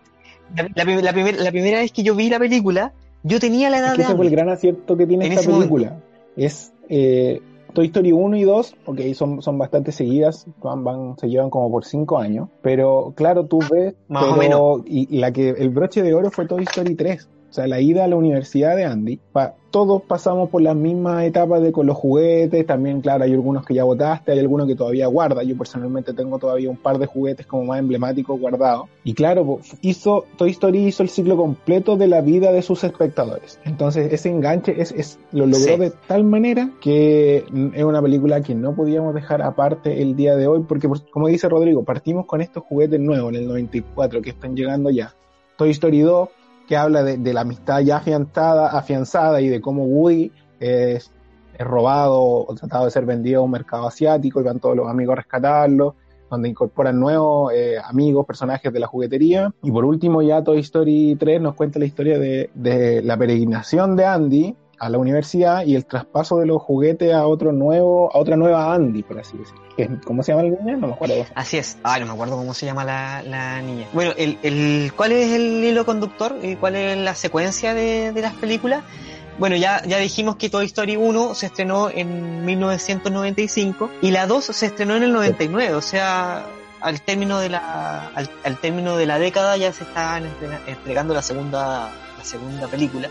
la, 0.54 0.62
la 0.74 0.84
la 1.02 1.12
primer- 1.12 1.36
la 1.40 1.50
primera 1.50 1.78
vez 1.80 1.90
que 1.92 2.02
yo 2.02 2.14
vi 2.14 2.28
la 2.30 2.38
película, 2.38 2.92
yo 3.22 3.40
tenía 3.40 3.68
la 3.70 3.78
edad 3.78 3.88
es 3.88 3.92
que 3.94 3.98
de 3.98 4.04
ese 4.04 4.16
fue 4.16 4.26
el 4.26 4.30
gran 4.30 4.48
acierto 4.48 4.96
que 4.96 5.06
tiene 5.06 5.26
En 5.26 5.32
esta 5.32 5.40
ese 5.42 5.50
momento. 5.50 5.74
película. 5.74 6.00
Es 6.36 6.72
eh, 6.88 7.40
Toy 7.72 7.86
Story 7.86 8.12
1 8.12 8.36
y 8.36 8.44
2, 8.44 8.76
ok, 8.86 9.00
son, 9.14 9.42
son 9.42 9.58
bastante 9.58 9.90
seguidas, 9.92 10.46
van, 10.62 10.84
van, 10.84 11.18
se 11.18 11.28
llevan 11.28 11.50
como 11.50 11.70
por 11.70 11.84
5 11.84 12.18
años, 12.18 12.48
pero 12.62 13.12
claro, 13.16 13.44
tú 13.46 13.58
ves, 13.70 13.94
Más 14.08 14.24
o 14.24 14.36
pero, 14.38 14.82
y, 14.86 15.14
y 15.14 15.18
la 15.18 15.32
que 15.32 15.50
el 15.50 15.68
broche 15.70 16.02
de 16.02 16.14
oro 16.14 16.30
fue 16.30 16.46
Toy 16.46 16.62
Story 16.62 16.94
3. 16.94 17.28
O 17.56 17.58
sea, 17.58 17.66
la 17.66 17.80
ida 17.80 18.04
a 18.04 18.06
la 18.06 18.16
universidad 18.16 18.76
de 18.76 18.84
Andy, 18.84 19.18
pa- 19.32 19.54
todos 19.70 20.02
pasamos 20.02 20.50
por 20.50 20.60
las 20.60 20.76
mismas 20.76 21.24
etapas 21.24 21.62
de 21.62 21.72
con 21.72 21.86
los 21.86 21.96
juguetes, 21.96 22.66
también, 22.66 23.00
claro, 23.00 23.24
hay 23.24 23.32
algunos 23.32 23.64
que 23.64 23.72
ya 23.72 23.82
votaste, 23.84 24.32
hay 24.32 24.38
algunos 24.40 24.66
que 24.66 24.74
todavía 24.74 25.06
guarda, 25.06 25.42
yo 25.42 25.56
personalmente 25.56 26.12
tengo 26.12 26.38
todavía 26.38 26.68
un 26.68 26.76
par 26.76 26.98
de 26.98 27.06
juguetes 27.06 27.46
como 27.46 27.64
más 27.64 27.78
emblemáticos 27.78 28.38
guardados, 28.38 28.88
y 29.04 29.14
claro, 29.14 29.60
hizo, 29.80 30.26
Toy 30.36 30.50
Story 30.50 30.84
hizo 30.86 31.02
el 31.02 31.08
ciclo 31.08 31.38
completo 31.38 31.96
de 31.96 32.08
la 32.08 32.20
vida 32.20 32.52
de 32.52 32.60
sus 32.60 32.84
espectadores, 32.84 33.58
entonces 33.64 34.12
ese 34.12 34.28
enganche 34.28 34.78
es, 34.78 34.92
es 34.92 35.18
lo 35.32 35.46
logró 35.46 35.56
Sí. 35.74 35.76
de 35.78 35.92
tal 36.06 36.24
manera 36.24 36.70
que 36.82 37.44
es 37.74 37.84
una 37.84 38.02
película 38.02 38.42
que 38.42 38.54
no 38.54 38.74
podíamos 38.74 39.14
dejar 39.14 39.40
aparte 39.40 40.02
el 40.02 40.14
día 40.14 40.36
de 40.36 40.46
hoy, 40.46 40.62
porque 40.68 40.88
por- 40.88 41.08
como 41.10 41.28
dice 41.28 41.48
Rodrigo, 41.48 41.84
partimos 41.84 42.26
con 42.26 42.42
estos 42.42 42.64
juguetes 42.64 43.00
nuevos 43.00 43.30
en 43.32 43.36
el 43.40 43.48
94 43.48 44.20
que 44.20 44.28
están 44.30 44.54
llegando 44.54 44.90
ya, 44.90 45.14
Toy 45.56 45.70
Story 45.70 46.00
2, 46.00 46.28
que 46.66 46.76
habla 46.76 47.02
de, 47.02 47.32
la 47.32 47.42
amistad 47.42 47.80
ya 47.80 47.98
afianzada, 47.98 48.68
afianzada 48.68 49.40
y 49.40 49.48
de 49.48 49.60
cómo 49.60 49.84
Woody 49.84 50.32
es, 50.60 51.12
robado 51.58 52.20
o 52.20 52.54
tratado 52.54 52.84
de 52.84 52.90
ser 52.90 53.06
vendido 53.06 53.40
a 53.40 53.44
un 53.44 53.50
mercado 53.50 53.86
asiático 53.86 54.40
y 54.40 54.44
van 54.44 54.60
todos 54.60 54.76
los 54.76 54.88
amigos 54.88 55.14
a 55.14 55.16
rescatarlo, 55.16 55.94
donde 56.30 56.50
incorporan 56.50 57.00
nuevos 57.00 57.50
eh, 57.54 57.76
amigos, 57.82 58.26
personajes 58.26 58.70
de 58.72 58.80
la 58.80 58.86
juguetería. 58.86 59.54
Y 59.62 59.70
por 59.70 59.86
último 59.86 60.20
ya 60.20 60.44
Toy 60.44 60.58
Story 60.58 61.16
3 61.18 61.40
nos 61.40 61.54
cuenta 61.54 61.78
la 61.78 61.86
historia 61.86 62.18
de 62.18 63.00
la 63.02 63.16
peregrinación 63.16 63.96
de 63.96 64.04
Andy 64.04 64.56
a 64.78 64.88
la 64.90 64.98
universidad 64.98 65.64
y 65.64 65.74
el 65.74 65.84
traspaso 65.86 66.38
de 66.38 66.46
los 66.46 66.60
juguetes 66.62 67.12
a 67.14 67.26
otro 67.26 67.52
nuevo, 67.52 68.10
a 68.14 68.18
otra 68.18 68.36
nueva 68.36 68.74
Andy, 68.74 69.02
por 69.02 69.18
así 69.18 69.36
decirlo. 69.36 70.00
¿Cómo 70.04 70.22
se 70.22 70.32
llama 70.32 70.44
el 70.44 70.50
niño? 70.64 70.76
No 70.78 70.86
me 70.88 70.92
acuerdo. 70.94 71.14
Así 71.34 71.58
es. 71.58 71.76
Ah, 71.82 71.98
no 71.98 72.06
me 72.06 72.12
acuerdo 72.12 72.36
cómo 72.36 72.54
se 72.54 72.64
llama 72.66 72.84
la, 72.84 73.22
la 73.22 73.60
niña. 73.62 73.86
Bueno, 73.92 74.12
el, 74.16 74.38
el, 74.42 74.92
¿cuál 74.96 75.12
es 75.12 75.32
el 75.32 75.62
hilo 75.64 75.84
conductor? 75.84 76.36
y 76.42 76.56
¿Cuál 76.56 76.76
es 76.76 76.96
la 76.98 77.14
secuencia 77.14 77.74
de, 77.74 78.12
de 78.12 78.20
las 78.22 78.34
películas? 78.34 78.82
Bueno, 79.38 79.56
ya, 79.56 79.82
ya 79.84 79.98
dijimos 79.98 80.36
que 80.36 80.48
Toy 80.48 80.64
Story 80.64 80.96
1 80.96 81.34
se 81.34 81.46
estrenó 81.46 81.90
en 81.90 82.44
1995 82.46 83.90
y 84.02 84.10
la 84.10 84.26
2 84.26 84.44
se 84.44 84.66
estrenó 84.66 84.96
en 84.96 85.02
el 85.02 85.12
99, 85.12 85.74
o 85.74 85.82
sea, 85.82 86.46
al 86.80 87.00
término 87.02 87.38
de 87.38 87.50
la, 87.50 88.08
al, 88.14 88.56
término 88.60 88.96
de 88.96 89.04
la 89.06 89.18
década 89.18 89.56
ya 89.58 89.72
se 89.74 89.84
entrega- 89.84 90.60
entregando 90.66 91.12
la 91.12 91.20
segunda, 91.22 91.90
la 92.16 92.24
segunda 92.24 92.66
película. 92.68 93.10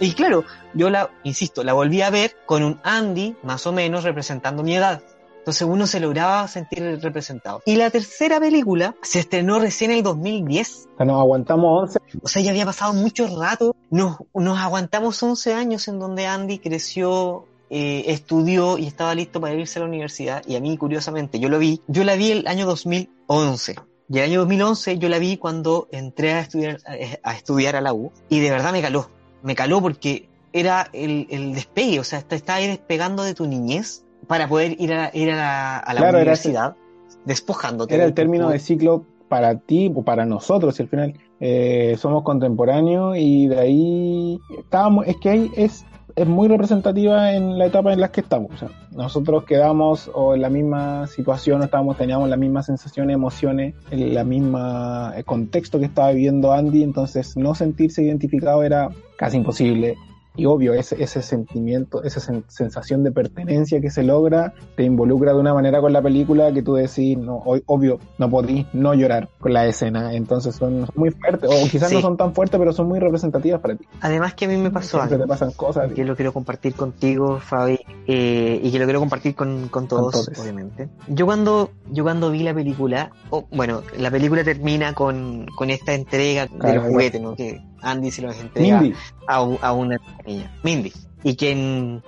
Y 0.00 0.12
claro, 0.12 0.44
yo 0.74 0.90
la, 0.90 1.10
insisto, 1.24 1.64
la 1.64 1.72
volví 1.72 2.02
a 2.02 2.10
ver 2.10 2.36
con 2.46 2.62
un 2.62 2.80
Andy 2.84 3.36
más 3.42 3.66
o 3.66 3.72
menos 3.72 4.04
representando 4.04 4.62
mi 4.62 4.76
edad. 4.76 5.02
Entonces 5.48 5.66
uno 5.66 5.86
se 5.86 5.98
lograba 5.98 6.46
sentir 6.46 7.00
representado. 7.00 7.62
Y 7.64 7.76
la 7.76 7.88
tercera 7.88 8.38
película 8.38 8.94
se 9.00 9.20
estrenó 9.20 9.58
recién 9.58 9.90
en 9.90 9.98
el 9.98 10.02
2010. 10.02 10.88
O 10.92 10.96
sea, 10.98 11.06
nos 11.06 11.18
aguantamos 11.18 11.84
11 11.84 11.98
O 12.22 12.28
sea, 12.28 12.42
ya 12.42 12.50
había 12.50 12.66
pasado 12.66 12.92
mucho 12.92 13.26
rato. 13.34 13.74
Nos, 13.88 14.18
nos 14.34 14.58
aguantamos 14.58 15.22
11 15.22 15.54
años 15.54 15.88
en 15.88 15.98
donde 15.98 16.26
Andy 16.26 16.58
creció, 16.58 17.46
eh, 17.70 18.04
estudió 18.08 18.76
y 18.76 18.86
estaba 18.86 19.14
listo 19.14 19.40
para 19.40 19.54
irse 19.54 19.78
a 19.78 19.82
la 19.82 19.88
universidad. 19.88 20.42
Y 20.46 20.54
a 20.54 20.60
mí, 20.60 20.76
curiosamente, 20.76 21.40
yo 21.40 21.48
lo 21.48 21.58
vi. 21.58 21.80
Yo 21.86 22.04
la 22.04 22.16
vi 22.16 22.30
el 22.30 22.46
año 22.46 22.66
2011. 22.66 23.76
Y 24.10 24.18
el 24.18 24.24
año 24.24 24.40
2011 24.40 24.98
yo 24.98 25.08
la 25.08 25.18
vi 25.18 25.38
cuando 25.38 25.88
entré 25.92 26.34
a 26.34 26.40
estudiar, 26.40 26.78
a 27.22 27.34
estudiar 27.34 27.74
a 27.74 27.80
la 27.80 27.94
U. 27.94 28.12
Y 28.28 28.40
de 28.40 28.50
verdad 28.50 28.72
me 28.72 28.82
caló. 28.82 29.08
Me 29.42 29.54
caló 29.54 29.80
porque 29.80 30.28
era 30.52 30.88
el, 30.92 31.26
el 31.30 31.54
despegue. 31.54 32.00
O 32.00 32.04
sea, 32.04 32.22
te 32.22 32.36
estaba 32.36 32.58
ahí 32.58 32.66
despegando 32.66 33.22
de 33.22 33.34
tu 33.34 33.46
niñez 33.46 34.04
para 34.26 34.48
poder 34.48 34.80
ir 34.80 34.92
a, 34.92 35.10
ir 35.14 35.30
a 35.30 35.36
la, 35.36 35.78
a 35.78 35.94
la 35.94 36.00
Claro, 36.00 36.18
era 36.18 36.22
universidad, 36.24 36.76
despojándote. 37.24 37.94
era 37.94 38.04
el 38.04 38.10
tu 38.10 38.16
término 38.16 38.50
de 38.50 38.58
ciclo 38.58 39.04
para 39.28 39.58
ti 39.58 39.92
o 39.94 40.02
para 40.02 40.24
nosotros 40.24 40.78
y 40.78 40.82
al 40.82 40.88
final 40.88 41.14
eh, 41.40 41.96
somos 41.98 42.22
contemporáneos 42.22 43.16
y 43.18 43.46
de 43.46 43.60
ahí 43.60 44.38
estábamos 44.58 45.06
es 45.06 45.16
que 45.18 45.28
ahí 45.28 45.50
es 45.54 45.84
es 46.18 46.26
muy 46.26 46.48
representativa 46.48 47.32
en 47.32 47.58
la 47.58 47.66
etapa 47.66 47.92
en 47.92 48.00
la 48.00 48.10
que 48.10 48.22
estamos. 48.22 48.50
O 48.52 48.56
sea, 48.56 48.68
nosotros 48.90 49.44
quedamos 49.44 50.10
o 50.12 50.34
en 50.34 50.42
la 50.42 50.50
misma 50.50 51.06
situación 51.06 51.62
estábamos 51.62 51.96
teníamos 51.96 52.28
las 52.28 52.38
mismas 52.38 52.66
sensaciones 52.66 53.14
emociones 53.14 53.74
en 53.90 54.14
la 54.14 54.24
misma 54.24 55.12
eh, 55.16 55.22
contexto 55.22 55.78
que 55.78 55.84
estaba 55.84 56.10
viviendo 56.10 56.52
Andy 56.52 56.82
entonces 56.82 57.36
no 57.36 57.54
sentirse 57.54 58.02
identificado 58.02 58.64
era 58.64 58.88
casi 59.16 59.36
imposible 59.36 59.96
y 60.38 60.46
obvio, 60.46 60.72
ese, 60.72 61.02
ese 61.02 61.20
sentimiento, 61.20 62.02
esa 62.04 62.20
sen- 62.20 62.44
sensación 62.48 63.02
de 63.04 63.10
pertenencia 63.12 63.80
que 63.80 63.90
se 63.90 64.02
logra, 64.04 64.54
te 64.76 64.84
involucra 64.84 65.32
de 65.34 65.40
una 65.40 65.52
manera 65.52 65.80
con 65.80 65.92
la 65.92 66.00
película 66.00 66.52
que 66.52 66.62
tú 66.62 66.74
decís, 66.74 67.18
no, 67.18 67.42
hoy, 67.44 67.62
obvio, 67.66 67.98
no 68.18 68.30
podís 68.30 68.64
no 68.72 68.94
llorar 68.94 69.28
con 69.40 69.52
la 69.52 69.66
escena. 69.66 70.14
Entonces 70.14 70.54
son 70.54 70.86
muy 70.94 71.10
fuertes, 71.10 71.50
o 71.50 71.68
quizás 71.68 71.88
Sí. 71.90 71.96
no 71.96 72.00
son 72.00 72.16
tan 72.16 72.32
fuertes, 72.34 72.58
pero 72.58 72.72
son 72.72 72.88
muy 72.88 73.00
representativas 73.00 73.60
para 73.60 73.74
ti. 73.74 73.84
Además 74.00 74.34
que 74.34 74.44
a 74.44 74.48
mí 74.48 74.56
me 74.56 74.70
pasó 74.70 74.98
Siempre 74.98 75.16
algo. 75.16 75.24
te 75.24 75.28
pasan 75.28 75.50
cosas. 75.52 75.92
que 75.92 76.04
lo 76.04 76.14
quiero 76.16 76.32
compartir 76.32 76.74
contigo, 76.74 77.40
Fabi, 77.40 77.80
eh, 78.06 78.60
y 78.62 78.70
que 78.70 78.78
lo 78.78 78.84
quiero 78.84 79.00
compartir 79.00 79.34
con, 79.34 79.68
con 79.68 79.88
todos, 79.88 80.30
obviamente. 80.40 80.88
Yo 81.08 81.26
cuando, 81.26 81.70
yo 81.90 82.04
cuando 82.04 82.30
vi 82.30 82.44
la 82.44 82.54
película, 82.54 83.10
oh, 83.30 83.46
bueno, 83.50 83.82
la 83.98 84.10
película 84.10 84.44
termina 84.44 84.92
con, 84.94 85.46
con 85.56 85.70
esta 85.70 85.94
entrega 85.94 86.46
Claro, 86.46 86.82
del 86.82 86.92
juguete, 86.92 87.18
¿no? 87.18 87.34
Que 87.34 87.60
Andy 87.82 88.10
se 88.10 88.22
los 88.22 88.38
entrega 88.40 88.80
Mindy. 88.80 88.96
a, 89.28 89.36
a 89.36 89.72
una 89.72 89.98
niña, 90.28 90.52
Mindy, 90.62 90.92
y 91.24 91.34
quien 91.36 92.02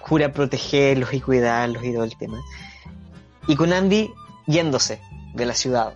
jura 0.00 0.32
protegerlos 0.32 1.12
y 1.14 1.20
cuidarlos 1.20 1.84
y 1.84 1.92
todo 1.92 2.04
el 2.04 2.16
tema. 2.16 2.40
Y 3.48 3.56
con 3.56 3.72
Andy 3.72 4.10
yéndose 4.46 5.00
de 5.34 5.46
la 5.46 5.54
ciudad 5.54 5.94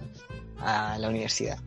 a 0.61 0.97
la 0.99 1.09
universidad. 1.09 1.59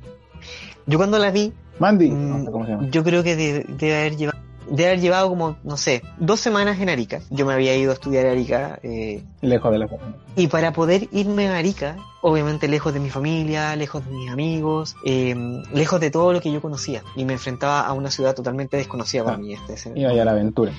Yo 0.86 0.98
cuando 0.98 1.18
la 1.20 1.32
vi, 1.32 1.54
Mandy. 1.80 2.10
Mm, 2.10 2.30
No 2.30 2.46
sé 2.46 2.52
cómo 2.52 2.66
se 2.66 2.72
llama. 2.72 2.88
yo 2.90 3.04
creo 3.04 3.24
que 3.24 3.36
de- 3.36 3.66
debe 3.68 3.98
haber 4.00 4.18
llevado 4.18 4.39
debe 4.70 4.86
haber 4.90 5.00
llevado 5.02 5.30
como, 5.30 5.58
no 5.64 5.78
sé, 5.78 6.02
dos 6.20 6.40
semanas 6.40 6.80
en 6.80 6.90
Arica. 6.90 7.22
Yo 7.30 7.46
me 7.46 7.54
había 7.54 7.76
ido 7.76 7.92
a 7.92 7.94
estudiar 7.94 8.26
a 8.26 8.32
Arica 8.32 8.80
eh, 8.84 9.24
Lejos 9.42 9.72
de 9.72 9.80
la 9.80 9.88
familia. 9.88 10.16
y 10.36 10.48
para 10.48 10.72
poder 10.74 11.08
irme 11.12 11.48
a 11.50 11.58
Arica, 11.58 11.98
obviamente 12.22 12.68
lejos 12.68 12.94
de 12.94 13.00
mi 13.00 13.10
familia, 13.10 13.76
lejos 13.76 14.06
de 14.06 14.12
mis 14.12 14.30
amigos, 14.32 14.96
eh, 15.06 15.36
lejos 15.74 16.00
de 16.00 16.12
todo 16.12 16.34
lo 16.34 16.42
que 16.42 16.52
yo 16.52 16.62
conocía. 16.62 17.02
Y 17.16 17.26
me 17.26 17.34
enfrentaba 17.34 17.82
a 17.82 17.94
una 17.94 18.12
ciudad 18.12 18.36
totalmente 18.36 18.78
desconocida 18.78 19.24
para 19.24 19.36
Ah, 19.38 19.40
mí. 19.40 19.54
Este, 19.54 19.74
ese- 19.74 19.94
Iba 19.96 20.12
a 20.12 20.14
la 20.26 20.32
aventura. 20.32 20.72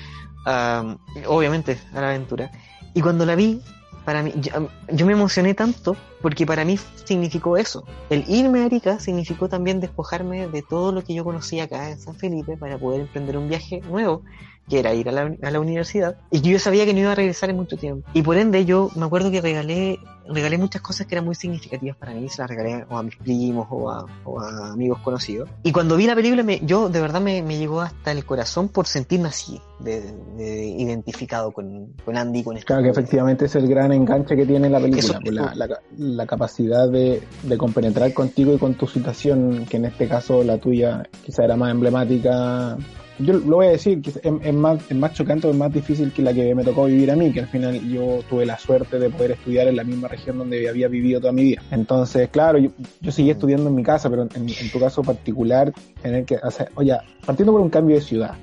Ah, 0.45 0.95
obviamente, 1.27 1.77
a 1.93 2.01
la 2.01 2.09
aventura. 2.09 2.51
Y 2.93 3.01
cuando 3.01 3.25
la 3.25 3.35
vi, 3.35 3.61
para 4.05 4.23
mí, 4.23 4.33
yo, 4.37 5.05
me 5.05 5.13
emocioné 5.13 5.53
tanto 5.53 5.95
porque 6.21 6.45
para 6.45 6.65
mí 6.65 6.77
significó 7.05 7.57
eso. 7.57 7.85
El 8.09 8.23
irme 8.27 8.61
a 8.61 8.65
Arica 8.65 8.99
significó 8.99 9.49
también 9.49 9.79
despojarme 9.79 10.47
de 10.47 10.61
todo 10.61 10.91
lo 10.91 11.03
que 11.03 11.13
yo 11.13 11.23
conocía 11.23 11.65
acá 11.65 11.89
en 11.89 11.99
San 11.99 12.15
Felipe 12.15 12.57
para 12.57 12.77
poder 12.77 13.01
emprender 13.01 13.37
un 13.37 13.47
viaje 13.47 13.81
nuevo, 13.81 14.23
que 14.71 14.79
era 14.79 14.93
ir 14.93 15.09
a 15.09 15.11
la, 15.11 15.35
a 15.43 15.51
la 15.51 15.59
universidad. 15.59 16.15
Y 16.31 16.39
yo 16.39 16.57
sabía 16.57 16.85
que 16.85 16.93
no 16.93 17.01
iba 17.01 17.11
a 17.11 17.15
regresar 17.15 17.49
en 17.49 17.57
mucho 17.57 17.75
tiempo. 17.75 18.07
Y 18.13 18.21
por 18.21 18.37
ende, 18.37 18.63
yo 18.63 18.89
me 18.95 19.05
acuerdo 19.05 19.29
que 19.29 19.41
regalé, 19.41 19.99
regalé 20.29 20.57
muchas 20.57 20.81
cosas 20.81 21.07
que 21.07 21.15
eran 21.15 21.25
muy 21.25 21.35
significativas 21.35 21.97
para 21.97 22.13
mí. 22.13 22.29
Se 22.29 22.41
las 22.41 22.49
regalé 22.49 22.85
o 22.89 22.97
a 22.97 23.03
mis 23.03 23.17
primos 23.17 23.67
o 23.69 23.91
a, 23.91 24.05
o 24.23 24.39
a 24.39 24.71
amigos 24.71 24.99
conocidos. 24.99 25.49
Y 25.63 25.73
cuando 25.73 25.97
vi 25.97 26.07
la 26.07 26.15
película, 26.15 26.41
me, 26.43 26.61
yo 26.63 26.87
de 26.87 27.01
verdad 27.01 27.19
me, 27.19 27.43
me 27.43 27.57
llegó 27.57 27.81
hasta 27.81 28.11
el 28.13 28.23
corazón 28.23 28.69
por 28.69 28.87
sentirme 28.87 29.27
así, 29.27 29.59
de, 29.79 30.13
de 30.37 30.65
identificado 30.67 31.51
con, 31.51 31.87
con 32.05 32.15
Andy, 32.17 32.41
con 32.43 32.55
este 32.55 32.67
Claro 32.67 32.83
que 32.83 32.89
efectivamente 32.89 33.45
es 33.45 33.55
el 33.55 33.67
gran 33.67 33.91
enganche 33.91 34.35
que 34.37 34.45
tiene 34.45 34.69
la 34.69 34.79
película, 34.79 35.19
Eso- 35.21 35.31
la, 35.31 35.53
la- 35.55 35.79
la 35.97 36.25
capacidad 36.25 36.89
de, 36.89 37.21
de 37.43 37.57
compenetrar 37.57 38.13
contigo 38.13 38.53
y 38.53 38.57
con 38.57 38.75
tu 38.75 38.87
situación, 38.87 39.65
que 39.69 39.75
en 39.77 39.85
este 39.85 40.07
caso 40.07 40.43
la 40.43 40.57
tuya 40.57 41.03
quizá 41.25 41.43
era 41.43 41.57
más 41.57 41.71
emblemática. 41.71 42.77
Yo 43.23 43.33
lo 43.33 43.57
voy 43.57 43.67
a 43.67 43.71
decir, 43.71 44.01
que 44.01 44.09
es, 44.09 44.19
es 44.23 44.53
más, 44.53 44.79
es 44.89 44.97
más 44.97 45.13
chocante 45.13 45.47
o 45.47 45.51
es 45.51 45.57
más 45.57 45.71
difícil 45.73 46.11
que 46.11 46.21
la 46.21 46.33
que 46.33 46.53
me 46.55 46.63
tocó 46.63 46.85
vivir 46.85 47.11
a 47.11 47.15
mí, 47.15 47.31
que 47.31 47.41
al 47.41 47.47
final 47.47 47.79
yo 47.89 48.19
tuve 48.29 48.45
la 48.45 48.57
suerte 48.57 48.99
de 48.99 49.09
poder 49.09 49.31
estudiar 49.31 49.67
en 49.67 49.75
la 49.75 49.83
misma 49.83 50.07
región 50.07 50.37
donde 50.37 50.67
había 50.67 50.87
vivido 50.87 51.19
toda 51.19 51.33
mi 51.33 51.43
vida. 51.43 51.61
Entonces, 51.71 52.29
claro, 52.29 52.57
yo, 52.57 52.69
yo 53.01 53.11
seguí 53.11 53.29
estudiando 53.29 53.69
en 53.69 53.75
mi 53.75 53.83
casa, 53.83 54.09
pero 54.09 54.23
en, 54.23 54.71
tu 54.71 54.79
caso 54.79 55.01
particular, 55.03 55.73
tener 56.01 56.25
que 56.25 56.35
hacer, 56.35 56.69
oye, 56.75 56.97
partiendo 57.25 57.51
por 57.51 57.61
un 57.61 57.69
cambio 57.69 57.95
de 57.95 58.01
ciudad, 58.01 58.35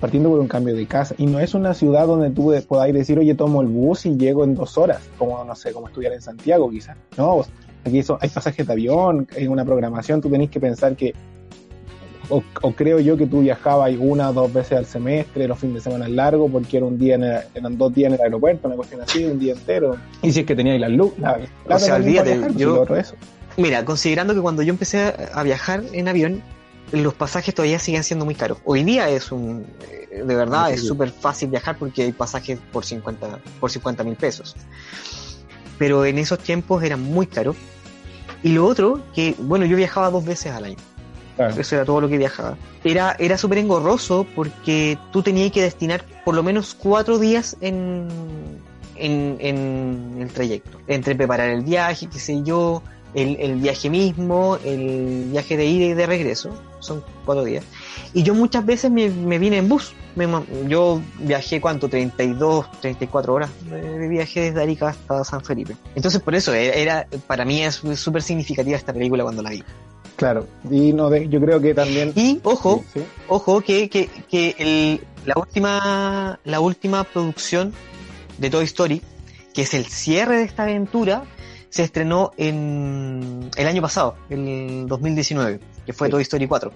partiendo 0.00 0.30
por 0.30 0.40
un 0.40 0.48
cambio 0.48 0.74
de 0.74 0.86
casa. 0.86 1.14
Y 1.18 1.26
no 1.26 1.38
es 1.38 1.54
una 1.54 1.74
ciudad 1.74 2.06
donde 2.06 2.30
tú 2.30 2.54
podáis 2.66 2.94
decir, 2.94 3.18
oye, 3.18 3.34
tomo 3.34 3.62
el 3.62 3.68
bus 3.68 4.06
y 4.06 4.16
llego 4.16 4.44
en 4.44 4.54
dos 4.54 4.78
horas, 4.78 5.00
como, 5.18 5.44
no 5.44 5.54
sé, 5.54 5.72
como 5.72 5.88
estudiar 5.88 6.12
en 6.12 6.22
Santiago 6.22 6.70
quizás. 6.70 6.96
No, 7.16 7.44
aquí 7.84 8.02
son, 8.02 8.18
hay 8.20 8.28
pasajes 8.28 8.66
de 8.66 8.72
avión, 8.72 9.26
hay 9.36 9.46
una 9.46 9.64
programación, 9.64 10.20
tú 10.20 10.30
tenés 10.30 10.50
que 10.50 10.60
pensar 10.60 10.96
que, 10.96 11.14
o, 12.28 12.42
o 12.62 12.72
creo 12.72 13.00
yo 13.00 13.16
que 13.16 13.26
tú 13.26 13.40
viajabas 13.40 13.92
una 13.98 14.30
o 14.30 14.32
dos 14.32 14.52
veces 14.52 14.78
al 14.78 14.86
semestre, 14.86 15.46
los 15.48 15.58
fines 15.58 15.76
de 15.76 15.80
semana 15.90 16.08
largos, 16.08 16.50
porque 16.50 16.76
era 16.78 16.86
un 16.86 16.98
día 16.98 17.16
en 17.16 17.24
el- 17.24 17.40
eran 17.54 17.76
dos 17.76 17.92
días 17.94 18.08
en 18.08 18.14
el 18.18 18.20
aeropuerto, 18.22 18.68
una 18.68 18.76
cuestión 18.76 19.00
así, 19.02 19.24
un 19.24 19.38
día 19.38 19.52
entero. 19.52 19.96
Y 20.22 20.32
si 20.32 20.40
es 20.40 20.46
que 20.46 20.54
teníais 20.56 20.80
la 20.80 20.88
luz, 20.88 21.12
la, 21.18 21.38
la 21.66 21.78
sea, 21.78 21.88
también 21.88 21.88
para 21.88 21.96
olvídate, 21.96 22.30
viajar, 22.32 22.52
pues, 22.52 22.58
yo- 22.60 22.96
eso. 22.96 23.14
Mira, 23.56 23.84
considerando 23.84 24.34
que 24.34 24.40
cuando 24.40 24.62
yo 24.62 24.70
empecé 24.70 25.14
a, 25.34 25.42
viajar 25.42 25.82
en 25.92 26.08
avión, 26.08 26.42
los 26.92 27.12
pasajes 27.14 27.54
todavía 27.54 27.78
siguen 27.78 28.02
siendo 28.04 28.24
muy 28.24 28.34
caros. 28.34 28.58
Hoy 28.64 28.82
día 28.82 29.08
es 29.10 29.30
un, 29.32 29.66
eh, 30.10 30.22
de 30.24 30.34
verdad, 30.36 30.68
Sí, 30.68 30.74
es 30.74 30.86
súper 30.86 31.10
fácil 31.10 31.50
viajar 31.50 31.76
porque 31.78 32.02
hay 32.02 32.12
pasajes 32.12 32.58
por 32.72 32.84
50 32.84 33.38
por 33.60 33.70
50 33.70 34.04
mil 34.04 34.16
pesos. 34.16 34.56
Pero 35.78 36.04
en 36.04 36.18
esos 36.18 36.38
tiempos 36.38 36.82
eran 36.82 37.02
muy 37.02 37.26
caros. 37.26 37.56
Y 38.42 38.50
lo 38.52 38.66
otro, 38.66 39.00
que 39.14 39.34
bueno, 39.38 39.64
yo 39.66 39.76
viajaba 39.76 40.10
dos 40.10 40.24
veces 40.24 40.52
al 40.52 40.64
año. 40.64 40.76
Claro. 41.36 41.58
Eso 41.60 41.74
era 41.76 41.84
todo 41.84 42.00
lo 42.00 42.08
que 42.08 42.18
viajaba. 42.18 42.56
Era, 42.84 43.16
era 43.18 43.38
súper 43.38 43.58
engorroso 43.58 44.26
porque 44.34 44.98
tú 45.12 45.22
tenías 45.22 45.50
que 45.50 45.62
destinar 45.62 46.04
por 46.24 46.34
lo 46.34 46.42
menos 46.42 46.74
cuatro 46.74 47.18
días 47.18 47.56
en, 47.60 48.08
en, 48.96 49.36
en 49.40 50.16
el 50.20 50.28
trayecto. 50.30 50.78
Entre 50.86 51.14
preparar 51.14 51.48
el 51.50 51.62
viaje, 51.62 52.06
qué 52.08 52.18
sé 52.18 52.42
yo, 52.42 52.82
el, 53.14 53.36
el 53.40 53.56
viaje 53.56 53.88
mismo, 53.90 54.58
el 54.64 55.26
viaje 55.30 55.56
de 55.56 55.64
ida 55.66 55.86
y 55.86 55.94
de 55.94 56.06
regreso. 56.06 56.50
Son 56.80 57.02
cuatro 57.24 57.44
días. 57.44 57.64
Y 58.12 58.24
yo 58.24 58.34
muchas 58.34 58.66
veces 58.66 58.90
me, 58.90 59.08
me 59.08 59.38
vine 59.38 59.58
en 59.58 59.68
bus. 59.68 59.94
Me 60.16 60.28
yo 60.68 61.00
viajé, 61.20 61.60
¿cuánto? 61.60 61.88
32, 61.88 62.70
34 62.80 63.32
horas 63.32 63.50
de, 63.70 64.08
viaje 64.08 64.40
desde 64.40 64.62
Arica 64.62 64.88
hasta 64.88 65.24
San 65.24 65.42
Felipe. 65.42 65.74
Entonces, 65.94 66.20
por 66.20 66.34
eso, 66.34 66.52
era, 66.52 66.74
era- 66.74 67.06
para 67.26 67.44
mí 67.46 67.62
es 67.62 67.76
súper 67.94 68.20
significativa 68.22 68.76
esta 68.76 68.92
película 68.92 69.22
cuando 69.22 69.42
la 69.42 69.50
vi. 69.50 69.64
Claro. 70.22 70.46
Y 70.70 70.92
no 70.92 71.10
de, 71.10 71.28
yo 71.28 71.40
creo 71.40 71.60
que 71.60 71.74
también. 71.74 72.12
Y, 72.14 72.38
ojo, 72.44 72.84
Sí, 72.92 73.00
sí. 73.00 73.06
Ojo 73.28 73.60
que, 73.60 73.88
que, 73.90 74.08
que 74.30 74.54
el- 74.58 75.00
la 75.26 75.34
última 75.36 76.38
la 76.44 76.60
última 76.60 77.02
producción 77.02 77.72
de 78.38 78.48
Toy 78.50 78.64
Story, 78.66 79.02
que 79.52 79.62
es 79.62 79.74
el 79.74 79.86
cierre 79.86 80.36
de 80.36 80.44
esta 80.44 80.62
aventura, 80.62 81.24
se 81.70 81.82
estrenó 81.82 82.30
en 82.36 83.50
el 83.56 83.66
año 83.66 83.82
pasado, 83.82 84.14
el 84.30 84.84
2019, 84.86 85.58
que 85.86 85.92
fue 85.92 86.06
Sí. 86.06 86.12
Toy 86.12 86.22
Story 86.22 86.46
4. 86.46 86.70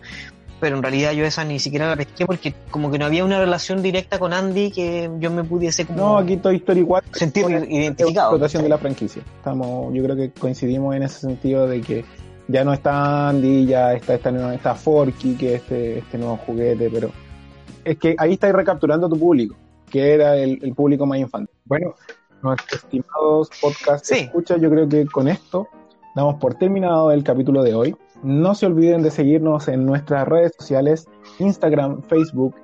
Pero 0.58 0.76
en 0.76 0.82
realidad 0.82 1.12
yo 1.12 1.24
esa 1.24 1.44
ni 1.44 1.58
siquiera 1.60 1.86
la 1.86 1.96
pesqué 1.96 2.24
porque 2.26 2.52
como 2.70 2.90
que 2.90 2.98
no 2.98 3.04
había 3.04 3.24
una 3.24 3.38
relación 3.38 3.80
directa 3.82 4.18
con 4.18 4.32
Andy 4.32 4.70
que 4.72 5.08
yo 5.20 5.30
me 5.30 5.44
pudiese 5.44 5.84
como 5.84 5.98
No, 5.98 6.18
aquí 6.18 6.36
Toy 6.38 6.56
Story 6.56 6.82
4 6.82 7.10
sentir 7.14 7.44
identificado. 7.48 8.30
explotación 8.30 8.62
de 8.64 8.68
la 8.70 8.78
franquicia. 8.78 9.22
Estamos, 9.36 9.94
yo 9.94 10.02
creo 10.02 10.16
que 10.16 10.30
coincidimos 10.32 10.96
en 10.96 11.02
ese 11.04 11.20
sentido 11.20 11.66
de 11.68 11.80
que 11.82 12.04
ya 12.48 12.64
no 12.64 12.72
está 12.72 13.28
Andy, 13.28 13.66
ya 13.66 13.92
está 13.94 14.14
esta 14.14 14.30
nueva, 14.30 14.54
está 14.54 14.74
Forky, 14.74 15.34
que 15.36 15.54
es 15.56 15.62
este, 15.62 15.98
este 15.98 16.18
nuevo 16.18 16.36
juguete, 16.38 16.88
pero 16.90 17.10
es 17.84 17.98
que 17.98 18.14
ahí 18.18 18.34
estáis 18.34 18.54
recapturando 18.54 19.08
tu 19.08 19.18
público, 19.18 19.54
que 19.90 20.14
era 20.14 20.36
el, 20.36 20.58
el 20.62 20.74
público 20.74 21.06
más 21.06 21.18
infantil. 21.18 21.54
Bueno, 21.64 21.94
nuestros 22.42 22.82
estimados 22.84 23.50
podcast 23.60 24.04
Sí. 24.04 24.14
escucha, 24.20 24.56
yo 24.56 24.70
creo 24.70 24.88
que 24.88 25.06
con 25.06 25.28
esto 25.28 25.68
damos 26.14 26.36
por 26.36 26.54
terminado 26.54 27.10
el 27.12 27.22
capítulo 27.24 27.62
de 27.62 27.74
hoy. 27.74 27.96
No 28.22 28.54
se 28.54 28.66
olviden 28.66 29.02
de 29.02 29.10
seguirnos 29.10 29.68
en 29.68 29.84
nuestras 29.84 30.26
redes 30.26 30.52
sociales, 30.58 31.06
Instagram, 31.38 32.02
Facebook, 32.02 32.54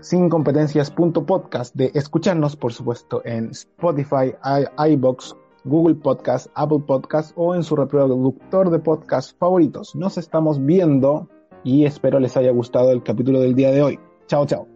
sincompetencias.podcast, 0.00 1.74
de 1.74 1.90
escucharnos, 1.94 2.56
por 2.56 2.72
supuesto, 2.72 3.22
en 3.24 3.50
Spotify, 3.50 4.34
i- 4.44 4.90
iBox, 4.92 5.34
Google 5.66 5.96
Podcast, 5.96 6.46
Apple 6.54 6.84
Podcast 6.86 7.32
o 7.36 7.54
en 7.54 7.62
su 7.62 7.76
reproductor 7.76 8.70
de 8.70 8.78
podcast 8.78 9.38
favoritos. 9.38 9.94
Nos 9.94 10.16
estamos 10.16 10.64
viendo 10.64 11.28
y 11.64 11.84
espero 11.84 12.20
les 12.20 12.36
haya 12.36 12.52
gustado 12.52 12.90
el 12.92 13.02
capítulo 13.02 13.40
del 13.40 13.54
día 13.54 13.72
de 13.72 13.82
hoy. 13.82 13.98
Chao, 14.26 14.46
chao. 14.46 14.75